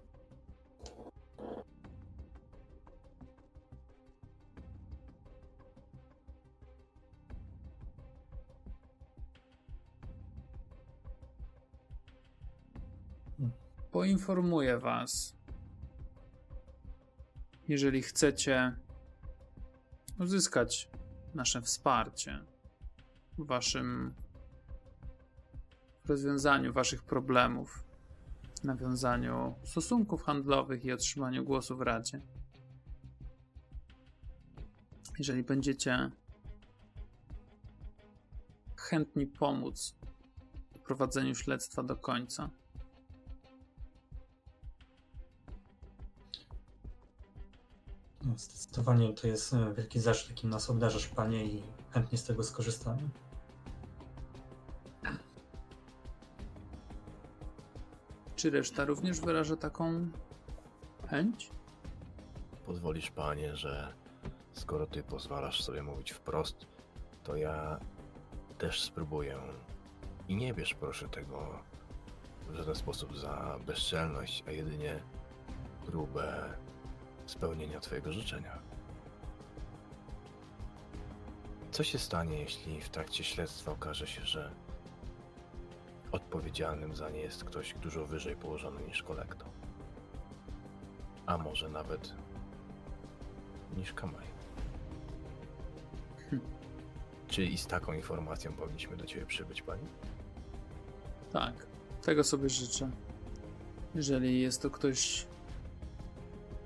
Poinformuję 14.06 14.78
was, 14.78 15.36
jeżeli 17.68 18.02
chcecie 18.02 18.76
uzyskać 20.18 20.88
nasze 21.34 21.62
wsparcie 21.62 22.44
w 23.38 23.46
waszym 23.46 24.14
rozwiązaniu 26.04 26.72
waszych 26.72 27.02
problemów, 27.02 27.84
nawiązaniu 28.64 29.54
stosunków 29.64 30.22
handlowych 30.22 30.84
i 30.84 30.92
otrzymaniu 30.92 31.44
głosu 31.44 31.76
w 31.76 31.80
Radzie. 31.80 32.20
Jeżeli 35.18 35.42
będziecie 35.42 36.10
chętni 38.76 39.26
pomóc 39.26 39.96
w 40.74 40.78
prowadzeniu 40.78 41.34
śledztwa 41.34 41.82
do 41.82 41.96
końca, 41.96 42.50
Zdecydowanie 48.36 49.12
to 49.12 49.26
jest 49.26 49.54
e, 49.54 49.74
wielki 49.74 50.00
zaszczyt, 50.00 50.30
jakim 50.30 50.50
nas 50.50 50.70
obdarzasz, 50.70 51.08
panie, 51.08 51.44
i 51.44 51.62
chętnie 51.90 52.18
z 52.18 52.24
tego 52.24 52.42
skorzystamy. 52.42 53.08
czy 58.36 58.50
reszta 58.50 58.84
również 58.84 59.20
wyraża 59.20 59.56
taką 59.56 60.08
chęć? 61.08 61.50
Pozwolisz, 62.66 63.10
panie, 63.10 63.56
że 63.56 63.94
skoro 64.52 64.86
ty 64.86 65.02
pozwalasz 65.02 65.62
sobie 65.64 65.82
mówić 65.82 66.12
wprost, 66.12 66.66
to 67.22 67.36
ja 67.36 67.80
też 68.58 68.82
spróbuję. 68.82 69.38
I 70.28 70.36
nie 70.36 70.54
bierz 70.54 70.74
proszę 70.74 71.08
tego 71.08 71.58
w 72.48 72.54
żaden 72.54 72.74
sposób 72.74 73.18
za 73.18 73.58
bezczelność, 73.66 74.44
a 74.46 74.50
jedynie 74.50 75.02
próbę 75.86 76.56
spełnienia 77.26 77.80
twojego 77.80 78.12
życzenia. 78.12 78.58
Co 81.70 81.84
się 81.84 81.98
stanie, 81.98 82.38
jeśli 82.40 82.80
w 82.80 82.88
trakcie 82.88 83.24
śledztwa 83.24 83.72
okaże 83.72 84.06
się, 84.06 84.22
że 84.22 84.50
odpowiedzialnym 86.12 86.96
za 86.96 87.10
nie 87.10 87.20
jest 87.20 87.44
ktoś 87.44 87.74
dużo 87.74 88.06
wyżej 88.06 88.36
położony 88.36 88.82
niż 88.82 89.02
kolekto? 89.02 89.44
A 91.26 91.38
może 91.38 91.68
nawet 91.68 92.12
niż 93.76 93.92
Kamaj. 93.92 94.26
Czy 97.28 97.44
i 97.44 97.58
z 97.58 97.66
taką 97.66 97.92
informacją 97.92 98.52
powinniśmy 98.52 98.96
do 98.96 99.06
ciebie 99.06 99.26
przybyć, 99.26 99.62
pani? 99.62 99.86
Tak, 101.32 101.66
tego 102.02 102.24
sobie 102.24 102.48
życzę. 102.48 102.90
Jeżeli 103.94 104.40
jest 104.40 104.62
to 104.62 104.70
ktoś. 104.70 105.26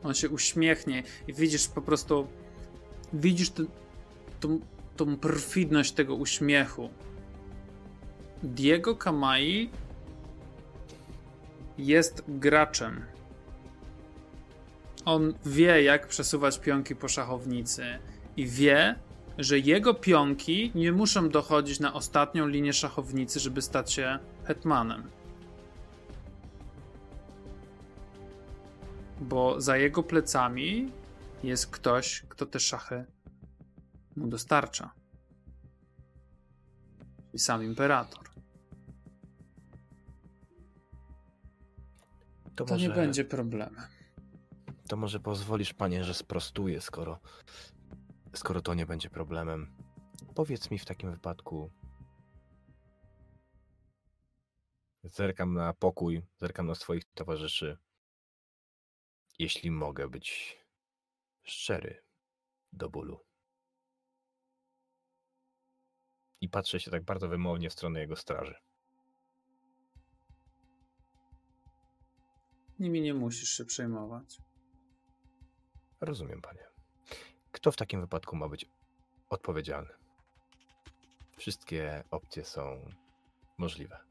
On 0.05 0.15
się 0.15 0.29
uśmiechnie 0.29 1.03
i 1.29 1.33
widzisz 1.33 1.69
po 1.69 1.83
prostu. 1.83 2.27
Widzisz 3.13 3.51
ten, 3.51 3.67
tą, 4.41 4.61
tą 4.97 5.17
perfidność 5.17 5.93
tego 5.93 6.15
uśmiechu. 6.15 6.91
Diego 8.43 8.97
Kamai 8.97 9.71
jest 11.79 12.25
graczem. 12.29 13.05
On 15.05 15.35
wie, 15.47 15.83
jak 15.83 16.07
przesuwać 16.07 16.59
pionki 16.59 16.97
po 16.97 17.09
szachownicy 17.09 17.85
i 18.37 18.47
wie, 18.47 18.95
że 19.39 19.59
jego 19.59 19.95
pionki 19.95 20.73
nie 20.75 20.93
muszą 20.93 21.29
dochodzić 21.29 21.81
na 21.81 21.95
ostatnią 21.95 22.47
linię 22.47 22.73
szachownicy, 22.73 23.41
żeby 23.41 23.63
stać 23.63 23.93
się 23.93 24.19
hetmanem. 24.45 25.03
Bo 29.21 29.61
za 29.61 29.77
jego 29.77 30.03
plecami 30.03 30.93
jest 31.43 31.67
ktoś, 31.67 32.23
kto 32.29 32.47
te 32.47 32.61
szachy 32.61 33.05
mu 34.17 34.27
dostarcza. 34.29 34.91
I 37.33 37.39
sam 37.39 37.65
imperator. 37.65 38.25
To, 42.57 42.65
To 42.65 42.75
może, 42.75 42.89
nie 42.89 42.95
będzie 42.95 43.25
problemem. 43.25 43.83
to 44.89 44.97
może 44.97 45.21
pozwolisz, 45.21 45.75
panie, 45.75 46.05
że 46.05 46.15
sprostuję, 46.15 46.81
skoro, 46.81 47.21
skoro 48.35 48.63
to 48.63 48.75
nie 48.75 48.87
będzie 48.87 49.11
problemem. 49.11 49.77
Powiedz 50.35 50.71
mi 50.71 50.79
w 50.79 50.85
takim 50.85 51.11
wypadku. 51.11 51.71
Zerkam 55.05 55.55
na 55.55 55.73
pokój, 55.73 56.23
zerkam 56.39 56.67
na 56.67 56.75
swoich 56.75 57.05
towarzyszy. 57.15 57.79
Jeśli 59.41 59.71
mogę 59.71 60.09
być 60.09 60.59
szczery 61.43 62.05
do 62.73 62.91
bólu. 62.91 63.21
I 66.41 66.49
patrzę 66.49 66.81
się 66.81 66.91
tak 66.91 67.05
bardzo 67.05 67.29
wymownie 67.29 67.71
w 67.71 67.73
stronę 67.73 68.01
jego 68.01 68.17
straży. 68.17 68.55
Nimi 72.79 73.01
nie 73.01 73.15
musisz 73.15 73.49
się 73.49 73.65
przejmować. 73.65 74.39
Rozumiem, 76.01 76.41
panie. 76.41 76.65
Kto 77.53 77.73
w 77.73 77.77
takim 77.77 78.01
wypadku 78.01 78.37
ma 78.37 78.49
być 78.49 78.67
odpowiedzialny? 79.31 79.95
Wszystkie 81.39 82.05
opcje 82.11 82.45
są 82.45 82.91
możliwe. 83.59 84.10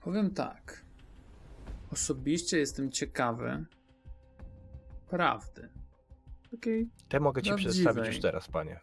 Powiem 0.00 0.30
tak. 0.34 0.84
Osobiście 1.92 2.58
jestem 2.58 2.90
ciekawy 2.92 3.64
prawdy. 5.08 5.68
Takiej 6.50 6.90
Te 7.08 7.20
mogę 7.20 7.42
ci 7.42 7.48
Prawdziwej. 7.50 7.72
przedstawić 7.72 8.06
już 8.06 8.20
teraz, 8.20 8.48
panie. 8.48 8.80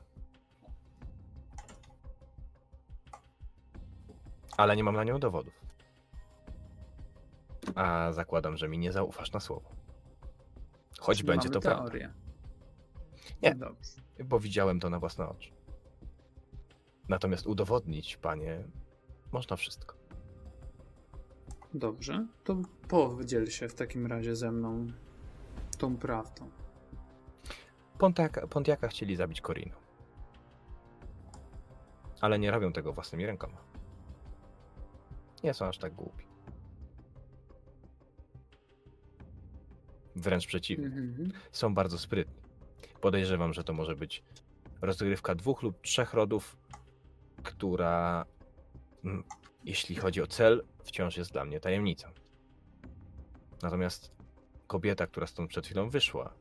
Ale 4.57 4.75
nie 4.75 4.83
mam 4.83 4.95
na 4.95 5.03
nią 5.03 5.19
dowodów. 5.19 5.53
A 7.75 8.11
zakładam, 8.11 8.57
że 8.57 8.67
mi 8.67 8.77
nie 8.77 8.91
zaufasz 8.91 9.31
na 9.31 9.39
słowo. 9.39 9.69
Choć 10.99 11.17
czyli 11.17 11.27
będzie 11.27 11.49
mamy 11.49 11.53
to 11.53 11.61
prawda, 11.61 11.83
teorię. 11.83 12.13
Nie. 13.41 13.55
Dobrze. 13.55 14.01
bo 14.25 14.39
widziałem 14.39 14.79
to 14.79 14.89
na 14.89 14.99
własne 14.99 15.29
oczy. 15.29 15.51
Natomiast 17.09 17.47
udowodnić, 17.47 18.17
panie, 18.17 18.63
można 19.31 19.55
wszystko. 19.55 19.96
Dobrze. 21.73 22.27
To 22.43 22.57
podziel 22.87 23.47
się 23.47 23.67
w 23.69 23.75
takim 23.75 24.07
razie 24.07 24.35
ze 24.35 24.51
mną 24.51 24.87
tą 25.77 25.97
prawdą. 25.97 26.49
Pontiaka, 27.97 28.47
Pontiaka 28.47 28.87
chcieli 28.87 29.15
zabić 29.15 29.41
Corino. 29.41 29.75
Ale 32.21 32.39
nie 32.39 32.51
robią 32.51 32.73
tego 32.73 32.93
własnymi 32.93 33.25
rękoma. 33.25 33.57
Nie 35.43 35.53
są 35.53 35.65
aż 35.65 35.77
tak 35.77 35.93
głupi. 35.93 36.25
Wręcz 40.15 40.47
przeciwnie. 40.47 40.85
Mhm. 40.85 41.31
Są 41.51 41.73
bardzo 41.73 41.97
sprytni. 41.97 42.41
Podejrzewam, 43.01 43.53
że 43.53 43.63
to 43.63 43.73
może 43.73 43.95
być 43.95 44.23
rozgrywka 44.81 45.35
dwóch 45.35 45.61
lub 45.61 45.81
trzech 45.81 46.13
rodów, 46.13 46.57
która, 47.43 48.25
mm, 49.03 49.23
jeśli 49.67 49.95
chodzi 49.95 50.21
o 50.21 50.27
cel, 50.27 50.63
wciąż 50.83 51.17
jest 51.17 51.31
dla 51.31 51.45
mnie 51.45 51.59
tajemnicą. 51.59 52.07
Natomiast 53.61 54.11
kobieta, 54.67 55.07
która 55.07 55.27
stąd 55.27 55.49
przed 55.49 55.65
chwilą 55.65 55.89
wyszła, 55.89 56.33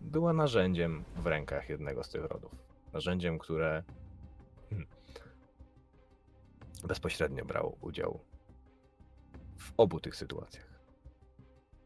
była 0.00 0.32
narzędziem 0.32 1.04
w 1.16 1.26
rękach 1.26 1.68
jednego 1.68 2.04
z 2.04 2.08
tych 2.08 2.24
rodów. 2.24 2.52
Narzędziem, 2.92 3.38
które 3.38 3.82
hmm, 4.70 4.88
bezpośrednio 6.84 7.44
brało 7.44 7.76
udział 7.80 8.20
w 9.56 9.72
obu 9.76 10.00
tych 10.00 10.16
sytuacjach. 10.16 10.80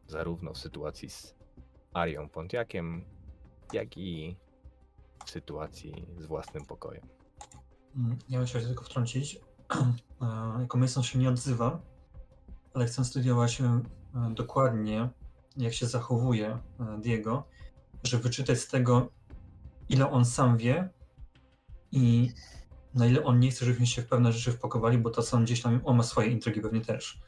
Zarówno 0.06 0.52
w 0.54 0.58
sytuacji 0.58 1.10
z 1.10 1.34
Arią 1.92 2.28
Pontiakiem, 2.28 3.04
jak 3.72 3.98
i 3.98 4.36
w 5.26 5.30
sytuacji 5.30 6.06
z 6.18 6.26
własnym 6.26 6.64
pokojem. 6.66 7.06
Mm, 7.96 8.18
Ja 8.28 8.38
bym 8.38 8.46
chciał 8.46 8.60
się 8.60 8.66
tylko 8.66 8.84
wtrącić. 8.84 9.40
Jako 10.60 10.78
Mason 10.78 11.02
się 11.02 11.18
nie 11.18 11.28
odzywa, 11.28 11.80
ale 12.74 12.86
chcę 12.86 13.04
studiować 13.04 13.60
e, 13.60 13.80
dokładnie, 14.34 15.08
jak 15.56 15.72
się 15.72 15.86
zachowuje 15.86 16.58
e, 16.80 16.98
Diego, 17.00 17.44
żeby 18.02 18.22
wyczytać 18.22 18.58
z 18.58 18.68
tego, 18.68 19.10
ile 19.88 20.10
on 20.10 20.24
sam 20.24 20.56
wie 20.56 20.88
i 21.92 22.30
na 22.94 23.06
ile 23.06 23.24
on 23.24 23.40
nie 23.40 23.50
chce, 23.50 23.64
żebyśmy 23.64 23.86
się 23.86 24.02
w 24.02 24.06
pewne 24.06 24.32
rzeczy 24.32 24.52
wpakowali, 24.52 24.98
bo 24.98 25.10
to 25.10 25.22
są 25.22 25.44
gdzieś 25.44 25.62
tam, 25.62 25.80
on 25.84 25.96
ma 25.96 26.02
swoje 26.02 26.28
intrygi 26.28 26.60
pewnie 26.60 26.80
też. 26.80 27.20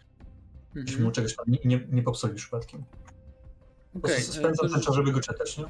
Żebyśmy 0.74 1.02
mu 1.02 1.08
Mhm. 1.08 1.14
czegoś 1.14 1.36
tam 1.36 1.44
nie, 1.48 1.58
nie, 1.64 1.86
nie 1.92 2.02
popsuli 2.02 2.34
przypadkiem. 2.34 2.84
Prostu 4.02 4.30
e, 4.30 4.34
spędzam 4.34 4.70
ten 4.70 4.80
czas, 4.80 4.94
żeby 4.94 5.12
go 5.12 5.20
czytać, 5.20 5.58
nie? 5.58 5.64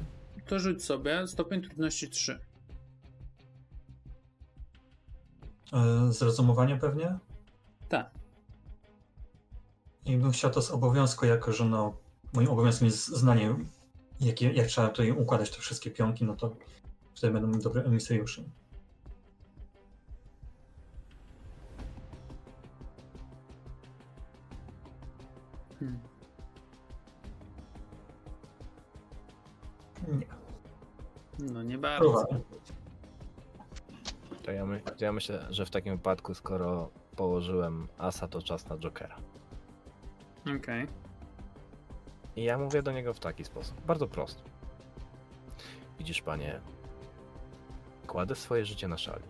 to 0.47 0.59
rzuć 0.59 0.83
sobie 0.83 1.27
stopień 1.27 1.61
trudności 1.61 2.09
3. 2.09 2.39
Z 6.09 6.21
rozumowania 6.21 6.77
pewnie? 6.77 7.19
Tak. 7.89 8.11
I 10.05 10.17
bym 10.17 10.31
chciał 10.31 10.51
to 10.51 10.61
z 10.61 10.71
obowiązku, 10.71 11.25
jako 11.25 11.53
że 11.53 11.65
no, 11.65 11.93
moim 12.33 12.49
obowiązkiem 12.49 12.85
jest 12.85 13.07
znanie, 13.07 13.55
jak, 14.19 14.41
jak 14.41 14.67
trzeba 14.67 14.87
tutaj 14.87 15.11
układać 15.11 15.51
te 15.51 15.57
wszystkie 15.57 15.91
pionki, 15.91 16.25
no 16.25 16.35
to 16.35 16.55
wtedy 17.15 17.33
będą 17.33 17.59
dobre 17.59 17.83
emisariusze. 17.83 18.43
Hmm. 25.79 25.99
Nie, 30.07 30.27
No 31.53 31.63
nie 31.63 31.77
bardzo. 31.77 32.25
To 34.51 34.55
ja, 34.55 34.65
my, 34.65 34.81
ja 34.99 35.11
myślę, 35.11 35.45
że 35.49 35.65
w 35.65 35.69
takim 35.69 35.95
wypadku, 35.95 36.33
skoro 36.33 36.89
położyłem 37.15 37.87
asa, 37.97 38.27
to 38.27 38.41
czas 38.41 38.69
na 38.69 38.77
Jokera. 38.77 39.15
Okej. 40.59 40.87
I 42.35 42.43
ja 42.43 42.57
mówię 42.57 42.83
do 42.83 42.91
niego 42.91 43.13
w 43.13 43.19
taki 43.19 43.43
sposób, 43.43 43.81
bardzo 43.81 44.07
prosty. 44.07 44.41
Widzisz, 45.99 46.21
panie, 46.21 46.61
kładę 48.07 48.35
swoje 48.35 48.65
życie 48.65 48.87
na 48.87 48.97
szali, 48.97 49.23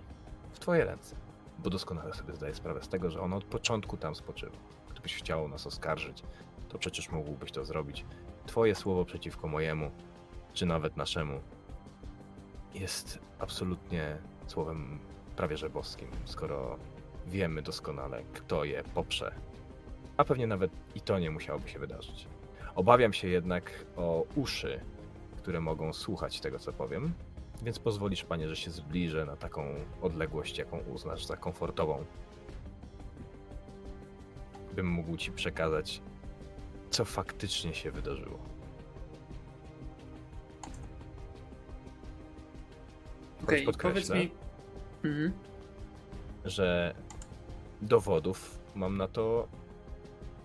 w 0.51 0.59
twoje 0.59 0.85
ręce, 0.85 1.15
bo 1.59 1.69
doskonale 1.69 2.13
sobie 2.13 2.35
zdaję 2.35 2.55
sprawę 2.55 2.83
z 2.83 2.89
tego, 2.89 3.11
że 3.11 3.21
ono 3.21 3.35
od 3.37 3.43
początku 3.43 3.97
tam 3.97 4.15
spoczywa. 4.15 4.57
Gdybyś 4.91 5.15
chciał 5.15 5.47
nas 5.47 5.67
oskarżyć, 5.67 6.23
to 6.69 6.77
przecież 6.77 7.09
mógłbyś 7.09 7.51
to 7.51 7.65
zrobić. 7.65 8.05
Twoje 8.45 8.75
słowo 8.75 9.05
przeciwko 9.05 9.47
mojemu, 9.47 9.91
czy 10.53 10.65
nawet 10.65 10.97
naszemu, 10.97 11.39
jest 12.73 13.19
absolutnie 13.39 14.17
słowem 14.47 15.10
prawie 15.41 15.57
że 15.57 15.69
boskim, 15.69 16.07
skoro 16.25 16.77
wiemy 17.27 17.61
doskonale, 17.61 18.23
kto 18.33 18.63
je 18.63 18.83
poprze. 18.83 19.35
A 20.17 20.23
pewnie 20.23 20.47
nawet 20.47 20.71
i 20.95 21.01
to 21.01 21.19
nie 21.19 21.31
musiałoby 21.31 21.69
się 21.69 21.79
wydarzyć. 21.79 22.27
Obawiam 22.75 23.13
się 23.13 23.27
jednak 23.27 23.85
o 23.95 24.25
uszy, 24.35 24.79
które 25.37 25.61
mogą 25.61 25.93
słuchać 25.93 26.39
tego, 26.39 26.59
co 26.59 26.73
powiem, 26.73 27.13
więc 27.63 27.79
pozwolisz, 27.79 28.23
panie, 28.23 28.47
że 28.47 28.55
się 28.55 28.71
zbliżę 28.71 29.25
na 29.25 29.35
taką 29.35 29.65
odległość, 30.01 30.57
jaką 30.57 30.79
uznasz 30.79 31.25
za 31.25 31.37
komfortową. 31.37 32.05
Bym 34.75 34.87
mógł 34.87 35.17
ci 35.17 35.31
przekazać, 35.31 36.01
co 36.89 37.05
faktycznie 37.05 37.73
się 37.73 37.91
wydarzyło. 37.91 38.39
Okej, 43.43 43.65
podkreślę. 43.65 43.91
powiedz 43.91 44.09
mi. 44.09 44.50
Mhm. 45.03 45.31
że 46.45 46.95
dowodów 47.81 48.59
mam 48.75 48.97
na 48.97 49.07
to 49.07 49.47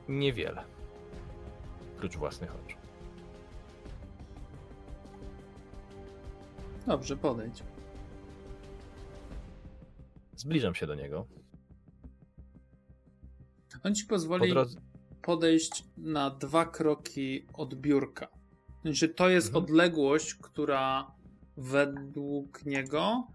niewiele. 0.09 0.65
Prócz 1.97 2.17
własnych 2.17 2.51
oczu. 2.55 2.77
Dobrze, 6.87 7.17
podejdź. 7.17 7.63
Zbliżam 10.37 10.75
się 10.75 10.87
do 10.87 10.95
niego. 10.95 11.27
On 13.85 13.95
ci 13.95 14.05
Po 14.05 14.09
pozwoli 14.09 14.51
drodze. 14.51 14.81
podejść 15.23 15.85
na 15.97 16.31
dwa 16.31 16.67
kroki 16.67 17.47
od 17.55 17.75
biurka. 17.75 18.29
Znaczy, 18.83 19.09
to 19.09 19.29
jest 19.29 19.47
Mhm. 19.47 19.65
odległość, 19.65 20.35
która 20.35 21.11
według 21.57 22.65
niego 22.67 23.27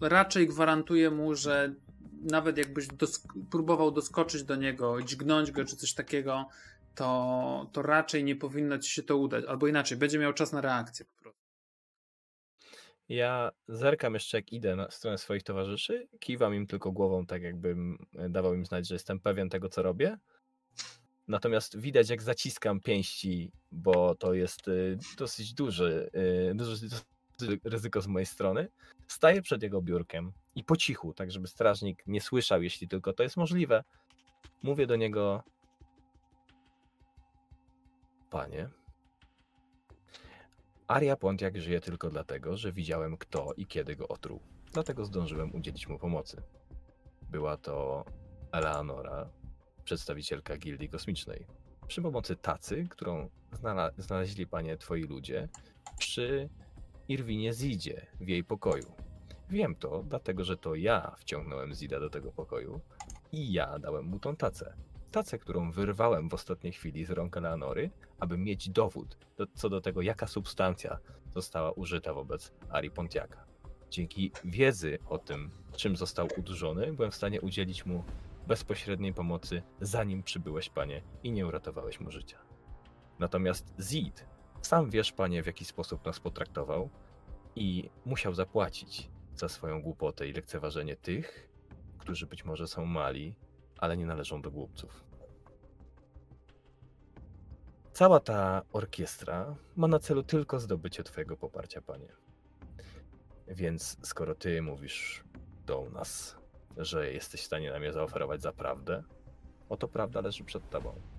raczej 0.00 0.46
gwarantuje 0.46 1.10
mu, 1.10 1.34
że 1.34 1.74
nawet 2.22 2.58
jakbyś 2.58 2.88
dosk- 2.88 3.46
próbował 3.50 3.90
doskoczyć 3.90 4.44
do 4.44 4.56
niego, 4.56 5.02
dźgnąć 5.02 5.50
go 5.50 5.64
czy 5.64 5.76
coś 5.76 5.94
takiego, 5.94 6.48
to, 6.94 7.70
to 7.72 7.82
raczej 7.82 8.24
nie 8.24 8.36
powinno 8.36 8.78
ci 8.78 8.90
się 8.90 9.02
to 9.02 9.16
udać. 9.16 9.44
Albo 9.44 9.66
inaczej, 9.66 9.98
będzie 9.98 10.18
miał 10.18 10.32
czas 10.32 10.52
na 10.52 10.60
reakcję 10.60 11.04
po 11.04 11.22
prostu. 11.22 11.42
Ja 13.08 13.50
zerkam 13.68 14.14
jeszcze, 14.14 14.38
jak 14.38 14.52
idę 14.52 14.76
na 14.76 14.90
stronę 14.90 15.18
swoich 15.18 15.42
towarzyszy. 15.42 16.08
Kiwam 16.20 16.54
im 16.54 16.66
tylko 16.66 16.92
głową, 16.92 17.26
tak 17.26 17.42
jakbym 17.42 17.98
e, 18.18 18.28
dawał 18.28 18.54
im 18.54 18.66
znać, 18.66 18.88
że 18.88 18.94
jestem 18.94 19.20
pewien 19.20 19.48
tego, 19.48 19.68
co 19.68 19.82
robię. 19.82 20.18
Natomiast 21.28 21.78
widać, 21.78 22.10
jak 22.10 22.22
zaciskam 22.22 22.80
pięści, 22.80 23.52
bo 23.72 24.14
to 24.14 24.34
jest 24.34 24.68
y, 24.68 24.98
dosyć 25.18 25.54
duży, 25.54 26.10
duży, 26.54 26.88
duży 26.88 27.02
ryzyko 27.64 28.00
z 28.00 28.06
mojej 28.06 28.26
strony. 28.26 28.68
Staję 29.06 29.42
przed 29.42 29.62
jego 29.62 29.82
biurkiem 29.82 30.32
i 30.54 30.64
po 30.64 30.76
cichu, 30.76 31.14
tak 31.14 31.32
żeby 31.32 31.48
strażnik 31.48 32.02
nie 32.06 32.20
słyszał, 32.20 32.62
jeśli 32.62 32.88
tylko 32.88 33.12
to 33.12 33.22
jest 33.22 33.36
możliwe, 33.36 33.84
mówię 34.62 34.86
do 34.86 34.96
niego: 34.96 35.42
Panie, 38.30 38.68
Aria 40.88 41.16
Pontiak 41.16 41.60
żyje 41.60 41.80
tylko 41.80 42.10
dlatego, 42.10 42.56
że 42.56 42.72
widziałem 42.72 43.16
kto 43.16 43.52
i 43.56 43.66
kiedy 43.66 43.96
go 43.96 44.08
otruł. 44.08 44.40
Dlatego 44.72 45.04
zdążyłem 45.04 45.54
udzielić 45.54 45.88
mu 45.88 45.98
pomocy. 45.98 46.42
Była 47.30 47.56
to 47.56 48.04
Eleanora, 48.52 49.30
przedstawicielka 49.84 50.56
Gildii 50.56 50.88
Kosmicznej. 50.88 51.46
Przy 51.86 52.02
pomocy 52.02 52.36
tacy, 52.36 52.86
którą 52.90 53.30
znaleźli 53.98 54.46
panie 54.46 54.76
twoi 54.76 55.02
ludzie, 55.02 55.48
przy 55.98 56.48
Irwinie 57.12 57.52
Zidzie 57.52 58.06
w 58.20 58.28
jej 58.28 58.44
pokoju. 58.44 58.92
Wiem 59.50 59.74
to, 59.74 60.04
dlatego 60.08 60.44
że 60.44 60.56
to 60.56 60.74
ja 60.74 61.14
wciągnąłem 61.18 61.74
Zida 61.74 62.00
do 62.00 62.10
tego 62.10 62.32
pokoju 62.32 62.80
i 63.32 63.52
ja 63.52 63.78
dałem 63.78 64.04
mu 64.04 64.18
tą 64.18 64.36
tacę. 64.36 64.74
Tacę, 65.10 65.38
którą 65.38 65.70
wyrwałem 65.70 66.28
w 66.28 66.34
ostatniej 66.34 66.72
chwili 66.72 67.04
z 67.04 67.10
rąk 67.10 67.36
Eleanory, 67.36 67.90
aby 68.20 68.38
mieć 68.38 68.70
dowód 68.70 69.18
do, 69.36 69.46
co 69.54 69.68
do 69.68 69.80
tego, 69.80 70.02
jaka 70.02 70.26
substancja 70.26 70.98
została 71.34 71.72
użyta 71.72 72.14
wobec 72.14 72.52
Ari 72.70 72.90
Pontiaka. 72.90 73.44
Dzięki 73.90 74.32
wiedzy 74.44 74.98
o 75.08 75.18
tym, 75.18 75.50
czym 75.76 75.96
został 75.96 76.28
udurzony, 76.38 76.92
byłem 76.92 77.10
w 77.10 77.14
stanie 77.14 77.40
udzielić 77.40 77.86
mu 77.86 78.04
bezpośredniej 78.46 79.14
pomocy, 79.14 79.62
zanim 79.80 80.22
przybyłeś, 80.22 80.68
panie, 80.68 81.02
i 81.22 81.32
nie 81.32 81.46
uratowałeś 81.46 82.00
mu 82.00 82.10
życia. 82.10 82.38
Natomiast 83.18 83.74
Zid, 83.80 84.26
sam 84.62 84.90
wiesz, 84.90 85.12
panie, 85.12 85.42
w 85.42 85.46
jaki 85.46 85.64
sposób 85.64 86.04
nas 86.04 86.20
potraktował 86.20 86.90
i 87.56 87.90
musiał 88.04 88.34
zapłacić 88.34 89.10
za 89.34 89.48
swoją 89.48 89.82
głupotę 89.82 90.28
i 90.28 90.32
lekceważenie 90.32 90.96
tych, 90.96 91.48
którzy 91.98 92.26
być 92.26 92.44
może 92.44 92.68
są 92.68 92.86
mali, 92.86 93.34
ale 93.78 93.96
nie 93.96 94.06
należą 94.06 94.42
do 94.42 94.50
głupców. 94.50 95.04
Cała 97.92 98.20
ta 98.20 98.62
orkiestra 98.72 99.56
ma 99.76 99.88
na 99.88 99.98
celu 99.98 100.22
tylko 100.22 100.60
zdobycie 100.60 101.04
Twojego 101.04 101.36
poparcia, 101.36 101.82
panie. 101.82 102.12
Więc 103.48 103.96
skoro 104.02 104.34
Ty 104.34 104.62
mówisz 104.62 105.24
do 105.66 105.90
nas, 105.90 106.36
że 106.76 107.12
jesteś 107.12 107.40
w 107.40 107.46
stanie 107.46 107.70
nam 107.70 107.82
je 107.82 107.92
zaoferować 107.92 108.42
za 108.42 108.52
prawdę, 108.52 109.02
oto 109.68 109.88
prawda 109.88 110.20
leży 110.20 110.44
przed 110.44 110.70
Tobą. 110.70 111.11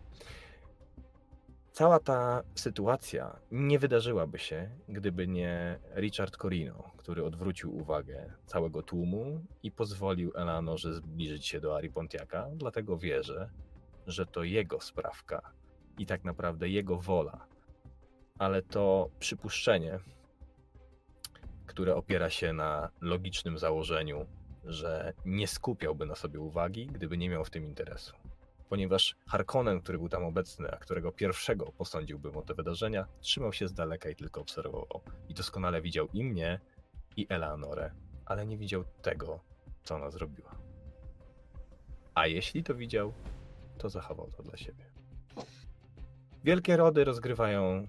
Cała 1.73 1.99
ta 1.99 2.43
sytuacja 2.55 3.39
nie 3.51 3.79
wydarzyłaby 3.79 4.39
się, 4.39 4.69
gdyby 4.89 5.27
nie 5.27 5.79
Richard 5.95 6.37
Corino, 6.37 6.91
który 6.97 7.25
odwrócił 7.25 7.77
uwagę 7.77 8.33
całego 8.45 8.83
tłumu 8.83 9.41
i 9.63 9.71
pozwolił 9.71 10.31
Eleanorze 10.35 10.93
zbliżyć 10.93 11.47
się 11.47 11.61
do 11.61 11.75
Ari 11.75 11.89
Pontiaka, 11.89 12.47
dlatego 12.55 12.97
wierzę, 12.97 13.49
że 14.07 14.25
to 14.25 14.43
jego 14.43 14.81
sprawka 14.81 15.51
i 15.97 16.05
tak 16.05 16.23
naprawdę 16.23 16.69
jego 16.69 16.97
wola. 16.97 17.47
Ale 18.39 18.61
to 18.61 19.09
przypuszczenie, 19.19 19.99
które 21.65 21.95
opiera 21.95 22.29
się 22.29 22.53
na 22.53 22.89
logicznym 23.01 23.57
założeniu, 23.57 24.25
że 24.65 25.13
nie 25.25 25.47
skupiałby 25.47 26.05
na 26.05 26.15
sobie 26.15 26.39
uwagi, 26.39 26.87
gdyby 26.87 27.17
nie 27.17 27.29
miał 27.29 27.45
w 27.45 27.49
tym 27.49 27.65
interesu. 27.65 28.22
Ponieważ 28.73 29.15
Harkonnen, 29.27 29.81
który 29.81 29.97
był 29.97 30.09
tam 30.09 30.23
obecny, 30.23 30.71
a 30.71 30.77
którego 30.77 31.11
pierwszego 31.11 31.71
posądziłbym 31.71 32.37
o 32.37 32.41
te 32.41 32.53
wydarzenia, 32.53 33.07
trzymał 33.19 33.53
się 33.53 33.67
z 33.67 33.73
daleka 33.73 34.09
i 34.09 34.15
tylko 34.15 34.41
obserwował. 34.41 35.01
I 35.29 35.33
doskonale 35.33 35.81
widział 35.81 36.07
i 36.13 36.23
mnie, 36.23 36.59
i 37.17 37.27
Eleanorę, 37.29 37.91
ale 38.25 38.45
nie 38.45 38.57
widział 38.57 38.83
tego, 39.01 39.39
co 39.83 39.95
ona 39.95 40.09
zrobiła. 40.09 40.55
A 42.15 42.27
jeśli 42.27 42.63
to 42.63 42.75
widział, 42.75 43.13
to 43.77 43.89
zachował 43.89 44.31
to 44.31 44.43
dla 44.43 44.57
siebie. 44.57 44.85
Wielkie 46.43 46.77
rody 46.77 47.03
rozgrywają 47.03 47.87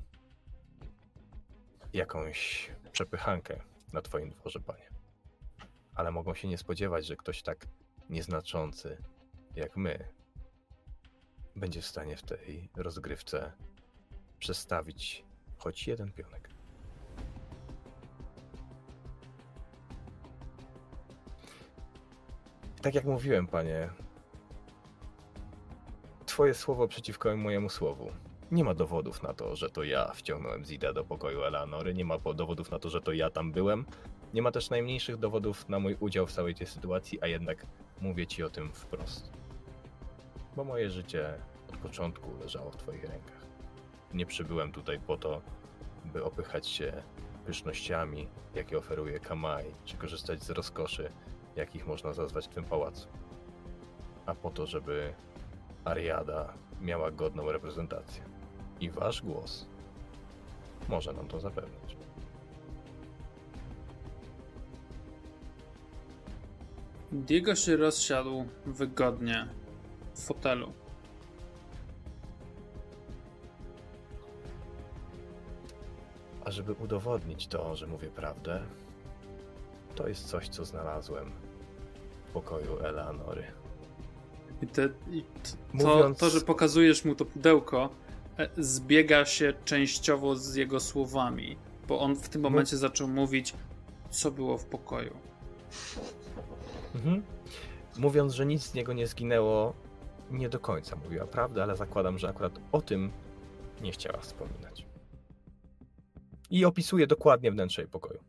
jakąś 1.93 2.70
przepychankę 2.93 3.61
na 3.93 4.03
twoim 4.03 4.30
dworze, 4.30 4.61
panie. 4.61 4.89
Ale 5.95 6.11
mogą 6.11 6.35
się 6.35 6.49
nie 6.49 6.59
spodziewać, 6.59 7.07
że 7.07 7.16
ktoś 7.16 7.43
tak 7.43 7.66
nieznaczący 8.11 8.99
jak 9.57 9.76
my 9.76 10.24
będzie 11.57 11.82
w 11.82 11.86
stanie 11.86 12.16
w 12.16 12.22
tej 12.22 12.68
rozgrywce 12.76 13.52
przestawić 14.38 15.24
choć 15.57 15.86
jeden 15.86 16.12
pionek. 16.12 16.50
Tak 22.82 22.94
jak 22.94 23.05
mówiłem, 23.05 23.46
panie, 23.46 23.90
twoje 26.26 26.55
słowo 26.55 26.88
przeciwko 26.88 27.36
mojemu 27.36 27.68
słowu. 27.68 28.11
Nie 28.50 28.64
ma 28.64 28.74
dowodów 28.74 29.22
na 29.22 29.34
to, 29.34 29.57
że 29.57 29.70
to 29.70 29.82
ja 29.82 30.12
wciągnąłem 30.14 30.64
Zida 30.64 30.92
do 30.92 31.05
pokoju 31.05 31.42
Eleanory, 31.42 31.94
nie 31.94 32.05
ma 32.05 32.18
dowodów 32.18 32.70
na 32.70 32.78
to, 32.78 32.90
że 32.90 33.00
to 33.00 33.12
ja 33.12 33.30
tam 33.30 33.52
byłem. 33.52 33.86
Nie 34.34 34.42
ma 34.42 34.52
też 34.52 34.70
najmniejszych 34.70 35.16
dowodów 35.16 35.68
na 35.68 35.78
mój 35.78 35.96
udział 36.00 36.26
w 36.26 36.32
całej 36.32 36.55
tej 36.55 36.66
sytuacji, 36.66 37.22
a 37.22 37.26
jednak 37.26 37.66
mówię 38.00 38.26
ci 38.26 38.42
o 38.42 38.50
tym 38.50 38.72
wprost. 38.72 39.43
Bo 40.57 40.64
moje 40.64 40.90
życie 40.90 41.34
od 41.68 41.76
początku 41.76 42.30
leżało 42.40 42.70
w 42.70 42.76
twoich 42.76 43.05
rękach. 43.05 43.44
Nie 44.14 44.26
przybyłem 44.26 44.72
tutaj 44.72 45.00
po 45.00 45.16
to, 45.16 45.40
by 46.05 46.24
opychać 46.24 46.66
się 46.66 47.02
pysznościami, 47.46 48.28
jakie 48.55 48.78
oferuje 48.78 49.20
Kamai, 49.20 49.64
czy 49.84 49.96
korzystać 49.96 50.42
z 50.42 50.50
rozkoszy, 50.50 51.11
jakich 51.57 51.86
można 51.86 52.12
zazwać 52.12 52.46
w 52.46 52.55
tym 52.55 52.64
pałacu. 52.64 53.09
A 54.26 54.34
po 54.34 54.50
to, 54.50 54.66
żeby 54.66 55.14
Ariada 55.84 56.55
miała 56.80 57.11
godną 57.11 57.52
reprezentację. 57.52 58.22
I 58.80 58.90
wasz 58.90 59.22
głos 59.22 59.66
może 60.88 61.12
nam 61.12 61.28
to 61.28 61.40
zapewnić. 61.40 61.96
Diego 67.12 67.55
się 67.55 67.76
rozsiadł 67.76 68.44
wygodnie 68.66 69.48
fotelu. 70.15 70.73
A 76.45 76.51
żeby 76.51 76.73
udowodnić 76.73 77.47
to, 77.47 77.77
że 77.77 77.87
mówię 77.87 78.09
prawdę, 78.09 78.62
to 79.95 80.09
jest 80.09 80.25
coś, 80.29 80.49
co 80.49 80.65
znalazłem 80.65 81.33
w 82.29 82.33
pokoju 82.33 82.79
Eleanory. 82.79 83.45
I, 84.62 84.67
te, 84.67 84.89
i 85.11 85.23
to, 85.23 85.57
Mówiąc- 85.73 86.19
to, 86.19 86.31
że 86.31 86.41
pokazujesz 86.41 87.05
mu 87.05 87.15
to 87.15 87.25
pudełko, 87.25 87.89
e, 88.39 88.49
zbiega 88.57 89.25
się 89.25 89.53
częściowo 89.65 90.37
z 90.37 90.55
jego 90.55 90.81
słowami, 90.81 91.57
bo 91.89 92.01
on 92.01 92.17
w 92.17 92.29
tym 92.29 92.43
momencie 92.43 92.77
zaczął 92.77 93.09
mówić, 93.09 93.55
co 94.11 94.31
było 94.31 94.59
w 94.59 94.65
pokoju. 94.65 95.17
Mhm. 96.95 97.23
Mówiąc, 97.99 98.33
że 98.33 98.47
nic 98.47 98.62
z 98.62 98.75
niego 98.75 98.93
nie 98.93 99.07
zginęło, 99.07 99.75
nie 100.35 100.49
do 100.49 100.59
końca 100.61 100.97
mówiła 100.97 101.26
prawdę, 101.26 101.62
ale 101.62 101.76
zakładam, 101.76 102.18
że 102.18 102.28
akurat 102.28 102.59
o 102.72 102.82
tym 102.82 103.11
nie 103.82 103.93
chciała 103.93 104.18
wspominać. 104.18 104.87
I 106.51 106.64
opisuje 106.64 107.07
dokładnie 107.07 107.53
wnętrze 107.53 107.82
jej 107.82 107.91
pokoju. 107.91 108.20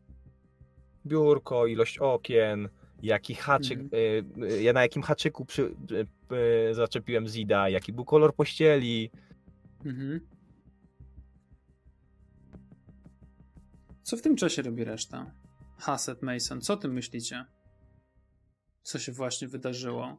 Biurko, 1.06 1.66
ilość 1.66 1.98
okien, 1.98 2.68
jaki 3.02 3.34
haczyk, 3.34 3.78
Mhm. 3.80 3.90
y, 4.42 4.52
y, 4.52 4.62
ja 4.62 4.72
na 4.72 4.82
jakim 4.82 5.02
haczyku 5.02 5.44
przy, 5.44 5.74
y, 6.70 6.74
zaczepiłem 6.74 7.28
Zida, 7.28 7.68
jaki 7.68 7.92
był 7.92 8.04
kolor 8.04 8.34
pościeli. 8.34 9.10
Mhm. 9.84 10.20
Co 14.02 14.16
w 14.16 14.22
tym 14.22 14.36
czasie 14.36 14.62
robi 14.62 14.84
reszta? 14.84 15.30
Hassett, 15.78 16.22
Mason, 16.22 16.60
co 16.60 16.76
ty 16.76 16.88
myślicie? 16.88 17.44
Co 18.82 18.98
się 18.98 19.12
właśnie 19.12 19.48
wydarzyło? 19.48 20.18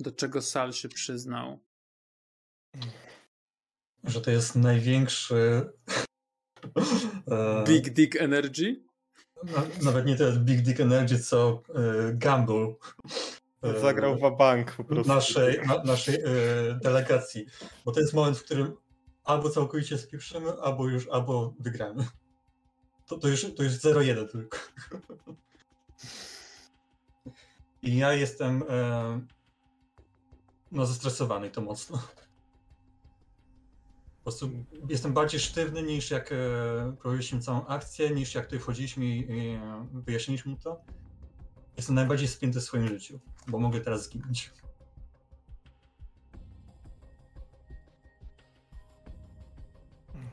Do 0.00 0.12
czego 0.12 0.42
Sal 0.42 0.72
się 0.72 0.88
przyznał? 0.88 1.58
Że 4.04 4.20
to 4.20 4.30
jest 4.30 4.56
największy. 4.56 5.70
e, 7.30 7.64
Big 7.66 7.90
Dick 7.90 8.16
Energy? 8.16 8.84
na- 9.44 9.66
Nawet 9.82 10.06
nie 10.06 10.16
to 10.16 10.24
jest 10.24 10.38
Big 10.38 10.62
Dick 10.62 10.80
Energy, 10.80 11.18
co 11.18 11.62
e, 11.74 12.12
Gamble. 12.14 12.74
e, 13.62 13.80
Zagrał 13.80 14.16
w 14.18 14.36
bank 14.38 14.72
po 14.76 14.84
prostu. 14.84 15.12
naszej, 15.12 15.60
na, 15.66 15.82
naszej 15.84 16.18
delegacji. 16.82 17.46
Bo 17.84 17.92
to 17.92 18.00
jest 18.00 18.14
moment, 18.14 18.38
w 18.38 18.44
którym 18.44 18.76
albo 19.24 19.50
całkowicie 19.50 19.98
spieprzymy, 19.98 20.52
albo 20.52 20.88
już, 20.88 21.08
albo 21.08 21.54
wygramy. 21.60 22.06
To, 23.06 23.18
to 23.18 23.28
już, 23.28 23.54
to 23.56 23.62
już 23.62 23.72
0-1 23.72 24.28
tylko. 24.28 24.58
I 27.82 27.96
ja 27.96 28.12
jestem 28.12 28.62
e, 28.68 29.20
no 30.74 30.86
zestresowany 30.86 31.50
to 31.50 31.60
mocno. 31.60 31.98
Po 34.18 34.30
prostu 34.30 34.50
jestem 34.88 35.12
bardziej 35.12 35.40
sztywny 35.40 35.82
niż 35.82 36.10
jak 36.10 36.32
e, 36.32 36.96
prowadziliśmy 37.00 37.40
całą 37.40 37.66
akcję, 37.66 38.10
niż 38.10 38.34
jak 38.34 38.44
tutaj 38.44 38.58
wchodziliśmy 38.58 39.06
i, 39.06 39.50
e, 39.54 39.86
wyjaśniliśmy 39.92 40.56
to. 40.56 40.80
Jestem 41.76 41.94
najbardziej 41.94 42.28
spięty 42.28 42.60
w 42.60 42.62
swoim 42.62 42.88
życiu, 42.88 43.20
bo 43.48 43.58
mogę 43.58 43.80
teraz 43.80 44.04
zginąć. 44.04 44.50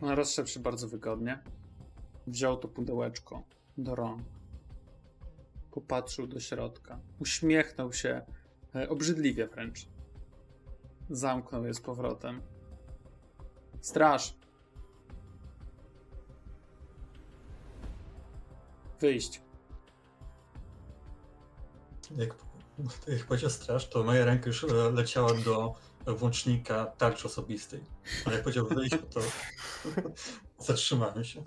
On 0.01 0.09
rozszedł 0.09 0.49
się 0.49 0.59
bardzo 0.59 0.87
wygodnie. 0.87 1.43
Wziął 2.27 2.57
to 2.57 2.67
pudełeczko 2.67 3.43
do 3.77 3.95
rąk. 3.95 4.21
Popatrzył 5.71 6.27
do 6.27 6.39
środka. 6.39 6.99
Uśmiechnął 7.19 7.93
się 7.93 8.21
e, 8.75 8.89
obrzydliwie 8.89 9.47
wręcz. 9.47 9.87
Zamknął 11.11 11.65
je 11.65 11.73
z 11.73 11.81
powrotem. 11.81 12.41
Straż! 13.81 14.33
Wyjść. 18.99 19.41
Jak, 22.17 22.35
jak 23.07 23.25
powiedział 23.25 23.49
straż, 23.49 23.89
to 23.89 24.03
moja 24.03 24.25
ręka 24.25 24.47
już 24.47 24.63
e, 24.63 24.67
leciała 24.91 25.33
do 25.33 25.75
włącznika 26.07 26.85
tarczy 26.85 27.27
osobistej. 27.27 27.83
Ale 28.25 28.35
jak 28.35 28.43
powiedział 28.43 28.67
wyjść, 28.67 28.95
to 29.13 29.21
zatrzymałem 30.67 31.23
się. 31.23 31.43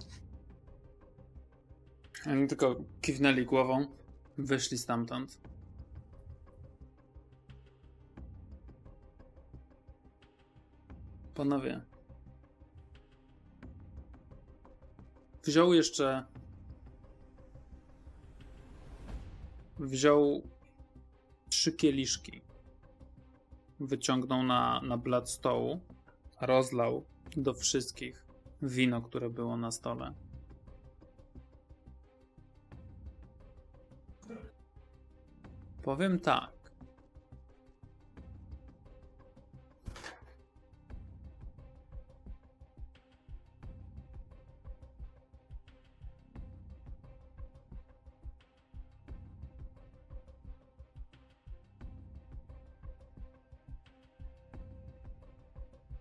Oni 2.27 2.49
tylko 2.49 2.77
kiwnęli 3.01 3.45
głową. 3.45 3.87
Wyszli 4.39 4.79
stamtąd. 4.79 5.39
Panowie. 11.35 11.81
Wziął 15.45 15.75
jeszcze. 15.75 16.25
Wziął 19.79 20.43
trzy 21.49 21.73
kieliszki. 21.73 22.43
Wyciągnął 23.81 24.43
na, 24.43 24.81
na 24.81 24.97
blat 24.99 25.31
stołu. 25.31 25.81
Rozlał 26.41 27.05
do 27.37 27.55
wszystkich 27.55 28.27
wino, 28.63 29.03
które 29.03 29.31
było 29.31 29.57
na 29.57 29.71
stole. 29.71 30.15
Powiem 35.83 36.21
tak. 36.21 36.54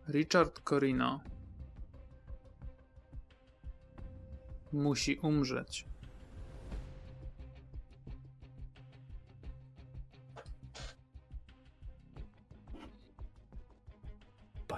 Richard 0.08 0.60
Corino 0.64 1.20
musi 4.72 5.18
umrzeć. 5.18 5.94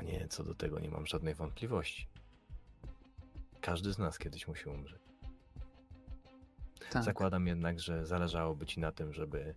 panie, 0.06 0.28
co 0.28 0.44
do 0.44 0.56
tego 0.56 0.80
nie 0.80 0.90
mam 0.90 1.06
żadnej 1.06 1.34
wątpliwości. 1.34 2.08
Każdy 3.62 3.94
z 3.94 3.98
nas 3.98 4.18
kiedyś 4.18 4.48
musi 4.48 4.70
umrzeć. 4.70 5.02
Tak. 6.90 7.04
Zakładam 7.04 7.48
jednak, 7.48 7.80
że 7.80 8.06
zależałoby 8.06 8.66
ci 8.66 8.80
na 8.80 8.92
tym, 8.92 9.14
żeby 9.14 9.56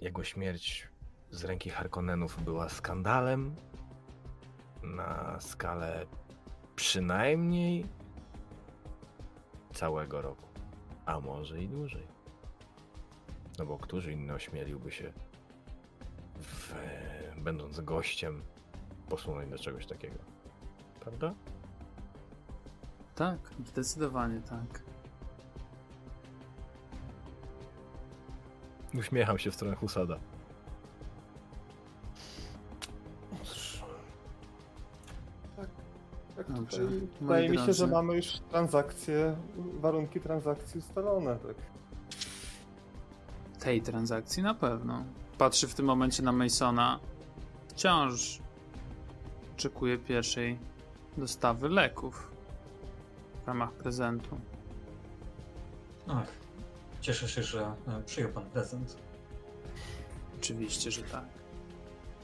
jego 0.00 0.24
śmierć 0.24 0.88
z 1.30 1.44
ręki 1.44 1.70
Harkonnenów 1.70 2.44
była 2.44 2.68
skandalem 2.68 3.56
na 4.96 5.40
skalę 5.40 6.06
przynajmniej 6.76 7.86
całego 9.72 10.22
roku, 10.22 10.48
a 11.06 11.20
może 11.20 11.62
i 11.62 11.68
dłużej. 11.68 12.06
No 13.58 13.66
bo 13.66 13.78
któż 13.78 14.06
inny 14.06 14.34
ośmieliłby 14.34 14.92
się, 14.92 15.12
w, 16.40 16.74
będąc 17.36 17.80
gościem, 17.80 18.42
posunąć 19.08 19.50
do 19.50 19.58
czegoś 19.58 19.86
takiego? 19.86 20.18
Prawda? 21.00 21.34
Tak, 23.14 23.38
zdecydowanie 23.66 24.40
tak. 24.40 24.82
Uśmiecham 28.94 29.38
się 29.38 29.50
w 29.50 29.54
stronę 29.54 29.76
Husada. 29.76 30.18
Dobrze. 36.60 36.82
wydaje 37.20 37.48
mi 37.48 37.56
się, 37.56 37.62
drodzy. 37.64 37.78
że 37.78 37.86
mamy 37.86 38.16
już 38.16 38.26
transakcje, 38.50 39.36
warunki 39.80 40.20
transakcji 40.20 40.78
ustalone, 40.78 41.36
tak. 41.36 41.56
Tej 43.60 43.82
transakcji 43.82 44.42
na 44.42 44.54
pewno. 44.54 45.04
Patrzy 45.38 45.68
w 45.68 45.74
tym 45.74 45.86
momencie 45.86 46.22
na 46.22 46.32
Masona. 46.32 47.00
Wciąż 47.68 48.38
oczekuje 49.56 49.98
pierwszej 49.98 50.58
dostawy 51.16 51.68
leków 51.68 52.30
w 53.44 53.46
ramach 53.46 53.72
prezentu. 53.72 54.40
Ach, 56.08 56.26
cieszę 57.00 57.28
się, 57.28 57.42
że 57.42 57.72
e, 57.88 58.02
przyjął 58.06 58.30
pan 58.30 58.44
prezent. 58.44 58.96
Oczywiście, 60.38 60.90
że 60.90 61.02
tak. 61.02 61.24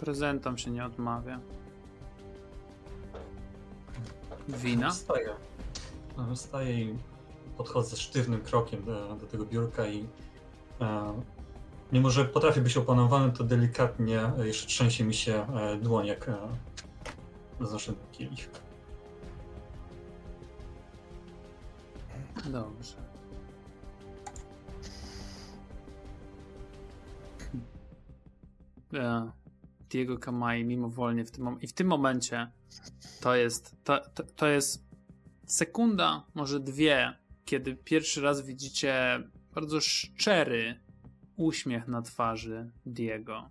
Prezentom 0.01 0.59
się 0.59 0.71
nie 0.71 0.85
odmawia. 0.85 1.41
Wina? 4.49 4.91
Wstaję. 4.91 5.29
Wstaję 6.35 6.81
i 6.81 6.99
podchodzę 7.57 7.97
sztywnym 7.97 8.41
krokiem 8.43 8.85
do, 8.85 9.15
do 9.17 9.27
tego 9.27 9.45
biurka 9.45 9.87
i 9.87 10.07
e, 10.81 11.13
mimo, 11.93 12.11
że 12.11 12.25
potrafię 12.25 12.61
być 12.61 12.77
opanowany, 12.77 13.33
to 13.33 13.45
delikatnie 13.45 14.33
jeszcze 14.45 14.67
trzęsie 14.67 15.05
mi 15.05 15.15
się 15.15 15.47
e, 15.57 15.77
dłoń, 15.77 16.07
jak 16.07 16.29
e, 16.29 16.37
roznoszę 17.61 17.93
ten 17.93 18.13
kielich. 18.13 18.51
Dobrze. 22.45 22.97
E, 28.95 29.31
Diego 29.91 30.19
Kamai 30.19 30.65
mimowolnie 30.65 31.25
w 31.25 31.31
tym 31.31 31.45
mom- 31.45 31.59
i 31.61 31.67
w 31.67 31.73
tym 31.73 31.87
momencie 31.87 32.51
to 33.21 33.37
jest 33.37 33.77
to, 33.85 34.01
to, 34.15 34.23
to 34.23 34.47
jest 34.47 34.85
sekunda, 35.47 36.27
może 36.35 36.61
dwie, 36.61 37.19
kiedy 37.45 37.77
pierwszy 37.77 38.21
raz 38.21 38.47
widzicie 38.47 39.23
bardzo 39.55 39.81
szczery 39.81 40.81
uśmiech 41.37 41.89
na 41.89 42.03
twarzy 42.03 42.71
Diego. 42.87 43.51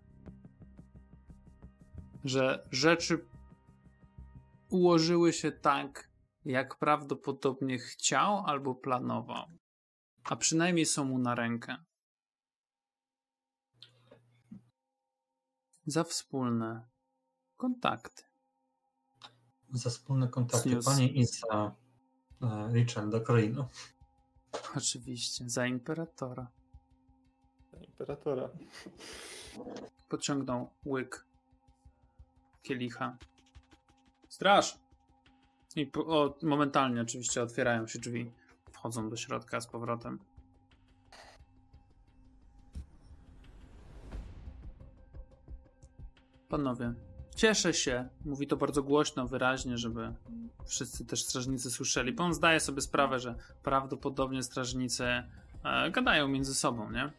Że 2.24 2.68
rzeczy 2.72 3.26
ułożyły 4.70 5.34
się 5.34 5.52
tak, 5.52 6.10
jak 6.46 6.76
prawdopodobnie 6.76 7.80
chciał 7.80 8.44
albo 8.46 8.76
planował. 8.76 9.46
A 10.24 10.36
przynajmniej 10.36 10.86
są 10.86 11.06
mu 11.06 11.20
na 11.20 11.36
rękę. 11.36 11.76
Za 15.86 16.04
wspólne 16.04 16.90
kontakty. 17.58 18.33
Za 19.74 19.90
wspólne 19.90 20.28
kontakty 20.28 20.80
pani 20.86 21.20
i 21.20 21.26
za 21.26 21.72
e, 22.42 22.74
Richarda 22.74 23.20
Corino. 23.20 23.68
Oczywiście, 24.78 25.50
za 25.50 25.68
imperatora. 25.68 26.48
Imperatora. 27.82 28.50
Pociągnął 30.10 30.70
łyk 30.86 31.26
kielicha. 32.64 33.18
Straż! 34.30 34.80
I 35.76 35.86
po, 35.86 36.06
o, 36.06 36.38
momentalnie 36.42 37.02
oczywiście 37.02 37.44
otwierają 37.44 37.88
się 37.88 38.00
drzwi. 38.00 38.32
Wchodzą 38.72 39.10
do 39.10 39.18
środka 39.18 39.62
z 39.62 39.68
powrotem. 39.68 40.20
Panowie, 46.50 46.94
cieszę 47.34 47.74
się. 47.74 48.10
Mówi 48.26 48.48
to 48.48 48.58
bardzo 48.58 48.84
głośno, 48.84 49.28
wyraźnie, 49.28 49.78
żeby 49.78 50.14
wszyscy 50.66 51.06
też 51.06 51.24
strażnicy 51.24 51.72
słyszeli. 51.72 52.14
Bo 52.14 52.24
on 52.24 52.34
zdaje 52.34 52.60
sobie 52.60 52.82
sprawę, 52.82 53.20
że 53.20 53.36
prawdopodobnie 53.64 54.44
strażnicy 54.44 55.04
e, 55.04 55.92
gadają 55.92 56.28
między 56.28 56.56
sobą, 56.56 56.92
nie? 56.92 57.12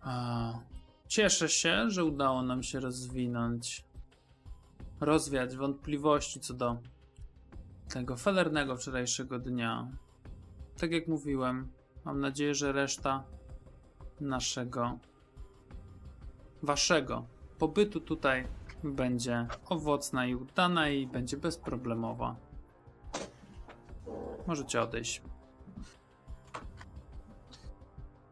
A, 0.00 0.52
cieszę 1.08 1.48
się, 1.48 1.90
że 1.90 2.04
udało 2.04 2.42
nam 2.42 2.62
się 2.62 2.80
rozwinąć, 2.80 3.84
rozwiać 5.00 5.56
wątpliwości 5.56 6.40
co 6.40 6.54
do 6.54 6.76
tego 7.88 8.16
felernego 8.16 8.76
wczorajszego 8.76 9.38
dnia. 9.38 9.88
Tak 10.78 10.92
jak 10.92 11.08
mówiłem, 11.08 11.72
mam 12.04 12.20
nadzieję, 12.20 12.54
że 12.54 12.72
reszta 12.72 13.24
naszego, 14.20 14.98
waszego 16.62 17.26
pobytu 17.58 18.00
tutaj 18.00 18.46
będzie 18.84 19.46
owocna 19.68 20.26
i 20.26 20.34
udana 20.34 20.88
i 20.88 21.06
będzie 21.06 21.36
bezproblemowa. 21.36 22.36
Możecie 24.46 24.82
odejść. 24.82 25.22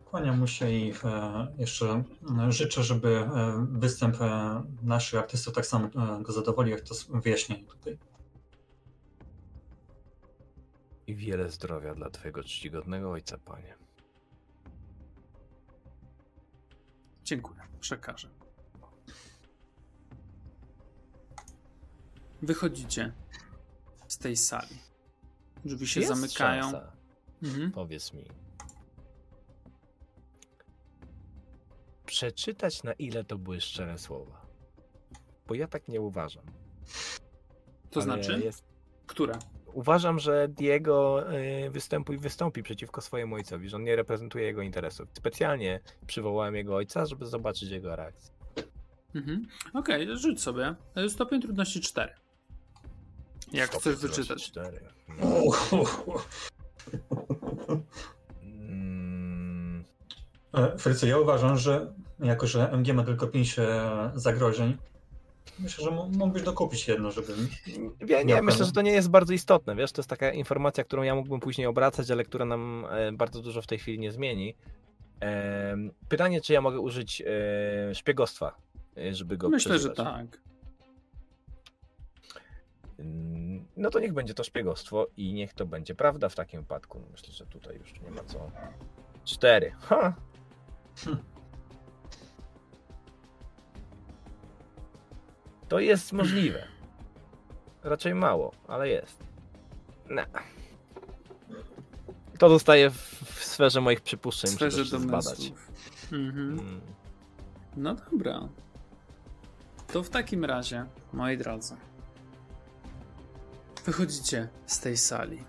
Kłaniam 0.04 0.38
mu 0.38 0.46
się 0.46 0.70
i 0.70 0.92
e, 1.04 1.46
jeszcze 1.58 2.04
e, 2.46 2.52
życzę, 2.52 2.82
żeby 2.82 3.08
e, 3.08 3.66
występ 3.70 4.20
e, 4.20 4.62
naszych 4.82 5.18
artystów 5.20 5.54
tak 5.54 5.66
samo 5.66 5.86
e, 5.86 6.22
go 6.22 6.32
zadowolił, 6.32 6.76
jak 6.76 6.80
to 6.80 6.94
wyjaśnienie 7.08 7.64
tutaj. 7.64 7.98
I 11.06 11.14
wiele 11.14 11.50
zdrowia 11.50 11.94
dla 11.94 12.10
twojego 12.10 12.42
czcigodnego 12.42 13.10
ojca, 13.10 13.38
panie. 13.38 13.74
Dziękuję, 17.24 17.60
przekażę. 17.80 18.39
Wychodzicie 22.42 23.12
z 24.08 24.18
tej 24.18 24.36
sali. 24.36 24.76
Drzwi 25.64 25.86
się 25.86 26.00
Jest 26.00 26.12
zamykają. 26.12 26.62
Szansa. 26.62 26.92
Mhm. 27.42 27.72
Powiedz 27.72 28.12
mi. 28.12 28.24
Przeczytać 32.06 32.82
na 32.82 32.92
ile 32.92 33.24
to 33.24 33.38
były 33.38 33.60
szczere 33.60 33.98
słowa. 33.98 34.46
Bo 35.46 35.54
ja 35.54 35.68
tak 35.68 35.88
nie 35.88 36.00
uważam. 36.00 36.44
To 37.90 38.00
Ale 38.00 38.04
znaczy? 38.04 38.40
Jest... 38.44 38.64
Która? 39.06 39.38
Uważam, 39.72 40.18
że 40.18 40.48
Diego 40.48 41.24
y, 41.66 41.70
występuje, 41.70 42.18
wystąpi 42.18 42.62
przeciwko 42.62 43.00
swojemu 43.00 43.34
ojcowi, 43.34 43.68
że 43.68 43.76
on 43.76 43.84
nie 43.84 43.96
reprezentuje 43.96 44.44
jego 44.44 44.62
interesów. 44.62 45.08
Specjalnie 45.12 45.80
przywołałem 46.06 46.54
jego 46.54 46.76
ojca, 46.76 47.06
żeby 47.06 47.26
zobaczyć 47.26 47.70
jego 47.70 47.96
reakcję. 47.96 48.34
Mhm. 49.14 49.46
Okej, 49.74 50.16
rzuć 50.18 50.42
sobie. 50.42 50.74
Stopień 51.08 51.40
trudności 51.40 51.80
4. 51.80 52.14
Jak 53.52 53.70
chcesz 53.70 53.96
wyczytać. 53.96 54.52
Mm, 58.42 59.84
Frycu, 60.78 61.06
ja 61.06 61.18
uważam, 61.18 61.56
że 61.56 61.92
jako, 62.20 62.46
że 62.46 62.72
MG 62.72 62.94
ma 62.94 63.04
tylko 63.04 63.26
5 63.26 63.58
e, 63.58 64.10
zagrożeń, 64.14 64.76
myślę, 65.58 65.84
że 65.84 65.90
mógłbyś 65.90 66.42
dokupić 66.42 66.88
jedno, 66.88 67.10
żeby... 67.10 67.32
Ja 68.08 68.22
nie, 68.22 68.42
myślę, 68.42 68.64
że 68.64 68.72
to 68.72 68.82
nie 68.82 68.92
jest 68.92 69.10
bardzo 69.10 69.32
istotne, 69.32 69.76
wiesz, 69.76 69.92
to 69.92 70.00
jest 70.00 70.10
taka 70.10 70.32
informacja, 70.32 70.84
którą 70.84 71.02
ja 71.02 71.14
mógłbym 71.14 71.40
później 71.40 71.66
obracać, 71.66 72.10
ale 72.10 72.24
która 72.24 72.44
nam 72.44 72.86
e, 72.90 73.12
bardzo 73.12 73.42
dużo 73.42 73.62
w 73.62 73.66
tej 73.66 73.78
chwili 73.78 73.98
nie 73.98 74.12
zmieni. 74.12 74.54
Pytanie, 76.08 76.40
czy 76.40 76.52
ja 76.52 76.60
mogę 76.60 76.80
użyć 76.80 77.22
szpiegostwa, 77.94 78.54
żeby 79.12 79.36
go 79.36 79.48
Myślę, 79.48 79.78
że 79.78 79.88
przeczytać? 79.88 80.06
tak. 80.06 80.49
No 83.76 83.90
to 83.90 84.00
niech 84.00 84.12
będzie 84.12 84.34
to 84.34 84.44
szpiegostwo 84.44 85.06
i 85.16 85.32
niech 85.32 85.54
to 85.54 85.66
będzie 85.66 85.94
prawda 85.94 86.28
w 86.28 86.34
takim 86.34 86.60
wypadku. 86.60 87.02
Myślę, 87.10 87.32
że 87.32 87.46
tutaj 87.46 87.76
już 87.76 88.00
nie 88.00 88.10
ma 88.10 88.24
co. 88.24 88.50
Cztery. 89.24 89.72
Ha! 89.80 90.14
To 95.68 95.80
jest 95.80 96.12
możliwe. 96.12 96.64
Raczej 97.82 98.14
mało, 98.14 98.52
ale 98.68 98.88
jest. 98.88 99.24
To 102.38 102.48
zostaje 102.48 102.90
w, 102.90 102.96
w 103.24 103.44
sferze 103.44 103.80
moich 103.80 104.00
przypuszczeń. 104.00 104.50
W 104.50 104.52
muszę 104.54 104.64
to 104.66 104.72
sferze 104.72 105.00
zbadać. 105.00 105.52
Mhm. 106.12 106.58
Mm. 106.58 106.80
No 107.76 107.94
dobra. 107.94 108.48
To 109.92 110.02
w 110.02 110.10
takim 110.10 110.44
razie, 110.44 110.86
moi 111.12 111.38
drodzy, 111.38 111.76
wychodzicie 113.90 114.48
z 114.66 114.80
tej 114.80 114.96
sali. 114.96 115.44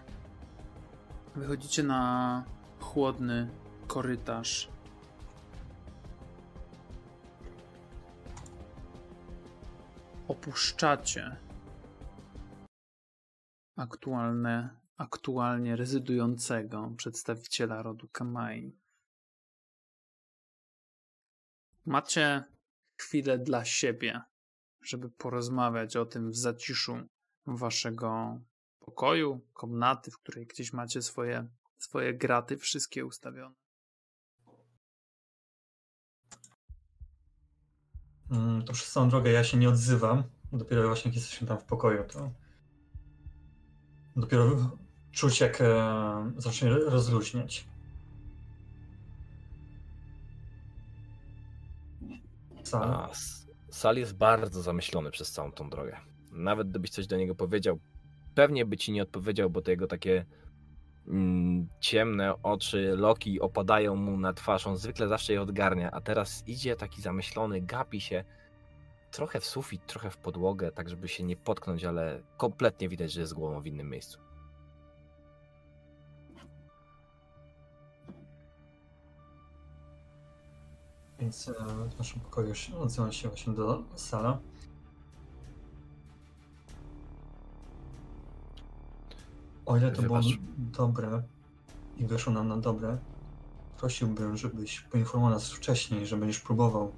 Wychodzicie 1.36 1.84
na 1.84 2.46
chłodny 2.80 3.50
korytarz. 3.88 4.70
Opuszczacie 10.28 11.38
aktualne, 13.76 14.80
aktualnie 14.98 15.76
rezydującego 15.76 16.92
przedstawiciela 16.98 17.84
rodu 17.84 18.08
Kamai. 18.08 18.78
Macie 21.86 22.44
chwilę 22.98 23.40
dla 23.40 23.66
siebie, 23.66 24.22
żeby 24.82 25.10
porozmawiać 25.10 25.96
o 25.96 26.06
tym 26.06 26.32
w 26.32 26.36
zaciszu 26.36 27.08
waszego 27.48 28.40
pokoju, 28.80 29.42
komnaty, 29.54 30.12
w 30.12 30.18
której 30.18 30.48
gdzieś 30.48 30.74
macie 30.74 31.02
swoje, 31.02 31.48
swoje 31.78 32.14
graty 32.14 32.58
wszystkie 32.58 33.06
ustawione. 33.06 33.56
Mm, 38.32 38.66
To 38.66 38.74
przez 38.74 38.92
całą 38.92 39.10
drogę 39.10 39.32
ja 39.32 39.44
się 39.44 39.58
nie 39.58 39.70
odzywam. 39.70 40.24
Dopiero 40.54 40.88
właśnie 40.88 41.10
jak 41.10 41.16
jesteśmy 41.16 41.48
tam 41.48 41.58
w 41.58 41.64
pokoju, 41.64 42.04
to 42.04 42.32
dopiero 44.16 44.78
czuć 45.12 45.40
jak 45.40 45.62
e, 45.62 46.32
zacznie 46.38 46.70
rozluźniać. 46.70 47.68
Sala. 52.64 53.10
A, 53.10 53.12
Sal 53.72 53.98
jest 53.98 54.18
bardzo 54.18 54.62
zamyślony 54.62 55.12
przez 55.12 55.32
całą 55.32 55.52
tą 55.52 55.70
drogę. 55.70 56.11
Nawet 56.32 56.70
gdybyś 56.70 56.90
coś 56.90 57.08
do 57.08 57.18
niego 57.18 57.36
powiedział, 57.36 57.80
pewnie 58.36 58.66
by 58.66 58.78
ci 58.78 58.92
nie 58.92 59.04
odpowiedział, 59.04 59.50
bo 59.50 59.62
te 59.62 59.72
jego 59.72 59.88
takie 59.88 60.26
mm, 61.08 61.68
ciemne 61.80 62.44
oczy, 62.44 62.94
loki 62.98 63.42
opadają 63.42 63.96
mu 63.96 64.18
na 64.18 64.34
twarz. 64.34 64.68
On 64.68 64.78
zwykle 64.78 65.08
zawsze 65.08 65.34
je 65.34 65.42
odgarnia, 65.42 65.92
a 65.92 66.02
teraz 66.02 66.44
idzie 66.48 66.76
taki 66.76 67.02
zamyślony, 67.02 67.62
gapi 67.62 68.02
się 68.02 68.24
trochę 69.12 69.40
w 69.40 69.46
sufit, 69.46 69.86
trochę 69.86 70.10
w 70.10 70.18
podłogę, 70.18 70.72
tak 70.72 70.90
żeby 70.90 71.08
się 71.08 71.24
nie 71.24 71.36
potknąć, 71.36 71.84
ale 71.84 72.22
kompletnie 72.38 72.90
widać, 72.90 73.12
że 73.12 73.22
jest 73.22 73.34
głową 73.34 73.62
w 73.62 73.68
innym 73.68 73.90
miejscu. 73.90 74.20
Więc 81.20 81.48
e, 81.50 81.54
w 81.90 81.98
naszym 81.98 82.22
pokoju 82.22 82.56
się- 82.56 82.78
odzywam 82.78 83.12
się 83.12 83.28
właśnie 83.28 83.54
do 83.54 83.84
sala. 83.96 84.40
O 89.72 89.78
ile 89.78 89.92
to 89.92 90.02
było 90.02 90.22
Wybacz. 90.22 90.40
dobre 90.58 91.24
i 91.98 92.06
wyszło 92.06 92.34
nam 92.34 92.48
na 92.48 92.58
dobre, 92.58 92.98
prosiłbym, 93.78 94.38
żebyś 94.38 94.80
poinformował 94.82 95.34
nas 95.34 95.52
wcześniej, 95.52 96.08
że 96.08 96.18
będziesz 96.18 96.40
próbował 96.40 96.92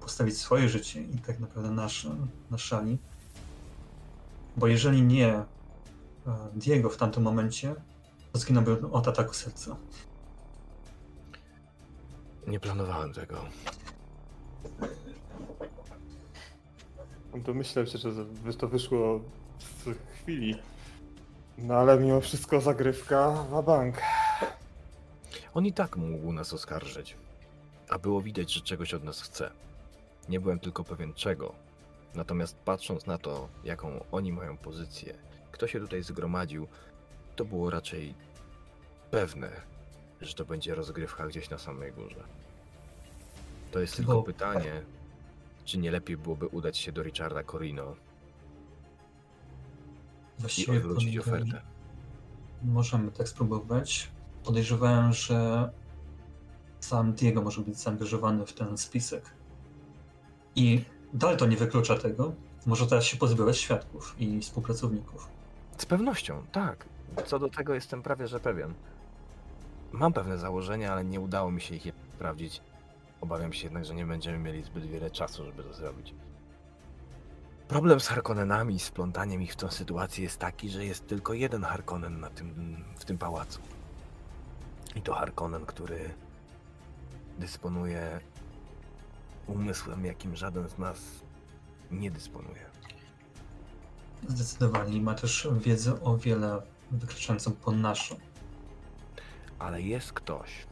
postawić 0.00 0.38
swoje 0.38 0.68
życie 0.68 1.02
i 1.02 1.18
tak 1.18 1.40
naprawdę 1.40 1.70
nasze 1.70 2.16
na 2.50 2.58
szali. 2.58 2.98
Bo 4.56 4.66
jeżeli 4.66 5.02
nie 5.02 5.28
e, 5.28 5.44
Diego 6.54 6.90
w 6.90 6.96
tamtym 6.96 7.22
momencie, 7.22 7.74
to 8.32 8.38
zginąłby 8.38 8.90
od 8.90 9.08
ataku 9.08 9.34
serca. 9.34 9.76
Nie 12.46 12.60
planowałem 12.60 13.12
tego. 13.12 13.44
Domyślałem 17.34 17.90
się, 17.90 17.98
że 17.98 18.54
to 18.58 18.68
wyszło 18.68 19.20
w 19.58 19.94
chwili. 20.14 20.54
No 21.58 21.74
ale 21.74 21.98
mimo 22.00 22.20
wszystko 22.20 22.60
zagrywka 22.60 23.30
wa 23.30 23.62
bank. 23.62 23.96
On 25.54 25.66
i 25.66 25.72
tak 25.72 25.96
mógł 25.96 26.32
nas 26.32 26.52
oskarżyć. 26.52 27.16
A 27.88 27.98
było 27.98 28.22
widać, 28.22 28.52
że 28.52 28.60
czegoś 28.60 28.94
od 28.94 29.04
nas 29.04 29.22
chce. 29.22 29.50
Nie 30.28 30.40
byłem 30.40 30.60
tylko 30.60 30.84
pewien 30.84 31.14
czego. 31.14 31.54
Natomiast 32.14 32.56
patrząc 32.56 33.06
na 33.06 33.18
to, 33.18 33.48
jaką 33.64 34.04
oni 34.12 34.32
mają 34.32 34.56
pozycję, 34.56 35.14
kto 35.52 35.66
się 35.66 35.80
tutaj 35.80 36.02
zgromadził, 36.02 36.66
to 37.36 37.44
było 37.44 37.70
raczej 37.70 38.14
pewne, 39.10 39.50
że 40.20 40.34
to 40.34 40.44
będzie 40.44 40.74
rozgrywka 40.74 41.26
gdzieś 41.26 41.50
na 41.50 41.58
samej 41.58 41.92
górze. 41.92 42.24
To 43.72 43.80
jest 43.80 43.96
tylko 43.96 44.12
Bo- 44.14 44.22
pytanie, 44.22 44.82
czy 45.64 45.78
nie 45.78 45.90
lepiej 45.90 46.16
byłoby 46.16 46.46
udać 46.46 46.78
się 46.78 46.92
do 46.92 47.02
Richarda 47.02 47.42
Corino 47.44 47.96
i 50.38 50.40
Właściwie 50.40 50.76
odwrócić 50.76 51.18
powiem, 51.18 51.42
ofertę. 51.42 51.62
Możemy 52.62 53.12
tak 53.12 53.28
spróbować. 53.28 54.10
Podejrzewałem, 54.44 55.12
że 55.12 55.70
sam 56.80 57.12
Diego 57.12 57.42
może 57.42 57.60
być 57.60 57.76
zaangażowany 57.76 58.46
w 58.46 58.52
ten 58.52 58.78
spisek. 58.78 59.30
I 60.56 60.84
Dalton 61.12 61.50
nie 61.50 61.56
wyklucza 61.56 61.96
tego. 61.98 62.32
Może 62.66 62.86
teraz 62.86 63.04
się 63.04 63.16
pozbywać 63.16 63.58
świadków 63.58 64.14
i 64.18 64.40
współpracowników. 64.40 65.28
Z 65.78 65.86
pewnością, 65.86 66.42
tak. 66.52 66.86
Co 67.26 67.38
do 67.38 67.48
tego 67.48 67.74
jestem 67.74 68.02
prawie 68.02 68.28
że 68.28 68.40
pewien. 68.40 68.74
Mam 69.92 70.12
pewne 70.12 70.38
założenia, 70.38 70.92
ale 70.92 71.04
nie 71.04 71.20
udało 71.20 71.50
mi 71.50 71.60
się 71.60 71.74
ich 71.74 71.92
sprawdzić. 72.14 72.60
Obawiam 73.20 73.52
się 73.52 73.64
jednak, 73.64 73.84
że 73.84 73.94
nie 73.94 74.06
będziemy 74.06 74.38
mieli 74.38 74.62
zbyt 74.62 74.86
wiele 74.86 75.10
czasu, 75.10 75.44
żeby 75.44 75.62
to 75.62 75.74
zrobić. 75.74 76.14
Problem 77.68 78.00
z 78.00 78.06
Harkonnenami 78.06 78.74
i 78.74 78.78
splątaniem 78.78 79.42
ich 79.42 79.52
w 79.52 79.56
tę 79.56 79.70
sytuację 79.70 80.24
jest 80.24 80.38
taki, 80.38 80.70
że 80.70 80.84
jest 80.84 81.06
tylko 81.06 81.34
jeden 81.34 81.62
Harkonnen 81.62 82.20
na 82.20 82.30
tym, 82.30 82.76
w 82.98 83.04
tym 83.04 83.18
pałacu. 83.18 83.60
I 84.94 85.02
to 85.02 85.14
Harkonnen, 85.14 85.66
który 85.66 86.14
dysponuje 87.38 88.20
umysłem, 89.46 90.04
jakim 90.04 90.36
żaden 90.36 90.68
z 90.68 90.78
nas 90.78 90.98
nie 91.90 92.10
dysponuje. 92.10 92.66
Zdecydowanie. 94.28 95.00
Ma 95.00 95.14
też 95.14 95.48
wiedzę 95.60 96.02
o 96.02 96.18
wiele 96.18 96.62
wykraczającą 96.90 97.52
po 97.52 97.72
naszą. 97.72 98.16
Ale 99.58 99.82
jest 99.82 100.12
ktoś, 100.12 100.66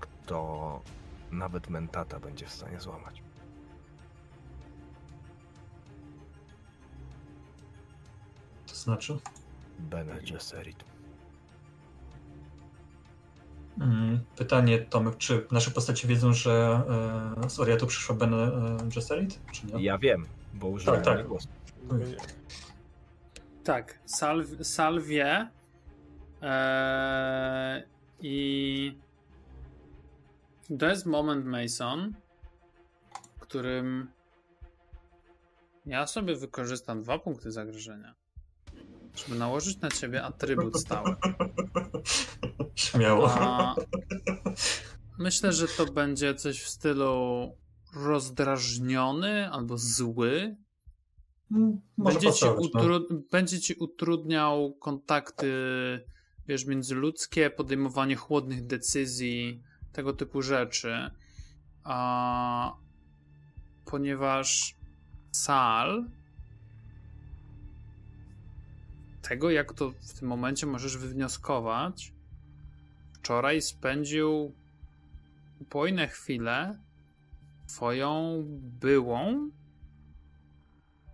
kto 0.00 0.80
nawet 1.30 1.70
mentata 1.70 2.20
będzie 2.20 2.46
w 2.46 2.52
stanie 2.52 2.80
złamać. 2.80 3.27
Znaczy? 8.78 9.18
Bene 9.78 10.20
Gesserit. 10.32 10.84
Mm, 13.80 14.20
Pytanie, 14.36 14.78
Tomek, 14.78 15.16
czy 15.16 15.46
nasze 15.50 15.70
postacie 15.70 16.08
wiedzą, 16.08 16.32
że 16.32 16.82
e, 17.44 17.50
z 17.50 17.60
Oriatu 17.60 17.86
przyszła 17.86 18.16
Bene 18.16 18.36
e, 18.36 18.88
Gesserit, 18.94 19.40
czy 19.52 19.66
nie? 19.66 19.84
Ja 19.84 19.98
wiem, 19.98 20.26
bo 20.54 20.68
użyłem 20.68 21.02
tak. 21.02 21.16
tak, 21.16 21.28
głosu. 21.28 21.48
Tak, 23.64 23.98
Sal, 24.06 24.46
Sal 24.62 25.02
wie. 25.02 25.48
Eee, 26.42 27.82
I 28.20 28.98
to 30.78 30.86
jest 30.86 31.06
moment, 31.06 31.46
Mason, 31.46 32.12
w 33.36 33.40
którym 33.40 34.08
ja 35.86 36.06
sobie 36.06 36.36
wykorzystam 36.36 37.02
dwa 37.02 37.18
punkty 37.18 37.52
zagrożenia, 37.52 38.14
żeby 39.18 39.38
nałożyć 39.38 39.80
na 39.80 39.88
ciebie 39.90 40.24
atrybut 40.24 40.80
stały. 40.80 41.16
Śmiało. 42.74 43.30
A 43.30 43.74
myślę, 45.18 45.52
że 45.52 45.68
to 45.68 45.86
będzie 45.86 46.34
coś 46.34 46.62
w 46.62 46.68
stylu 46.68 47.52
rozdrażniony 47.94 49.50
albo 49.50 49.78
zły, 49.78 50.56
Mm, 51.50 51.80
Może 51.96 52.14
będzie 52.20 52.32
ci, 52.32 52.44
no. 52.74 53.00
będzie 53.30 53.60
ci 53.60 53.74
utrudniał 53.74 54.74
kontakty, 54.74 55.52
wiesz, 56.48 56.66
międzyludzkie, 56.66 57.50
podejmowanie 57.50 58.16
chłodnych 58.16 58.66
decyzji, 58.66 59.62
tego 59.92 60.12
typu 60.12 60.42
rzeczy. 60.42 61.10
A 61.84 62.76
ponieważ 63.84 64.76
Sal 65.32 66.10
tego, 69.28 69.50
jak 69.50 69.72
to 69.72 69.90
w 69.90 70.18
tym 70.18 70.28
momencie 70.28 70.66
możesz 70.66 70.96
wywnioskować, 70.96 72.12
wczoraj 73.12 73.62
spędził 73.62 74.54
upojne 75.60 76.08
chwile 76.08 76.78
twoją 77.66 78.44
byłą, 78.80 79.50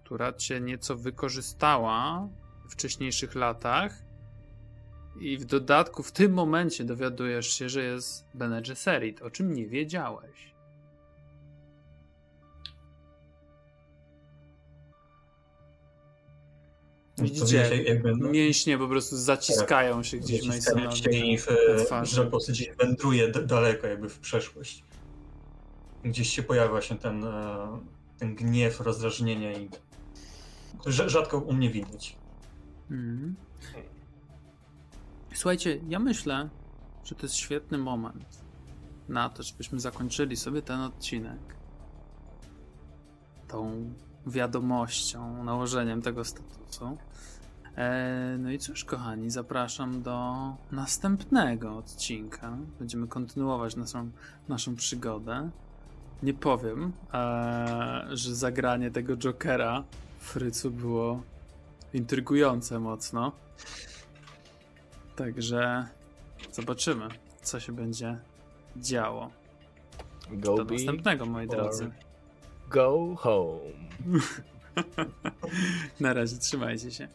która 0.04 0.32
cię 0.32 0.60
nieco 0.60 0.96
wykorzystała 0.96 2.28
w 2.68 2.72
wcześniejszych 2.72 3.34
latach 3.34 4.02
i 5.20 5.38
w 5.38 5.44
dodatku 5.44 6.02
w 6.02 6.12
tym 6.12 6.32
momencie 6.32 6.84
dowiadujesz 6.84 7.46
się, 7.46 7.68
że 7.68 7.84
jest 7.84 8.26
Bene 8.34 8.62
Gesserit, 8.62 9.22
o 9.22 9.30
czym 9.30 9.54
nie 9.54 9.66
wiedziałeś. 9.66 10.53
Widzicie, 17.18 17.70
no, 18.18 18.28
Mięśnie 18.30 18.78
po 18.78 18.88
prostu 18.88 19.16
zaciskają 19.16 20.02
się 20.02 20.16
gdzieś 20.18 20.46
Masonowi. 20.46 20.96
się 20.96 21.10
i 21.10 21.38
w, 21.38 21.46
że 22.02 22.24
po 22.24 22.30
prostu 22.30 22.52
gdzieś 22.52 22.70
wędruje 22.76 23.28
daleko 23.28 23.86
jakby 23.86 24.08
w 24.08 24.18
przeszłość. 24.18 24.84
Gdzieś 26.04 26.28
się 26.28 26.42
pojawia 26.42 26.80
się 26.80 26.98
ten, 26.98 27.24
e, 27.24 27.56
ten 28.18 28.34
gniew, 28.34 28.80
rozdrażnienie 28.80 29.52
i 29.62 29.68
rz- 30.86 31.08
rzadko 31.08 31.38
u 31.38 31.52
mnie 31.52 31.70
widać. 31.70 32.16
Mhm. 32.90 33.34
Słuchajcie, 35.34 35.80
ja 35.88 35.98
myślę, 35.98 36.48
że 37.04 37.14
to 37.14 37.22
jest 37.22 37.36
świetny 37.36 37.78
moment 37.78 38.44
na 39.08 39.28
to, 39.28 39.42
żebyśmy 39.42 39.80
zakończyli 39.80 40.36
sobie 40.36 40.62
ten 40.62 40.80
odcinek 40.80 41.56
tą 43.48 43.90
wiadomością, 44.26 45.44
nałożeniem 45.44 46.02
tego 46.02 46.24
statusu. 46.24 46.96
E, 47.76 48.36
no 48.38 48.50
i 48.50 48.58
cóż, 48.58 48.84
kochani, 48.84 49.30
zapraszam 49.30 50.02
do 50.02 50.34
następnego 50.72 51.76
odcinka. 51.76 52.56
Będziemy 52.78 53.08
kontynuować 53.08 53.76
naszą, 53.76 54.10
naszą 54.48 54.76
przygodę. 54.76 55.50
Nie 56.22 56.34
powiem, 56.34 56.92
e, 57.14 58.06
że 58.12 58.34
zagranie 58.34 58.90
tego 58.90 59.16
Jokera 59.16 59.84
w 60.18 60.24
Frycu 60.24 60.70
było 60.70 61.22
intrygujące 61.94 62.80
mocno. 62.80 63.32
Także 65.16 65.88
zobaczymy, 66.52 67.08
co 67.42 67.60
się 67.60 67.72
będzie 67.72 68.18
działo. 68.76 69.30
Go 70.30 70.54
Do 70.54 70.64
następnego, 70.64 71.26
moi 71.26 71.46
drodzy. 71.46 71.90
Go 72.70 73.14
home. 73.16 73.60
Na 76.00 76.12
razie, 76.12 76.36
trzymajcie 76.36 76.90
się. 76.90 77.08